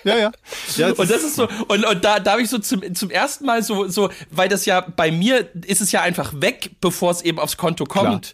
ja. 0.03 0.17
ja. 0.17 0.31
ja 0.77 0.87
Und 0.97 1.11
das 1.11 1.23
ist 1.23 1.35
so, 1.35 1.47
und, 1.67 1.85
und 1.85 2.03
da, 2.03 2.19
da 2.19 2.31
habe 2.31 2.41
ich 2.41 2.49
so 2.49 2.57
zum, 2.57 2.95
zum 2.95 3.11
ersten 3.11 3.45
Mal 3.45 3.61
so, 3.61 3.87
so, 3.87 4.09
weil 4.31 4.49
das 4.49 4.65
ja 4.65 4.81
bei 4.81 5.11
mir 5.11 5.47
ist 5.65 5.81
es 5.81 5.91
ja 5.91 6.01
einfach 6.01 6.33
weg, 6.41 6.71
bevor 6.81 7.11
es 7.11 7.21
eben 7.21 7.39
aufs 7.39 7.57
Konto 7.57 7.85
kommt. 7.85 8.33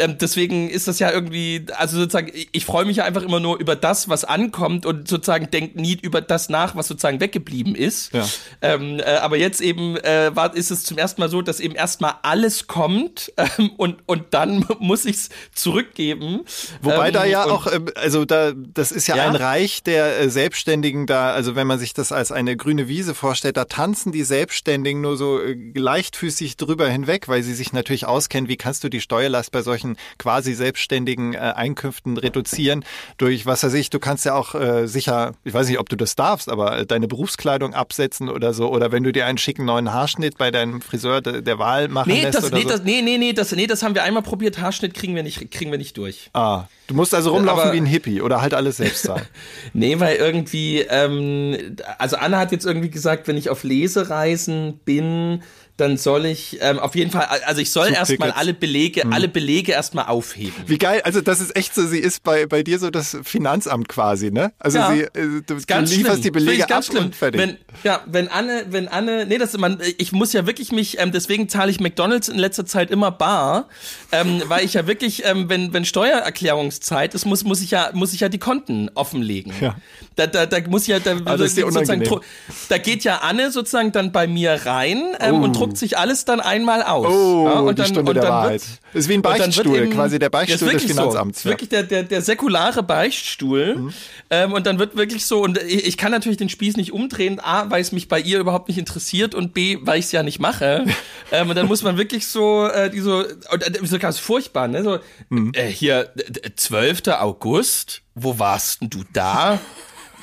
Ähm, 0.00 0.16
deswegen 0.18 0.68
ist 0.68 0.88
das 0.88 0.98
ja 0.98 1.10
irgendwie, 1.10 1.66
also 1.76 1.98
sozusagen, 1.98 2.32
ich, 2.52 2.64
freue 2.64 2.84
mich 2.84 2.98
ja 2.98 3.04
einfach 3.04 3.22
immer 3.22 3.40
nur 3.40 3.58
über 3.58 3.76
das, 3.76 4.08
was 4.08 4.24
ankommt 4.24 4.86
und 4.86 5.08
sozusagen 5.08 5.50
denk 5.50 5.76
nie 5.76 5.98
über 6.00 6.20
das 6.20 6.48
nach, 6.48 6.76
was 6.76 6.88
sozusagen 6.88 7.20
weggeblieben 7.20 7.74
ist. 7.74 8.12
Ja. 8.12 8.26
Ähm, 8.62 8.98
äh, 8.98 9.04
aber 9.16 9.36
jetzt 9.36 9.60
eben 9.60 9.96
äh, 9.98 10.34
war, 10.34 10.54
ist 10.54 10.70
es 10.70 10.84
zum 10.84 10.98
ersten 10.98 11.20
Mal 11.20 11.28
so, 11.28 11.42
dass 11.42 11.60
eben 11.60 11.74
erstmal 11.74 12.14
alles 12.22 12.66
kommt 12.66 13.32
ähm, 13.58 13.70
und, 13.76 13.98
und 14.06 14.24
dann 14.30 14.66
muss 14.78 15.04
ich 15.04 15.16
es 15.16 15.28
zurückgeben. 15.54 16.40
Wobei 16.82 17.08
ähm, 17.08 17.14
da 17.14 17.24
ja 17.24 17.44
auch, 17.44 17.70
ähm, 17.72 17.86
also 17.94 18.24
da, 18.24 18.52
das 18.54 18.92
ist 18.92 19.06
ja, 19.06 19.16
Ja? 19.16 19.28
ein 19.28 19.36
Reich 19.36 19.82
der 19.82 20.20
äh, 20.20 20.30
Selbstständigen 20.30 21.06
da, 21.06 21.32
also 21.32 21.54
wenn 21.54 21.66
man 21.66 21.78
sich 21.78 21.94
das 21.94 22.12
als 22.12 22.32
eine 22.32 22.56
grüne 22.56 22.88
Wiese 22.88 23.14
vorstellt, 23.14 23.56
da 23.56 23.64
tanzen 23.64 24.12
die 24.12 24.24
Selbstständigen 24.24 25.00
nur 25.00 25.16
so 25.16 25.40
äh, 25.40 25.56
leichtfüßig 25.74 26.56
drüber 26.56 26.88
hinweg, 26.88 27.28
weil 27.28 27.42
sie 27.42 27.54
sich 27.54 27.72
natürlich 27.72 28.06
auskennen, 28.06 28.48
wie 28.48 28.56
kannst 28.56 28.84
du 28.84 28.88
die 28.88 29.00
Steuerlast 29.00 29.52
bei 29.52 29.62
solchen 29.62 29.89
quasi 30.18 30.54
selbstständigen 30.54 31.34
äh, 31.34 31.38
Einkünften 31.38 32.16
reduzieren 32.16 32.84
durch, 33.18 33.46
was 33.46 33.62
weiß 33.62 33.74
ich, 33.74 33.90
du 33.90 33.98
kannst 33.98 34.24
ja 34.24 34.34
auch 34.34 34.54
äh, 34.54 34.86
sicher, 34.86 35.32
ich 35.44 35.54
weiß 35.54 35.68
nicht, 35.68 35.78
ob 35.78 35.88
du 35.88 35.96
das 35.96 36.16
darfst, 36.16 36.48
aber 36.48 36.78
äh, 36.78 36.86
deine 36.86 37.08
Berufskleidung 37.08 37.74
absetzen 37.74 38.28
oder 38.28 38.52
so, 38.54 38.68
oder 38.70 38.92
wenn 38.92 39.02
du 39.02 39.12
dir 39.12 39.26
einen 39.26 39.38
schicken 39.38 39.64
neuen 39.64 39.92
Haarschnitt 39.92 40.38
bei 40.38 40.50
deinem 40.50 40.80
Friseur 40.80 41.20
de, 41.20 41.42
der 41.42 41.58
Wahl 41.58 41.88
machen 41.88 42.10
Nee, 42.12 42.22
lässt 42.22 42.38
das, 42.38 42.44
oder 42.46 42.56
nee, 42.56 42.62
so. 42.62 42.68
das, 42.68 42.82
nee, 42.84 43.02
nee, 43.02 43.18
nee, 43.18 43.32
das, 43.32 43.52
nee, 43.52 43.66
das 43.66 43.82
haben 43.82 43.94
wir 43.94 44.02
einmal 44.04 44.22
probiert. 44.22 44.58
Haarschnitt 44.60 44.94
kriegen 44.94 45.14
wir 45.14 45.22
nicht, 45.22 45.50
kriegen 45.50 45.70
wir 45.70 45.78
nicht 45.78 45.96
durch. 45.96 46.30
ah, 46.34 46.64
du 46.86 46.94
musst 46.94 47.14
also 47.14 47.30
rumlaufen 47.32 47.62
Aber- 47.64 47.72
wie 47.72 47.78
ein 47.78 47.86
Hippie 47.86 48.20
oder 48.22 48.40
halt 48.40 48.54
alles 48.54 48.78
selbst 48.78 49.02
zahlen. 49.04 49.26
Nee, 49.72 49.98
weil 50.00 50.16
irgendwie, 50.16 50.80
ähm, 50.80 51.76
also 51.98 52.16
Anna 52.16 52.38
hat 52.38 52.52
jetzt 52.52 52.66
irgendwie 52.66 52.90
gesagt, 52.90 53.28
wenn 53.28 53.36
ich 53.36 53.48
auf 53.50 53.62
Lesereisen 53.64 54.78
bin, 54.84 55.42
dann 55.80 55.96
soll 55.96 56.26
ich 56.26 56.58
ähm, 56.60 56.78
auf 56.78 56.94
jeden 56.94 57.10
Fall, 57.10 57.26
also 57.46 57.60
ich 57.60 57.70
soll 57.70 57.92
erstmal 57.92 58.30
alle 58.32 58.52
Belege, 58.54 59.04
alle 59.10 59.28
Belege 59.28 59.72
erstmal 59.72 60.06
aufheben. 60.06 60.54
Wie 60.66 60.78
geil, 60.78 61.00
also 61.04 61.20
das 61.20 61.40
ist 61.40 61.56
echt 61.56 61.74
so, 61.74 61.86
sie 61.86 61.98
ist 61.98 62.22
bei, 62.22 62.46
bei 62.46 62.62
dir 62.62 62.78
so 62.78 62.90
das 62.90 63.16
Finanzamt 63.22 63.88
quasi, 63.88 64.30
ne? 64.30 64.52
Also 64.58 64.78
Ja. 64.78 64.92
sie, 64.92 65.00
äh, 65.02 65.08
du, 65.14 65.40
du 65.46 65.54
lieferst 65.54 65.90
schlimm. 65.92 66.22
die 66.22 66.30
Belege 66.30 66.52
ich 66.62 66.66
ganz 66.66 66.88
ab 66.88 66.92
schlimm. 66.92 67.04
und 67.06 67.16
fertig. 67.16 67.40
Wenn, 67.40 67.56
ja, 67.82 68.00
wenn 68.06 68.28
Anne, 68.28 68.66
wenn 68.70 68.88
Anne, 68.88 69.26
nee, 69.26 69.38
das 69.38 69.56
man, 69.56 69.80
ich 69.98 70.12
muss 70.12 70.32
ja 70.32 70.46
wirklich 70.46 70.70
mich, 70.72 70.98
ähm, 71.00 71.12
deswegen 71.12 71.48
zahle 71.48 71.70
ich 71.70 71.80
McDonalds 71.80 72.28
in 72.28 72.38
letzter 72.38 72.66
Zeit 72.66 72.90
immer 72.90 73.10
bar, 73.10 73.68
ähm, 74.12 74.42
weil 74.48 74.64
ich 74.64 74.74
ja 74.74 74.86
wirklich, 74.86 75.24
ähm, 75.24 75.48
wenn 75.48 75.72
wenn 75.72 75.84
Steuererklärungszeit 75.84 77.14
ist, 77.14 77.26
muss 77.26 77.44
muss 77.44 77.60
ich 77.60 77.70
ja 77.70 77.90
muss 77.94 78.12
ich 78.12 78.20
ja 78.20 78.28
die 78.28 78.38
Konten 78.38 78.90
offenlegen. 78.94 79.52
Ja. 79.60 79.76
Da, 80.16 80.26
da, 80.26 80.46
da 80.46 80.58
muss 80.68 80.86
ja, 80.86 80.98
da, 80.98 81.12
ist 81.12 81.56
dir 81.56 81.70
sozusagen, 81.70 82.04
da 82.68 82.78
geht 82.78 83.04
ja 83.04 83.18
Anne 83.18 83.50
sozusagen 83.50 83.92
dann 83.92 84.12
bei 84.12 84.26
mir 84.26 84.52
rein 84.66 85.02
ähm, 85.20 85.36
Oh. 85.40 85.44
und 85.44 85.56
druckt 85.56 85.69
spuckt 85.70 85.78
sich 85.78 85.98
alles 85.98 86.24
dann 86.24 86.40
einmal 86.40 86.82
aus. 86.82 87.06
Oh, 87.06 87.46
ja, 87.46 87.52
und 87.60 87.78
die 87.78 87.82
dann, 87.82 87.90
Stunde 87.92 88.10
und 88.10 88.14
der 88.16 88.28
Wahrheit. 88.28 88.60
Wird, 88.62 88.80
ist 88.94 89.08
wie 89.08 89.14
ein 89.14 89.22
Beichtstuhl, 89.22 89.76
eben- 89.78 89.92
quasi 89.92 90.18
der 90.18 90.26
Ja, 90.26 90.30
Beichtstuhl 90.30 90.70
des 90.72 90.84
Finanzamts. 90.84 91.42
So. 91.42 91.48
Ist 91.48 91.52
wirklich 91.52 91.68
der, 91.68 91.82
der, 91.84 92.02
der 92.02 92.22
säkulare 92.22 92.82
Beichtstuhl. 92.82 93.76
Mhm. 93.76 93.92
Ähm, 94.30 94.52
und 94.52 94.66
dann 94.66 94.78
wird 94.78 94.96
wirklich 94.96 95.26
so, 95.26 95.42
und 95.42 95.58
ich, 95.62 95.86
ich 95.86 95.96
kann 95.96 96.12
natürlich 96.12 96.38
den 96.38 96.48
Spieß 96.48 96.76
nicht 96.76 96.92
umdrehen, 96.92 97.40
A, 97.40 97.70
weil 97.70 97.80
es 97.80 97.92
mich 97.92 98.08
bei 98.08 98.20
ihr 98.20 98.38
überhaupt 98.40 98.68
nicht 98.68 98.78
interessiert 98.78 99.34
und 99.34 99.54
B, 99.54 99.78
weil 99.82 99.98
ich 99.98 100.06
es 100.06 100.12
ja 100.12 100.22
nicht 100.22 100.40
mache. 100.40 100.84
ähm, 101.32 101.48
und 101.50 101.56
dann 101.56 101.66
muss 101.66 101.82
man 101.82 101.96
wirklich 101.96 102.26
so, 102.26 102.66
äh, 102.66 102.90
die 102.90 103.00
so, 103.00 103.24
und, 103.52 103.62
äh, 103.62 103.86
so 103.86 103.98
ganz 103.98 104.18
furchtbar, 104.18 104.68
ne? 104.68 104.82
So, 104.82 104.98
Mhm. 105.28 105.52
äh, 105.54 105.66
hier, 105.68 106.10
äh, 106.16 106.50
12. 106.54 107.02
August, 107.20 108.02
wo 108.14 108.38
warst 108.38 108.80
denn 108.82 108.90
du 108.90 109.04
da? 109.12 109.58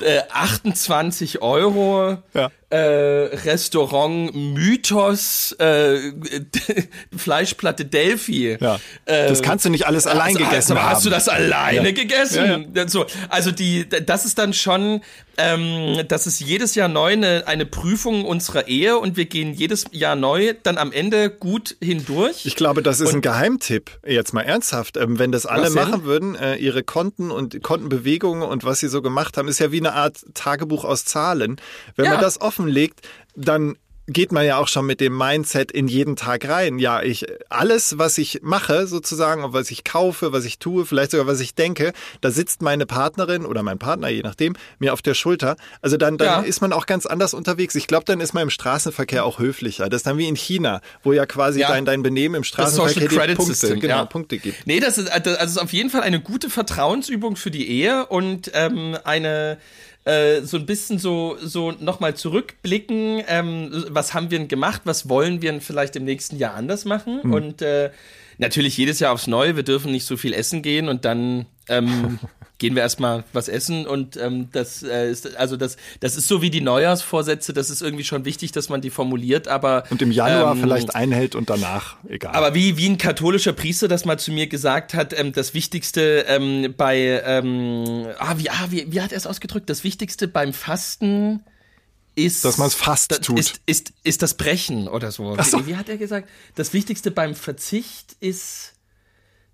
Äh, 0.00 0.20
28 0.30 1.42
Euro, 1.42 2.18
Ja. 2.32 2.50
Äh, 2.70 2.76
Restaurant 2.76 4.34
Mythos, 4.34 5.52
äh, 5.58 6.12
Fleischplatte 7.16 7.84
Delphi. 7.84 8.56
Ja. 8.60 8.76
Äh, 9.06 9.28
Das 9.28 9.42
kannst 9.42 9.64
du 9.64 9.70
nicht 9.70 9.86
alles 9.86 10.06
allein 10.06 10.36
also, 10.36 10.38
gegessen 10.38 10.72
also, 10.72 10.82
haben. 10.82 10.94
Hast 10.96 11.06
du 11.06 11.10
das 11.10 11.28
alleine 11.28 11.92
gegessen? 11.92 12.70
Ja, 12.74 12.88
So, 12.88 13.06
also 13.28 13.50
die, 13.50 13.88
das 13.88 14.24
ist 14.24 14.38
dann 14.38 14.52
schon, 14.52 15.00
ähm, 15.38 16.04
das 16.08 16.26
ist 16.26 16.40
jedes 16.40 16.74
Jahr 16.74 16.88
neu 16.88 17.12
eine, 17.12 17.44
eine 17.46 17.64
Prüfung 17.64 18.24
unserer 18.24 18.68
Ehe 18.68 18.98
und 18.98 19.16
wir 19.16 19.24
gehen 19.26 19.54
jedes 19.54 19.86
Jahr 19.92 20.16
neu 20.16 20.54
dann 20.62 20.78
am 20.78 20.92
Ende 20.92 21.30
gut 21.30 21.76
hindurch. 21.82 22.44
Ich 22.44 22.56
glaube, 22.56 22.82
das 22.82 23.00
ist 23.00 23.08
Und- 23.08 23.16
ein 23.16 23.20
Geheimtipp. 23.22 23.90
Jetzt 24.06 24.34
mal 24.34 24.42
ernsthaft. 24.42 24.96
Ähm, 24.96 25.18
wenn 25.18 25.32
das 25.32 25.46
alle 25.46 25.70
machen 25.70 26.04
würden, 26.04 26.34
äh, 26.34 26.56
ihre 26.56 26.82
Konten 26.82 27.30
und 27.30 27.62
Kontenbewegungen 27.62 28.42
und 28.42 28.64
was 28.64 28.80
sie 28.80 28.88
so 28.88 29.00
gemacht 29.00 29.36
haben, 29.36 29.48
ist 29.48 29.58
ja 29.58 29.72
wie 29.72 29.78
eine 29.80 29.94
Art 29.94 30.18
Tagebuch 30.34 30.84
aus 30.84 31.04
Zahlen. 31.04 31.56
Wenn 31.96 32.04
Ja. 32.06 32.12
man 32.12 32.20
das 32.20 32.40
offenlegt, 32.58 33.00
dann 33.36 33.76
geht 34.10 34.32
man 34.32 34.46
ja 34.46 34.56
auch 34.56 34.68
schon 34.68 34.86
mit 34.86 35.02
dem 35.02 35.14
Mindset 35.18 35.70
in 35.70 35.86
jeden 35.86 36.16
Tag 36.16 36.48
rein. 36.48 36.78
Ja, 36.78 37.02
ich 37.02 37.26
alles, 37.50 37.98
was 37.98 38.16
ich 38.16 38.38
mache, 38.42 38.86
sozusagen, 38.86 39.52
was 39.52 39.70
ich 39.70 39.84
kaufe, 39.84 40.32
was 40.32 40.46
ich 40.46 40.58
tue, 40.58 40.86
vielleicht 40.86 41.10
sogar 41.10 41.26
was 41.26 41.40
ich 41.40 41.54
denke, 41.54 41.92
da 42.22 42.30
sitzt 42.30 42.62
meine 42.62 42.86
Partnerin 42.86 43.44
oder 43.44 43.62
mein 43.62 43.78
Partner, 43.78 44.08
je 44.08 44.22
nachdem, 44.22 44.56
mir 44.78 44.94
auf 44.94 45.02
der 45.02 45.12
Schulter. 45.12 45.56
Also 45.82 45.98
dann, 45.98 46.16
dann 46.16 46.42
Ja. 46.42 46.48
ist 46.48 46.62
man 46.62 46.72
auch 46.72 46.86
ganz 46.86 47.04
anders 47.04 47.34
unterwegs. 47.34 47.74
Ich 47.74 47.86
glaube, 47.86 48.06
dann 48.06 48.22
ist 48.22 48.32
man 48.32 48.44
im 48.44 48.50
Straßenverkehr 48.50 49.26
auch 49.26 49.40
höflicher. 49.40 49.90
Das 49.90 49.98
ist 49.98 50.06
dann 50.06 50.16
wie 50.16 50.26
in 50.26 50.36
China, 50.36 50.80
wo 51.02 51.12
ja 51.12 51.26
quasi 51.26 51.60
Ja. 51.60 51.68
dein, 51.68 51.84
dein 51.84 52.02
Benehmen 52.02 52.34
im 52.36 52.40
Das 52.40 52.48
Straßenverkehr 52.48 53.08
Credit 53.08 53.36
Punkte, 53.36 53.54
System, 53.54 53.78
genau, 53.78 53.96
ja. 53.96 54.04
Punkte 54.06 54.38
gibt. 54.38 54.66
Nee, 54.66 54.80
das 54.80 54.96
ist, 54.96 55.12
also 55.12 55.32
es 55.32 55.50
ist 55.50 55.58
auf 55.58 55.74
jeden 55.74 55.90
Fall 55.90 56.00
eine 56.00 56.22
gute 56.22 56.48
Vertrauensübung 56.48 57.36
für 57.36 57.50
die 57.50 57.68
Ehe 57.68 58.06
und 58.06 58.50
ähm, 58.54 58.96
eine 59.04 59.58
äh, 60.08 60.42
so 60.42 60.56
ein 60.56 60.64
bisschen 60.64 60.98
so, 60.98 61.36
so 61.40 61.72
nochmal 61.72 62.14
zurückblicken, 62.14 63.22
ähm, 63.28 63.84
was 63.90 64.14
haben 64.14 64.30
wir 64.30 64.38
denn 64.38 64.48
gemacht, 64.48 64.82
was 64.84 65.08
wollen 65.08 65.42
wir 65.42 65.52
denn 65.52 65.60
vielleicht 65.60 65.96
im 65.96 66.04
nächsten 66.04 66.36
Jahr 66.38 66.54
anders 66.54 66.86
machen? 66.86 67.20
Mhm. 67.22 67.32
und 67.32 67.62
äh, 67.62 67.90
natürlich 68.38 68.76
jedes 68.76 69.00
Jahr 69.00 69.12
aufs 69.12 69.26
Neue, 69.26 69.56
wir 69.56 69.64
dürfen 69.64 69.92
nicht 69.92 70.06
so 70.06 70.16
viel 70.16 70.32
essen 70.32 70.62
gehen 70.62 70.88
und 70.88 71.04
dann 71.04 71.46
ähm, 71.68 72.18
gehen 72.58 72.74
wir 72.74 72.82
erstmal 72.82 73.24
was 73.32 73.48
essen 73.48 73.86
und 73.86 74.16
ähm, 74.16 74.48
das 74.52 74.82
äh, 74.82 75.10
ist, 75.10 75.36
also 75.36 75.56
das, 75.56 75.76
das 76.00 76.16
ist 76.16 76.28
so 76.28 76.42
wie 76.42 76.50
die 76.50 76.60
Neujahrsvorsätze, 76.60 77.52
das 77.52 77.70
ist 77.70 77.82
irgendwie 77.82 78.04
schon 78.04 78.24
wichtig, 78.24 78.52
dass 78.52 78.68
man 78.68 78.80
die 78.80 78.90
formuliert, 78.90 79.48
aber 79.48 79.84
Und 79.90 80.02
im 80.02 80.10
Januar 80.10 80.52
ähm, 80.52 80.60
vielleicht 80.60 80.94
einhält 80.94 81.34
und 81.34 81.50
danach 81.50 81.96
egal. 82.08 82.34
aber 82.34 82.54
wie, 82.54 82.76
wie 82.76 82.88
ein 82.88 82.98
katholischer 82.98 83.52
Priester 83.52 83.88
das 83.88 84.04
mal 84.04 84.18
zu 84.18 84.32
mir 84.32 84.48
gesagt 84.48 84.94
hat, 84.94 85.18
ähm, 85.18 85.32
das 85.32 85.54
Wichtigste 85.54 86.24
ähm, 86.28 86.74
bei, 86.76 87.22
ähm, 87.24 88.08
ah, 88.18 88.34
wie, 88.36 88.50
ah, 88.50 88.66
wie, 88.70 88.92
wie 88.92 89.00
hat 89.00 89.12
er 89.12 89.18
es 89.18 89.26
ausgedrückt? 89.26 89.70
Das 89.70 89.84
Wichtigste 89.84 90.28
beim 90.28 90.52
Fasten 90.52 91.44
ist. 92.18 92.44
Dass 92.44 92.58
man's 92.58 92.74
fast 92.74 93.12
das 93.12 93.20
tut. 93.20 93.38
Ist, 93.38 93.60
ist, 93.66 93.92
ist 94.02 94.22
das 94.22 94.34
Brechen 94.34 94.88
oder 94.88 95.10
so. 95.12 95.36
So. 95.42 95.60
Wie, 95.60 95.68
wie 95.68 95.76
hat 95.76 95.88
er 95.88 95.96
gesagt? 95.96 96.28
Das 96.54 96.72
Wichtigste 96.72 97.10
beim 97.10 97.34
Verzicht 97.34 98.16
ist. 98.20 98.74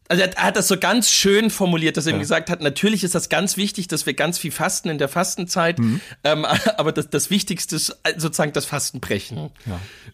Also 0.09 0.23
er 0.23 0.35
hat, 0.37 0.57
das 0.57 0.69
so 0.69 0.77
ganz 0.77 1.11
schön 1.11 1.49
formuliert, 1.51 1.97
dass 1.97 2.07
er 2.07 2.11
eben 2.11 2.21
gesagt 2.21 2.51
hat, 2.51 2.61
natürlich 2.61 3.05
ist 3.05 3.15
das 3.15 3.31
ganz 3.31 3.57
wichtig, 3.57 3.89
dass 3.89 4.05
wir 4.05 4.13
ganz 4.13 4.39
viel 4.39 4.51
fasten 4.51 4.91
in 4.91 4.99
der 4.99 5.09
Fastenzeit, 5.09 5.79
Mhm. 5.79 6.01
ähm, 6.25 6.45
aber 6.77 6.93
das, 6.93 7.09
das 7.09 7.31
Wichtigste 7.31 7.77
ist 7.77 7.91
äh, 8.03 8.13
sozusagen 8.19 8.53
das 8.53 8.67
Fastenbrechen. 8.67 9.51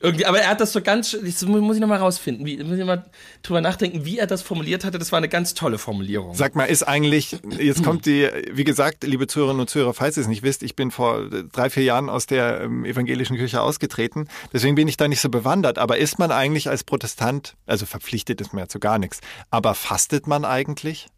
Irgendwie, 0.01 0.27
aber 0.27 0.41
er 0.41 0.51
hat 0.51 0.61
das 0.61 0.73
so 0.73 0.81
ganz, 0.81 1.17
das 1.21 1.45
muss 1.45 1.77
ich 1.77 1.81
nochmal 1.81 1.99
rausfinden, 1.99 2.47
wie, 2.47 2.63
muss 2.63 2.79
ich 2.79 2.85
mal 2.85 3.05
drüber 3.43 3.61
nachdenken, 3.61 4.05
wie 4.05 4.19
er 4.19 4.27
das 4.27 4.43
formuliert 4.43 4.85
hatte, 4.85 4.99
das 4.99 5.11
war 5.13 5.19
eine 5.19 5.29
ganz 5.29 5.55
tolle 5.55 5.77
Formulierung. 5.79 6.35
Sag 6.35 6.55
mal, 6.55 6.65
ist 6.67 6.85
eigentlich, 6.85 7.37
jetzt 7.59 7.83
kommt 7.83 8.07
die, 8.07 8.29
wie 8.53 8.65
gesagt, 8.65 9.05
liebe 9.05 9.27
Zuhörerinnen 9.27 9.61
und 9.61 9.71
Zuhörer, 9.71 9.93
falls 9.93 10.17
ihr 10.17 10.23
es 10.23 10.29
nicht 10.29 10.43
wisst, 10.43 10.63
ich 10.63 10.77
bin 10.77 10.91
vor 10.91 11.29
drei, 11.53 11.69
vier 11.69 11.83
Jahren 11.83 12.09
aus 12.09 12.27
der 12.27 12.63
ähm, 12.63 12.85
evangelischen 12.85 13.37
Kirche 13.37 13.61
ausgetreten, 13.61 14.29
deswegen 14.53 14.77
bin 14.77 14.87
ich 14.89 14.97
da 14.97 15.09
nicht 15.09 15.21
so 15.21 15.29
bewandert, 15.29 15.79
aber 15.79 15.99
ist 15.99 16.19
man 16.19 16.31
eigentlich 16.31 16.69
als 16.69 16.85
Protestant, 16.85 17.57
also 17.67 17.87
verpflichtet 17.87 18.41
ist 18.41 18.53
man 18.53 18.63
ja 18.65 18.69
zu 18.69 18.79
gar 18.79 18.99
nichts, 18.99 19.21
aber 19.51 19.75
fastet 19.81 20.27
man 20.27 20.45
eigentlich? 20.45 21.09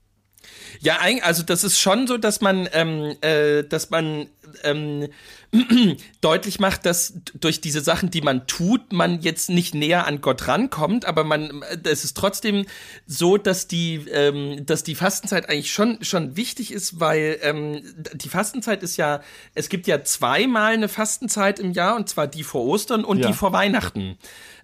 Ja, 0.81 0.99
also 1.23 1.43
das 1.43 1.65
ist 1.65 1.79
schon 1.79 2.07
so, 2.07 2.17
dass 2.17 2.41
man, 2.41 2.69
ähm, 2.73 3.15
äh, 3.21 3.63
dass 3.63 3.91
man 3.91 4.27
ähm, 4.65 5.09
deutlich 6.21 6.59
macht, 6.59 6.87
dass 6.87 7.15
durch 7.35 7.61
diese 7.61 7.81
Sachen, 7.81 8.11
die 8.11 8.23
man 8.23 8.47
tut, 8.47 8.93
man 8.93 9.21
jetzt 9.21 9.51
nicht 9.51 9.75
näher 9.75 10.07
an 10.07 10.21
Gott 10.21 10.49
rankommt, 10.49 11.05
aber 11.05 11.25
man, 11.25 11.63
es 11.85 12.05
ist 12.05 12.17
trotzdem 12.17 12.65
so, 13.07 13.37
dass 13.37 13.69
die, 13.69 14.07
ähm, 14.11 14.65
dass 14.67 14.83
die 14.83 14.95
Fastenzeit 14.95 15.49
eigentlich 15.49 15.73
schon 15.73 16.03
schon 16.03 16.37
wichtig 16.37 16.73
ist, 16.73 16.99
weil 17.01 17.39
ähm, 17.43 17.83
die 18.15 18.29
Fastenzeit 18.29 18.83
ist 18.83 18.97
ja, 18.97 19.21
es 19.55 19.69
gibt 19.69 19.87
ja 19.87 20.03
zweimal 20.05 20.73
eine 20.73 20.89
Fastenzeit 20.89 21.59
im 21.61 21.73
Jahr 21.73 21.97
und 21.97 22.09
zwar 22.09 22.27
die 22.27 22.43
vor 22.45 22.65
Ostern 22.65 23.05
und 23.05 23.19
Ja. 23.19 23.29
die 23.29 23.35
vor 23.35 23.53
Weihnachten. 23.53 24.19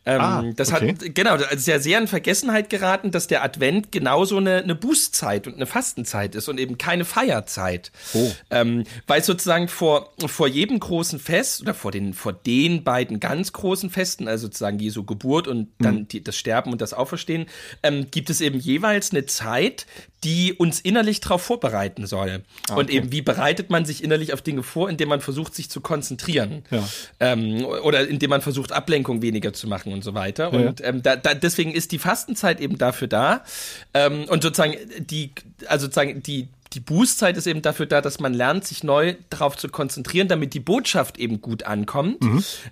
Ähm, 0.08 0.20
Ah, 0.20 0.44
das 0.56 0.72
okay. 0.72 0.88
hat 0.88 1.14
genau, 1.14 1.36
das 1.36 1.52
ist 1.52 1.66
ja 1.68 1.78
sehr 1.78 1.98
in 2.00 2.06
Vergessenheit 2.08 2.70
geraten, 2.70 3.10
dass 3.10 3.26
der 3.26 3.44
Advent 3.44 3.92
genauso 3.92 4.38
eine, 4.38 4.56
eine 4.62 4.74
Bußzeit 4.74 5.46
und 5.46 5.56
eine 5.56 5.66
Fastenzeit 5.66 6.34
ist 6.34 6.48
und 6.48 6.58
eben 6.58 6.78
keine 6.78 7.04
Feierzeit. 7.04 7.92
Oh. 8.14 8.30
Ähm, 8.50 8.84
weil 9.06 9.22
sozusagen 9.22 9.68
vor, 9.68 10.14
vor 10.26 10.48
jedem 10.48 10.80
großen 10.80 11.18
Fest 11.18 11.60
oder 11.60 11.74
vor 11.74 11.90
den, 11.92 12.14
vor 12.14 12.32
den 12.32 12.84
beiden 12.84 13.20
ganz 13.20 13.52
großen 13.52 13.90
Festen, 13.90 14.28
also 14.28 14.46
sozusagen 14.46 14.78
Jesu 14.78 15.04
Geburt 15.04 15.46
und 15.46 15.68
dann 15.78 15.94
Mhm. 15.96 16.08
die, 16.08 16.24
das 16.24 16.36
Sterben 16.36 16.72
und 16.72 16.80
das 16.80 16.94
Auferstehen, 16.94 17.44
ähm, 17.82 18.06
gibt 18.10 18.30
es 18.30 18.40
eben 18.40 18.58
jeweils 18.58 19.10
eine 19.10 19.26
Zeit, 19.26 19.84
die 20.24 20.52
uns 20.52 20.80
innerlich 20.80 21.20
darauf 21.20 21.42
vorbereiten 21.42 22.06
soll. 22.06 22.42
Ah, 22.68 22.74
Und 22.74 22.90
eben, 22.90 23.12
wie 23.12 23.22
bereitet 23.22 23.70
man 23.70 23.84
sich 23.84 24.02
innerlich 24.02 24.32
auf 24.32 24.42
Dinge 24.42 24.62
vor, 24.62 24.90
indem 24.90 25.08
man 25.08 25.20
versucht, 25.20 25.54
sich 25.54 25.70
zu 25.70 25.80
konzentrieren. 25.80 26.64
Ja. 26.70 26.88
Ähm, 27.20 27.64
oder 27.64 28.08
indem 28.08 28.30
man 28.30 28.40
versucht, 28.40 28.72
Ablenkung 28.72 29.22
weniger 29.22 29.52
zu 29.52 29.68
machen 29.68 29.92
und 29.92 30.02
so 30.02 30.14
weiter. 30.14 30.52
Ja. 30.52 30.68
Und 30.68 30.84
ähm, 30.84 31.02
da, 31.02 31.16
da, 31.16 31.34
deswegen 31.34 31.72
ist 31.72 31.92
die 31.92 31.98
Fastenzeit 31.98 32.60
eben 32.60 32.78
dafür 32.78 33.08
da. 33.08 33.44
Ähm, 33.94 34.24
und 34.28 34.42
sozusagen 34.42 34.74
die, 34.98 35.30
also 35.66 35.86
sozusagen 35.86 36.22
die, 36.22 36.48
die 36.74 36.80
Bußzeit 36.80 37.36
ist 37.36 37.46
eben 37.46 37.62
dafür 37.62 37.86
da, 37.86 38.00
dass 38.00 38.20
man 38.20 38.34
lernt, 38.34 38.66
sich 38.66 38.84
neu 38.84 39.14
darauf 39.30 39.56
zu 39.56 39.68
konzentrieren, 39.68 40.28
damit 40.28 40.52
die 40.52 40.60
Botschaft 40.60 41.18
eben 41.18 41.40
gut 41.40 41.62
ankommt. 41.62 42.18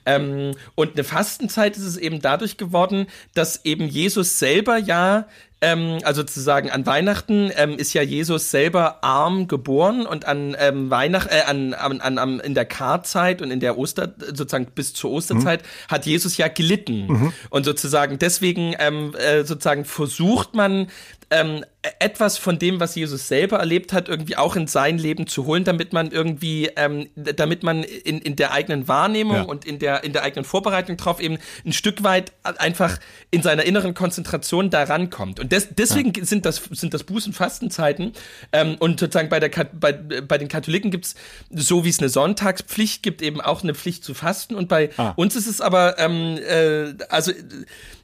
Ähm, 0.04 0.52
und 0.74 0.92
eine 0.94 1.04
Fastenzeit 1.04 1.76
ist 1.76 1.84
es 1.84 1.96
eben 1.96 2.20
dadurch 2.20 2.56
geworden, 2.56 3.06
dass 3.34 3.64
eben 3.64 3.88
Jesus 3.88 4.38
selber 4.38 4.76
ja 4.76 5.26
ähm, 5.66 5.98
also 6.04 6.22
sozusagen 6.22 6.70
an 6.70 6.86
Weihnachten 6.86 7.50
ähm, 7.56 7.76
ist 7.76 7.92
ja 7.92 8.02
Jesus 8.02 8.50
selber 8.52 9.02
arm 9.02 9.48
geboren 9.48 10.06
und 10.06 10.24
an 10.24 10.56
ähm, 10.58 10.90
Weihnacht, 10.90 11.28
äh, 11.30 11.42
an, 11.46 11.74
an, 11.74 12.00
an, 12.00 12.18
an 12.18 12.40
in 12.40 12.54
der 12.54 12.66
Karzeit 12.66 13.42
und 13.42 13.50
in 13.50 13.58
der 13.58 13.76
Oster, 13.76 14.14
sozusagen 14.28 14.66
bis 14.74 14.94
zur 14.94 15.10
Osterzeit 15.10 15.62
hat 15.88 16.06
Jesus 16.06 16.36
ja 16.36 16.46
gelitten. 16.48 17.32
Und 17.50 17.64
sozusagen 17.64 18.18
deswegen 18.18 18.74
ähm, 18.78 19.14
äh, 19.14 19.44
sozusagen 19.44 19.84
versucht 19.84 20.54
man 20.54 20.86
ähm, 21.30 21.64
etwas 21.98 22.38
von 22.38 22.58
dem, 22.58 22.80
was 22.80 22.94
Jesus 22.94 23.28
selber 23.28 23.58
erlebt 23.58 23.92
hat, 23.92 24.08
irgendwie 24.08 24.36
auch 24.36 24.56
in 24.56 24.66
sein 24.66 24.98
Leben 24.98 25.26
zu 25.26 25.46
holen, 25.46 25.64
damit 25.64 25.92
man 25.92 26.10
irgendwie, 26.10 26.70
ähm, 26.76 27.08
damit 27.14 27.62
man 27.62 27.82
in, 27.82 28.18
in 28.20 28.36
der 28.36 28.52
eigenen 28.52 28.88
Wahrnehmung 28.88 29.36
Ja. 29.36 29.42
und 29.42 29.64
in 29.64 29.78
der, 29.78 30.04
in 30.04 30.12
der 30.12 30.22
eigenen 30.22 30.44
Vorbereitung 30.44 30.96
drauf 30.96 31.20
eben 31.20 31.38
ein 31.64 31.72
Stück 31.72 32.02
weit 32.02 32.32
einfach 32.42 32.98
in 33.30 33.42
seiner 33.42 33.64
inneren 33.64 33.94
Konzentration 33.94 34.70
da 34.70 34.82
rankommt. 34.84 35.40
Und 35.40 35.52
des, 35.52 35.68
deswegen 35.76 36.12
sind 36.24 36.44
das, 36.46 36.62
sind 36.70 36.94
das 36.94 37.06
Buß- 37.06 37.26
und 37.26 37.32
Fastenzeiten. 37.34 38.12
Ähm, 38.52 38.76
und 38.78 39.00
sozusagen 39.00 39.28
bei, 39.28 39.40
der, 39.40 39.50
bei, 39.72 39.92
bei 39.92 40.38
den 40.38 40.48
Katholiken 40.48 40.90
gibt's 40.90 41.14
so 41.50 41.84
wie 41.84 41.88
es 41.90 41.98
eine 41.98 42.08
Sonntagspflicht 42.08 43.02
gibt, 43.02 43.22
eben 43.22 43.40
auch 43.40 43.62
eine 43.62 43.74
Pflicht 43.74 44.04
zu 44.04 44.14
fasten. 44.14 44.54
Und 44.54 44.68
bei 44.68 44.90
Ah. 44.96 45.10
uns 45.16 45.36
ist 45.36 45.46
es 45.46 45.60
aber, 45.60 45.98
ähm, 45.98 46.38
äh, 46.48 46.94
also 47.08 47.32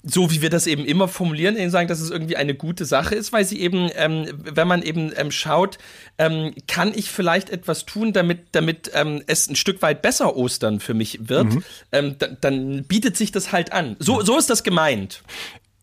so 0.05 0.30
wie 0.33 0.43
wir 0.43 0.51
das 0.51 0.66
eben 0.66 0.85
immer 0.85 1.07
formulieren, 1.07 1.57
eben 1.57 1.70
sagen, 1.70 1.87
dass 1.89 2.01
es 2.01 2.11
irgendwie 2.11 2.37
eine 2.37 2.55
gute 2.55 2.85
Sache 2.85 3.14
ist, 3.14 3.33
weil 3.33 3.45
sie 3.45 3.61
eben, 3.61 3.72
ähm, 3.95 4.27
wenn 4.33 4.68
man 4.68 4.83
eben 4.83 5.12
ähm, 5.16 5.31
schaut, 5.31 5.79
ähm, 6.18 6.55
kann 6.66 6.93
ich 6.95 7.11
vielleicht 7.11 7.51
etwas 7.51 7.87
tun, 7.87 8.12
damit, 8.12 8.49
damit 8.53 8.91
ähm, 8.95 9.23
es 9.27 9.49
ein 9.49 9.57
Stück 9.57 9.83
weit 9.83 10.03
besser 10.03 10.37
Ostern 10.37 10.81
für 10.81 10.95
mich 10.95 11.29
wird, 11.29 11.49
ähm, 11.93 12.16
da, 12.18 12.29
dann 12.29 12.85
bietet 12.85 13.16
sich 13.16 13.33
das 13.33 13.53
halt 13.53 13.73
an. 13.73 13.97
So, 13.99 14.23
so 14.23 14.39
ist 14.39 14.51
das 14.51 14.62
gemeint. 14.62 15.23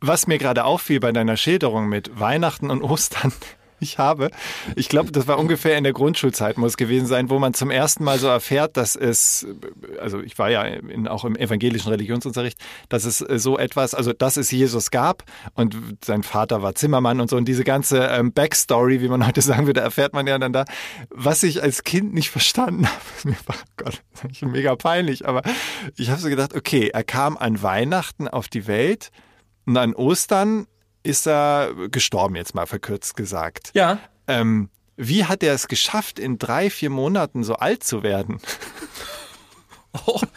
Was 0.02 0.28
mir 0.28 0.38
gerade 0.38 0.64
auffiel 0.64 1.00
bei 1.00 1.12
deiner 1.12 1.36
Schilderung 1.36 1.90
mit 1.90 2.20
Weihnachten 2.20 2.72
und 2.72 2.82
Ostern, 2.82 3.34
Ich 3.80 3.98
habe, 3.98 4.30
ich 4.76 4.90
glaube, 4.90 5.12
das 5.12 5.28
war 5.28 5.40
ungefähr 5.40 5.78
in 5.78 5.84
der 5.84 5.94
Grundschulzeit 5.94 6.58
muss 6.58 6.78
gewesen 6.78 7.08
sein, 7.08 7.30
wo 7.30 7.40
man 7.40 7.54
zum 7.54 7.72
ersten 7.72 8.04
Mal 8.04 8.20
so 8.20 8.28
erfährt, 8.28 8.78
dass 8.78 8.96
es, 8.96 9.48
also 10.00 10.22
ich 10.22 10.38
war 10.38 10.50
ja 10.50 10.64
in, 10.64 11.08
auch 11.08 11.26
im 11.26 11.36
evangelischen 11.36 11.90
Religionsunterricht, 11.90 12.60
dass 12.90 13.06
es 13.06 13.20
so 13.20 13.58
etwas, 13.58 13.94
also 13.94 14.14
dass 14.14 14.38
es 14.38 14.52
Jesus 14.52 14.92
gab 14.92 15.24
und 15.54 15.76
sein 16.04 16.24
Vater 16.24 16.62
war 16.62 16.76
Zimmermann 16.76 17.22
und 17.22 17.30
so 17.30 17.38
und 17.38 17.46
diese 17.46 17.64
ganze 17.64 18.08
ähm, 18.08 18.34
Backstory, 18.34 19.02
wie 19.02 19.08
man 19.08 19.26
heute 19.26 19.42
sagen 19.42 19.66
würde, 19.66 19.82
erfährt 19.82 20.14
man 20.14 20.28
ja 20.28 20.38
dann 20.38 20.54
da, 20.54 20.66
was 21.10 21.44
ich 21.44 21.64
als 21.64 21.84
Kind 21.84 22.14
nicht 22.14 22.30
verstanden 22.30 22.88
habe. 22.88 23.00
Mir 23.24 23.38
war, 23.46 23.56
oh 23.58 23.84
Gott, 23.84 24.02
das 24.22 24.42
mega 24.42 24.76
peinlich, 24.76 25.28
aber 25.28 25.42
ich 25.96 26.10
habe 26.10 26.20
so 26.20 26.30
gedacht, 26.30 26.56
okay, 26.56 26.90
er 26.90 27.04
kam 27.04 27.38
an 27.38 27.62
Weihnachten 27.62 28.28
auf 28.28 28.48
die 28.48 28.68
Welt 28.68 29.12
und 29.66 29.78
an 29.78 29.94
Ostern 29.94 30.68
ist 31.04 31.28
er 31.28 31.72
gestorben, 31.92 32.36
jetzt 32.36 32.56
mal 32.56 32.66
verkürzt 32.66 33.16
gesagt. 33.16 33.72
Ja. 33.74 34.00
Ähm, 34.28 34.70
wie 34.98 35.26
hat 35.26 35.44
er 35.44 35.54
es 35.54 35.68
geschafft, 35.68 36.20
in 36.20 36.38
drei, 36.40 36.70
vier 36.70 36.90
Monaten 36.90 37.44
so 37.44 37.56
alt 37.56 37.84
zu 37.84 38.04
werden? 38.04 38.40
Oh. 40.08 40.20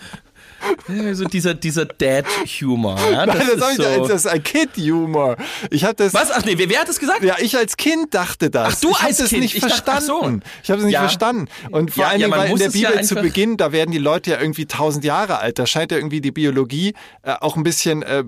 Ja, 0.87 1.13
so 1.15 1.25
dieser, 1.25 1.55
dieser 1.55 1.87
Dad-Humor. 1.87 2.97
Ja, 3.11 3.27
das, 3.27 3.35
Nein, 3.37 3.47
das, 3.59 3.71
ist 3.73 3.79
ich, 3.81 3.85
so. 3.85 4.07
das 4.07 4.25
ist 4.25 4.27
ein 4.29 4.43
Kid-Humor. 4.45 5.37
Ich 5.71 5.83
habe 5.83 5.95
das. 5.97 6.15
Was? 6.15 6.31
Ach 6.31 6.45
nee, 6.45 6.57
wer, 6.57 6.69
wer 6.69 6.81
hat 6.83 6.89
das 6.89 7.01
gesagt? 7.01 7.25
Ja, 7.25 7.35
ich 7.41 7.57
als 7.57 7.77
Kind 7.77 8.15
dachte 8.15 8.49
das. 8.49 8.75
Ach, 8.77 8.81
du 8.81 8.91
ich 8.91 8.97
hab 9.01 9.05
als 9.09 9.17
das 9.17 9.31
Kind. 9.31 9.43
nicht 9.43 9.57
Ich 9.57 9.61
dachte, 9.63 9.83
verstanden. 9.83 10.41
so. 10.45 10.51
Ich 10.63 10.71
habe 10.71 10.79
es 10.79 10.85
nicht 10.85 10.95
Ja. 10.95 11.01
verstanden. 11.01 11.49
Und 11.73 11.93
vor 11.93 12.05
Ja, 12.05 12.11
allen 12.11 12.21
ja, 12.21 12.27
Dingen, 12.29 12.39
weil 12.39 12.51
in 12.53 12.59
der 12.59 12.69
es 12.69 12.75
ja 12.79 12.91
Bibel 12.91 13.05
zu 13.05 13.15
Beginn, 13.17 13.57
da 13.57 13.73
werden 13.73 13.91
die 13.91 13.99
Leute 13.99 14.31
ja 14.31 14.41
irgendwie 14.41 14.67
tausend 14.67 15.05
Jahre 15.05 15.41
alt. 15.41 15.59
Da 15.59 15.67
scheint 15.67 15.91
ja 15.91 15.99
irgendwie 15.99 16.21
die 16.21 16.31
Biologie 16.31 16.95
äh, 17.23 17.33
auch 17.41 17.57
ein 17.57 17.65
bisschen 17.65 18.03
äh, 18.03 18.23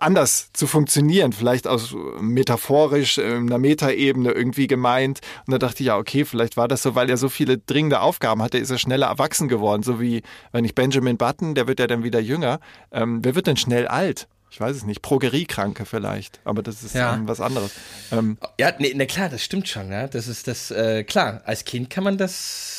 anders 0.00 0.50
zu 0.52 0.66
funktionieren. 0.66 1.32
Vielleicht 1.32 1.66
aus 1.66 1.94
metaphorisch, 2.20 3.18
äh, 3.18 3.34
einer 3.36 3.58
Metaebene 3.58 4.30
irgendwie 4.32 4.66
gemeint. 4.66 5.20
Und 5.46 5.52
da 5.52 5.58
dachte 5.58 5.82
ich, 5.82 5.86
ja, 5.88 5.96
okay, 5.96 6.24
vielleicht 6.24 6.56
war 6.56 6.68
das 6.68 6.82
so, 6.82 6.94
weil 6.94 7.10
er 7.10 7.16
so 7.16 7.28
viele 7.28 7.58
dringende 7.58 8.00
Aufgaben 8.00 8.42
hatte, 8.42 8.58
ist 8.58 8.70
er 8.70 8.78
schneller 8.78 9.06
erwachsen 9.08 9.48
geworden. 9.48 9.82
So 9.82 10.00
wie, 10.00 10.22
wenn 10.52 10.64
ich 10.64 10.74
Benjamin 10.74 11.16
Button, 11.16 11.54
der 11.54 11.66
wird 11.68 11.80
ja 11.80 11.86
dann 11.86 12.04
wieder 12.04 12.20
jünger. 12.20 12.60
Ähm, 12.92 13.20
wer 13.22 13.34
wird 13.34 13.46
denn 13.46 13.56
schnell 13.56 13.86
alt? 13.86 14.28
Ich 14.50 14.58
weiß 14.60 14.74
es 14.76 14.84
nicht. 14.84 15.02
Progeriekranke 15.02 15.84
vielleicht. 15.84 16.40
Aber 16.44 16.62
das 16.62 16.82
ist 16.82 16.94
Ja. 16.94 17.20
was 17.24 17.40
anderes. 17.40 17.70
Ähm, 18.10 18.38
Ja, 18.58 18.72
nee, 18.78 18.92
na 18.96 19.04
klar, 19.04 19.28
das 19.28 19.44
stimmt 19.44 19.68
schon, 19.68 19.90
ja. 19.92 20.06
Das 20.08 20.26
ist 20.26 20.48
das, 20.48 20.70
äh, 20.70 21.04
klar, 21.04 21.42
als 21.44 21.64
Kind 21.66 21.90
kann 21.90 22.02
man 22.04 22.16
das. 22.16 22.76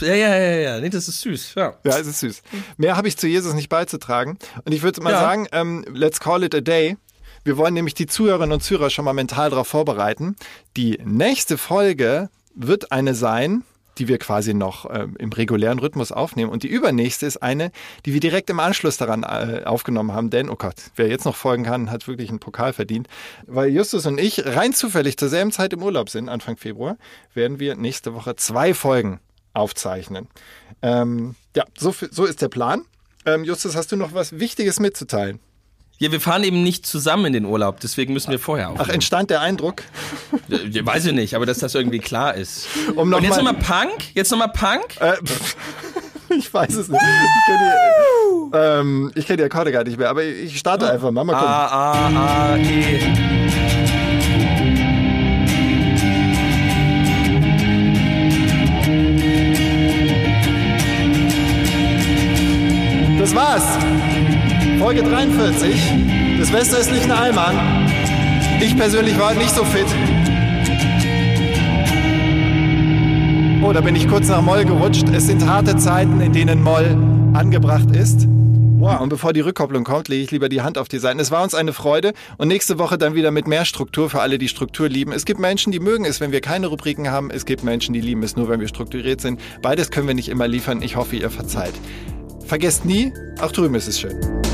Ja, 0.00 0.14
ja, 0.14 0.36
ja, 0.36 0.56
ja, 0.56 0.80
nee, 0.80 0.90
das 0.90 1.08
ist 1.08 1.20
süß, 1.20 1.54
ja. 1.56 1.74
Ja, 1.84 1.98
es 1.98 2.06
ist 2.06 2.20
süß. 2.20 2.42
Mehr 2.76 2.96
habe 2.96 3.08
ich 3.08 3.16
zu 3.16 3.26
Jesus 3.26 3.54
nicht 3.54 3.68
beizutragen. 3.68 4.38
Und 4.64 4.72
ich 4.72 4.82
würde 4.82 5.00
mal 5.02 5.12
Ja. 5.12 5.20
sagen, 5.20 5.46
ähm, 5.52 5.84
let's 5.92 6.20
call 6.20 6.42
it 6.42 6.54
a 6.54 6.60
day. 6.60 6.96
Wir 7.44 7.56
wollen 7.56 7.74
nämlich 7.74 7.94
die 7.94 8.06
Zuhörerinnen 8.06 8.52
und 8.52 8.62
Zuhörer 8.62 8.90
schon 8.90 9.04
mal 9.04 9.12
mental 9.12 9.50
darauf 9.50 9.68
vorbereiten. 9.68 10.36
Die 10.76 10.98
nächste 11.04 11.58
Folge 11.58 12.30
wird 12.54 12.90
eine 12.92 13.14
sein, 13.14 13.64
die 13.98 14.08
wir 14.08 14.18
quasi 14.18 14.54
noch 14.54 14.88
ähm, 14.92 15.14
im 15.20 15.30
regulären 15.30 15.78
Rhythmus 15.78 16.10
aufnehmen. 16.10 16.50
Und 16.50 16.62
die 16.64 16.68
übernächste 16.68 17.26
ist 17.26 17.36
eine, 17.42 17.70
die 18.06 18.12
wir 18.12 18.20
direkt 18.20 18.50
im 18.50 18.58
Anschluss 18.60 18.96
daran 18.96 19.22
äh, 19.22 19.62
aufgenommen 19.66 20.12
haben. 20.12 20.30
Denn, 20.30 20.48
oh 20.50 20.56
Gott, 20.56 20.74
wer 20.96 21.06
jetzt 21.08 21.24
noch 21.26 21.36
folgen 21.36 21.64
kann, 21.64 21.90
hat 21.92 22.08
wirklich 22.08 22.30
einen 22.30 22.40
Pokal 22.40 22.72
verdient. 22.72 23.06
Weil 23.46 23.68
Justus 23.68 24.06
und 24.06 24.18
ich 24.18 24.44
rein 24.46 24.72
zufällig 24.72 25.16
zur 25.16 25.28
selben 25.28 25.52
Zeit 25.52 25.72
im 25.74 25.82
Urlaub 25.82 26.10
sind, 26.10 26.28
Anfang 26.28 26.56
Februar, 26.56 26.96
werden 27.34 27.60
wir 27.60 27.76
nächste 27.76 28.14
Woche 28.14 28.34
zwei 28.36 28.74
Folgen 28.74 29.20
aufzeichnen. 29.54 30.28
Ähm, 30.82 31.34
ja, 31.56 31.64
so, 31.78 31.94
so 32.10 32.24
ist 32.26 32.42
der 32.42 32.48
Plan. 32.48 32.82
Ähm, 33.24 33.44
Justus, 33.44 33.74
hast 33.74 33.90
du 33.92 33.96
noch 33.96 34.12
was 34.12 34.38
Wichtiges 34.38 34.80
mitzuteilen? 34.80 35.40
Ja, 35.98 36.10
wir 36.10 36.20
fahren 36.20 36.42
eben 36.42 36.62
nicht 36.64 36.84
zusammen 36.84 37.26
in 37.26 37.32
den 37.32 37.44
Urlaub, 37.44 37.78
deswegen 37.80 38.12
müssen 38.12 38.30
wir 38.32 38.40
vorher 38.40 38.66
Ach, 38.66 38.72
aufnehmen. 38.72 38.90
entstand 38.94 39.30
der 39.30 39.40
Eindruck? 39.40 39.82
Ach, 40.32 40.38
weiß 40.50 41.06
ich 41.06 41.12
nicht, 41.12 41.34
aber 41.36 41.46
dass 41.46 41.58
das 41.58 41.74
irgendwie 41.76 42.00
klar 42.00 42.34
ist. 42.34 42.66
Um 42.96 43.08
noch 43.08 43.18
Und 43.18 43.24
jetzt 43.24 43.40
mal- 43.40 43.52
nochmal 43.52 43.62
Punk? 43.86 44.14
Jetzt 44.14 44.30
nochmal 44.32 44.48
Punk? 44.52 45.00
Äh, 45.00 45.14
ich 46.36 46.52
weiß 46.52 46.74
es 46.74 46.88
nicht. 46.88 47.00
Ich 47.00 47.46
kenne 47.46 47.72
die, 48.52 48.56
ähm, 48.56 49.12
ich 49.14 49.26
kenn 49.26 49.36
die 49.36 49.44
Akkorde 49.44 49.70
gar 49.70 49.84
nicht 49.84 49.96
mehr, 49.96 50.10
aber 50.10 50.24
ich 50.24 50.58
starte 50.58 50.90
einfach 50.90 51.12
mal. 51.12 51.22
Mal 51.24 51.32
gucken. 51.34 51.48
A, 51.48 51.66
A, 51.66 52.52
A, 52.54 52.56
E. 52.58 53.33
Folge 64.94 65.10
43 65.10 66.38
des 66.38 66.52
westöstlichen 66.52 67.10
Allmann. 67.10 67.56
Ich 68.60 68.76
persönlich 68.76 69.18
war 69.18 69.34
nicht 69.34 69.52
so 69.52 69.64
fit. 69.64 69.86
Oh, 73.60 73.72
da 73.72 73.80
bin 73.80 73.96
ich 73.96 74.06
kurz 74.06 74.28
nach 74.28 74.40
Moll 74.40 74.64
gerutscht. 74.64 75.08
Es 75.12 75.26
sind 75.26 75.44
harte 75.48 75.76
Zeiten, 75.78 76.20
in 76.20 76.32
denen 76.32 76.62
Moll 76.62 76.96
angebracht 77.32 77.90
ist. 77.90 78.28
Wow, 78.28 79.00
und 79.00 79.08
bevor 79.08 79.32
die 79.32 79.40
Rückkopplung 79.40 79.82
kommt, 79.82 80.06
lege 80.06 80.22
ich 80.22 80.30
lieber 80.30 80.48
die 80.48 80.62
Hand 80.62 80.78
auf 80.78 80.86
die 80.86 80.98
Seiten. 80.98 81.18
Es 81.18 81.32
war 81.32 81.42
uns 81.42 81.56
eine 81.56 81.72
Freude 81.72 82.12
und 82.38 82.46
nächste 82.46 82.78
Woche 82.78 82.96
dann 82.96 83.16
wieder 83.16 83.32
mit 83.32 83.48
mehr 83.48 83.64
Struktur 83.64 84.08
für 84.08 84.20
alle, 84.20 84.38
die 84.38 84.48
Struktur 84.48 84.88
lieben. 84.88 85.10
Es 85.10 85.24
gibt 85.24 85.40
Menschen, 85.40 85.72
die 85.72 85.80
mögen 85.80 86.04
es, 86.04 86.20
wenn 86.20 86.30
wir 86.30 86.40
keine 86.40 86.68
Rubriken 86.68 87.10
haben. 87.10 87.32
Es 87.32 87.46
gibt 87.46 87.64
Menschen, 87.64 87.94
die 87.94 88.00
lieben 88.00 88.22
es 88.22 88.36
nur, 88.36 88.48
wenn 88.48 88.60
wir 88.60 88.68
strukturiert 88.68 89.20
sind. 89.20 89.40
Beides 89.60 89.90
können 89.90 90.06
wir 90.06 90.14
nicht 90.14 90.28
immer 90.28 90.46
liefern. 90.46 90.82
Ich 90.82 90.94
hoffe, 90.94 91.16
ihr 91.16 91.30
verzeiht. 91.30 91.74
Vergesst 92.46 92.84
nie, 92.84 93.12
auch 93.40 93.50
drüben 93.50 93.74
ist 93.74 93.88
es 93.88 93.98
schön. 93.98 94.53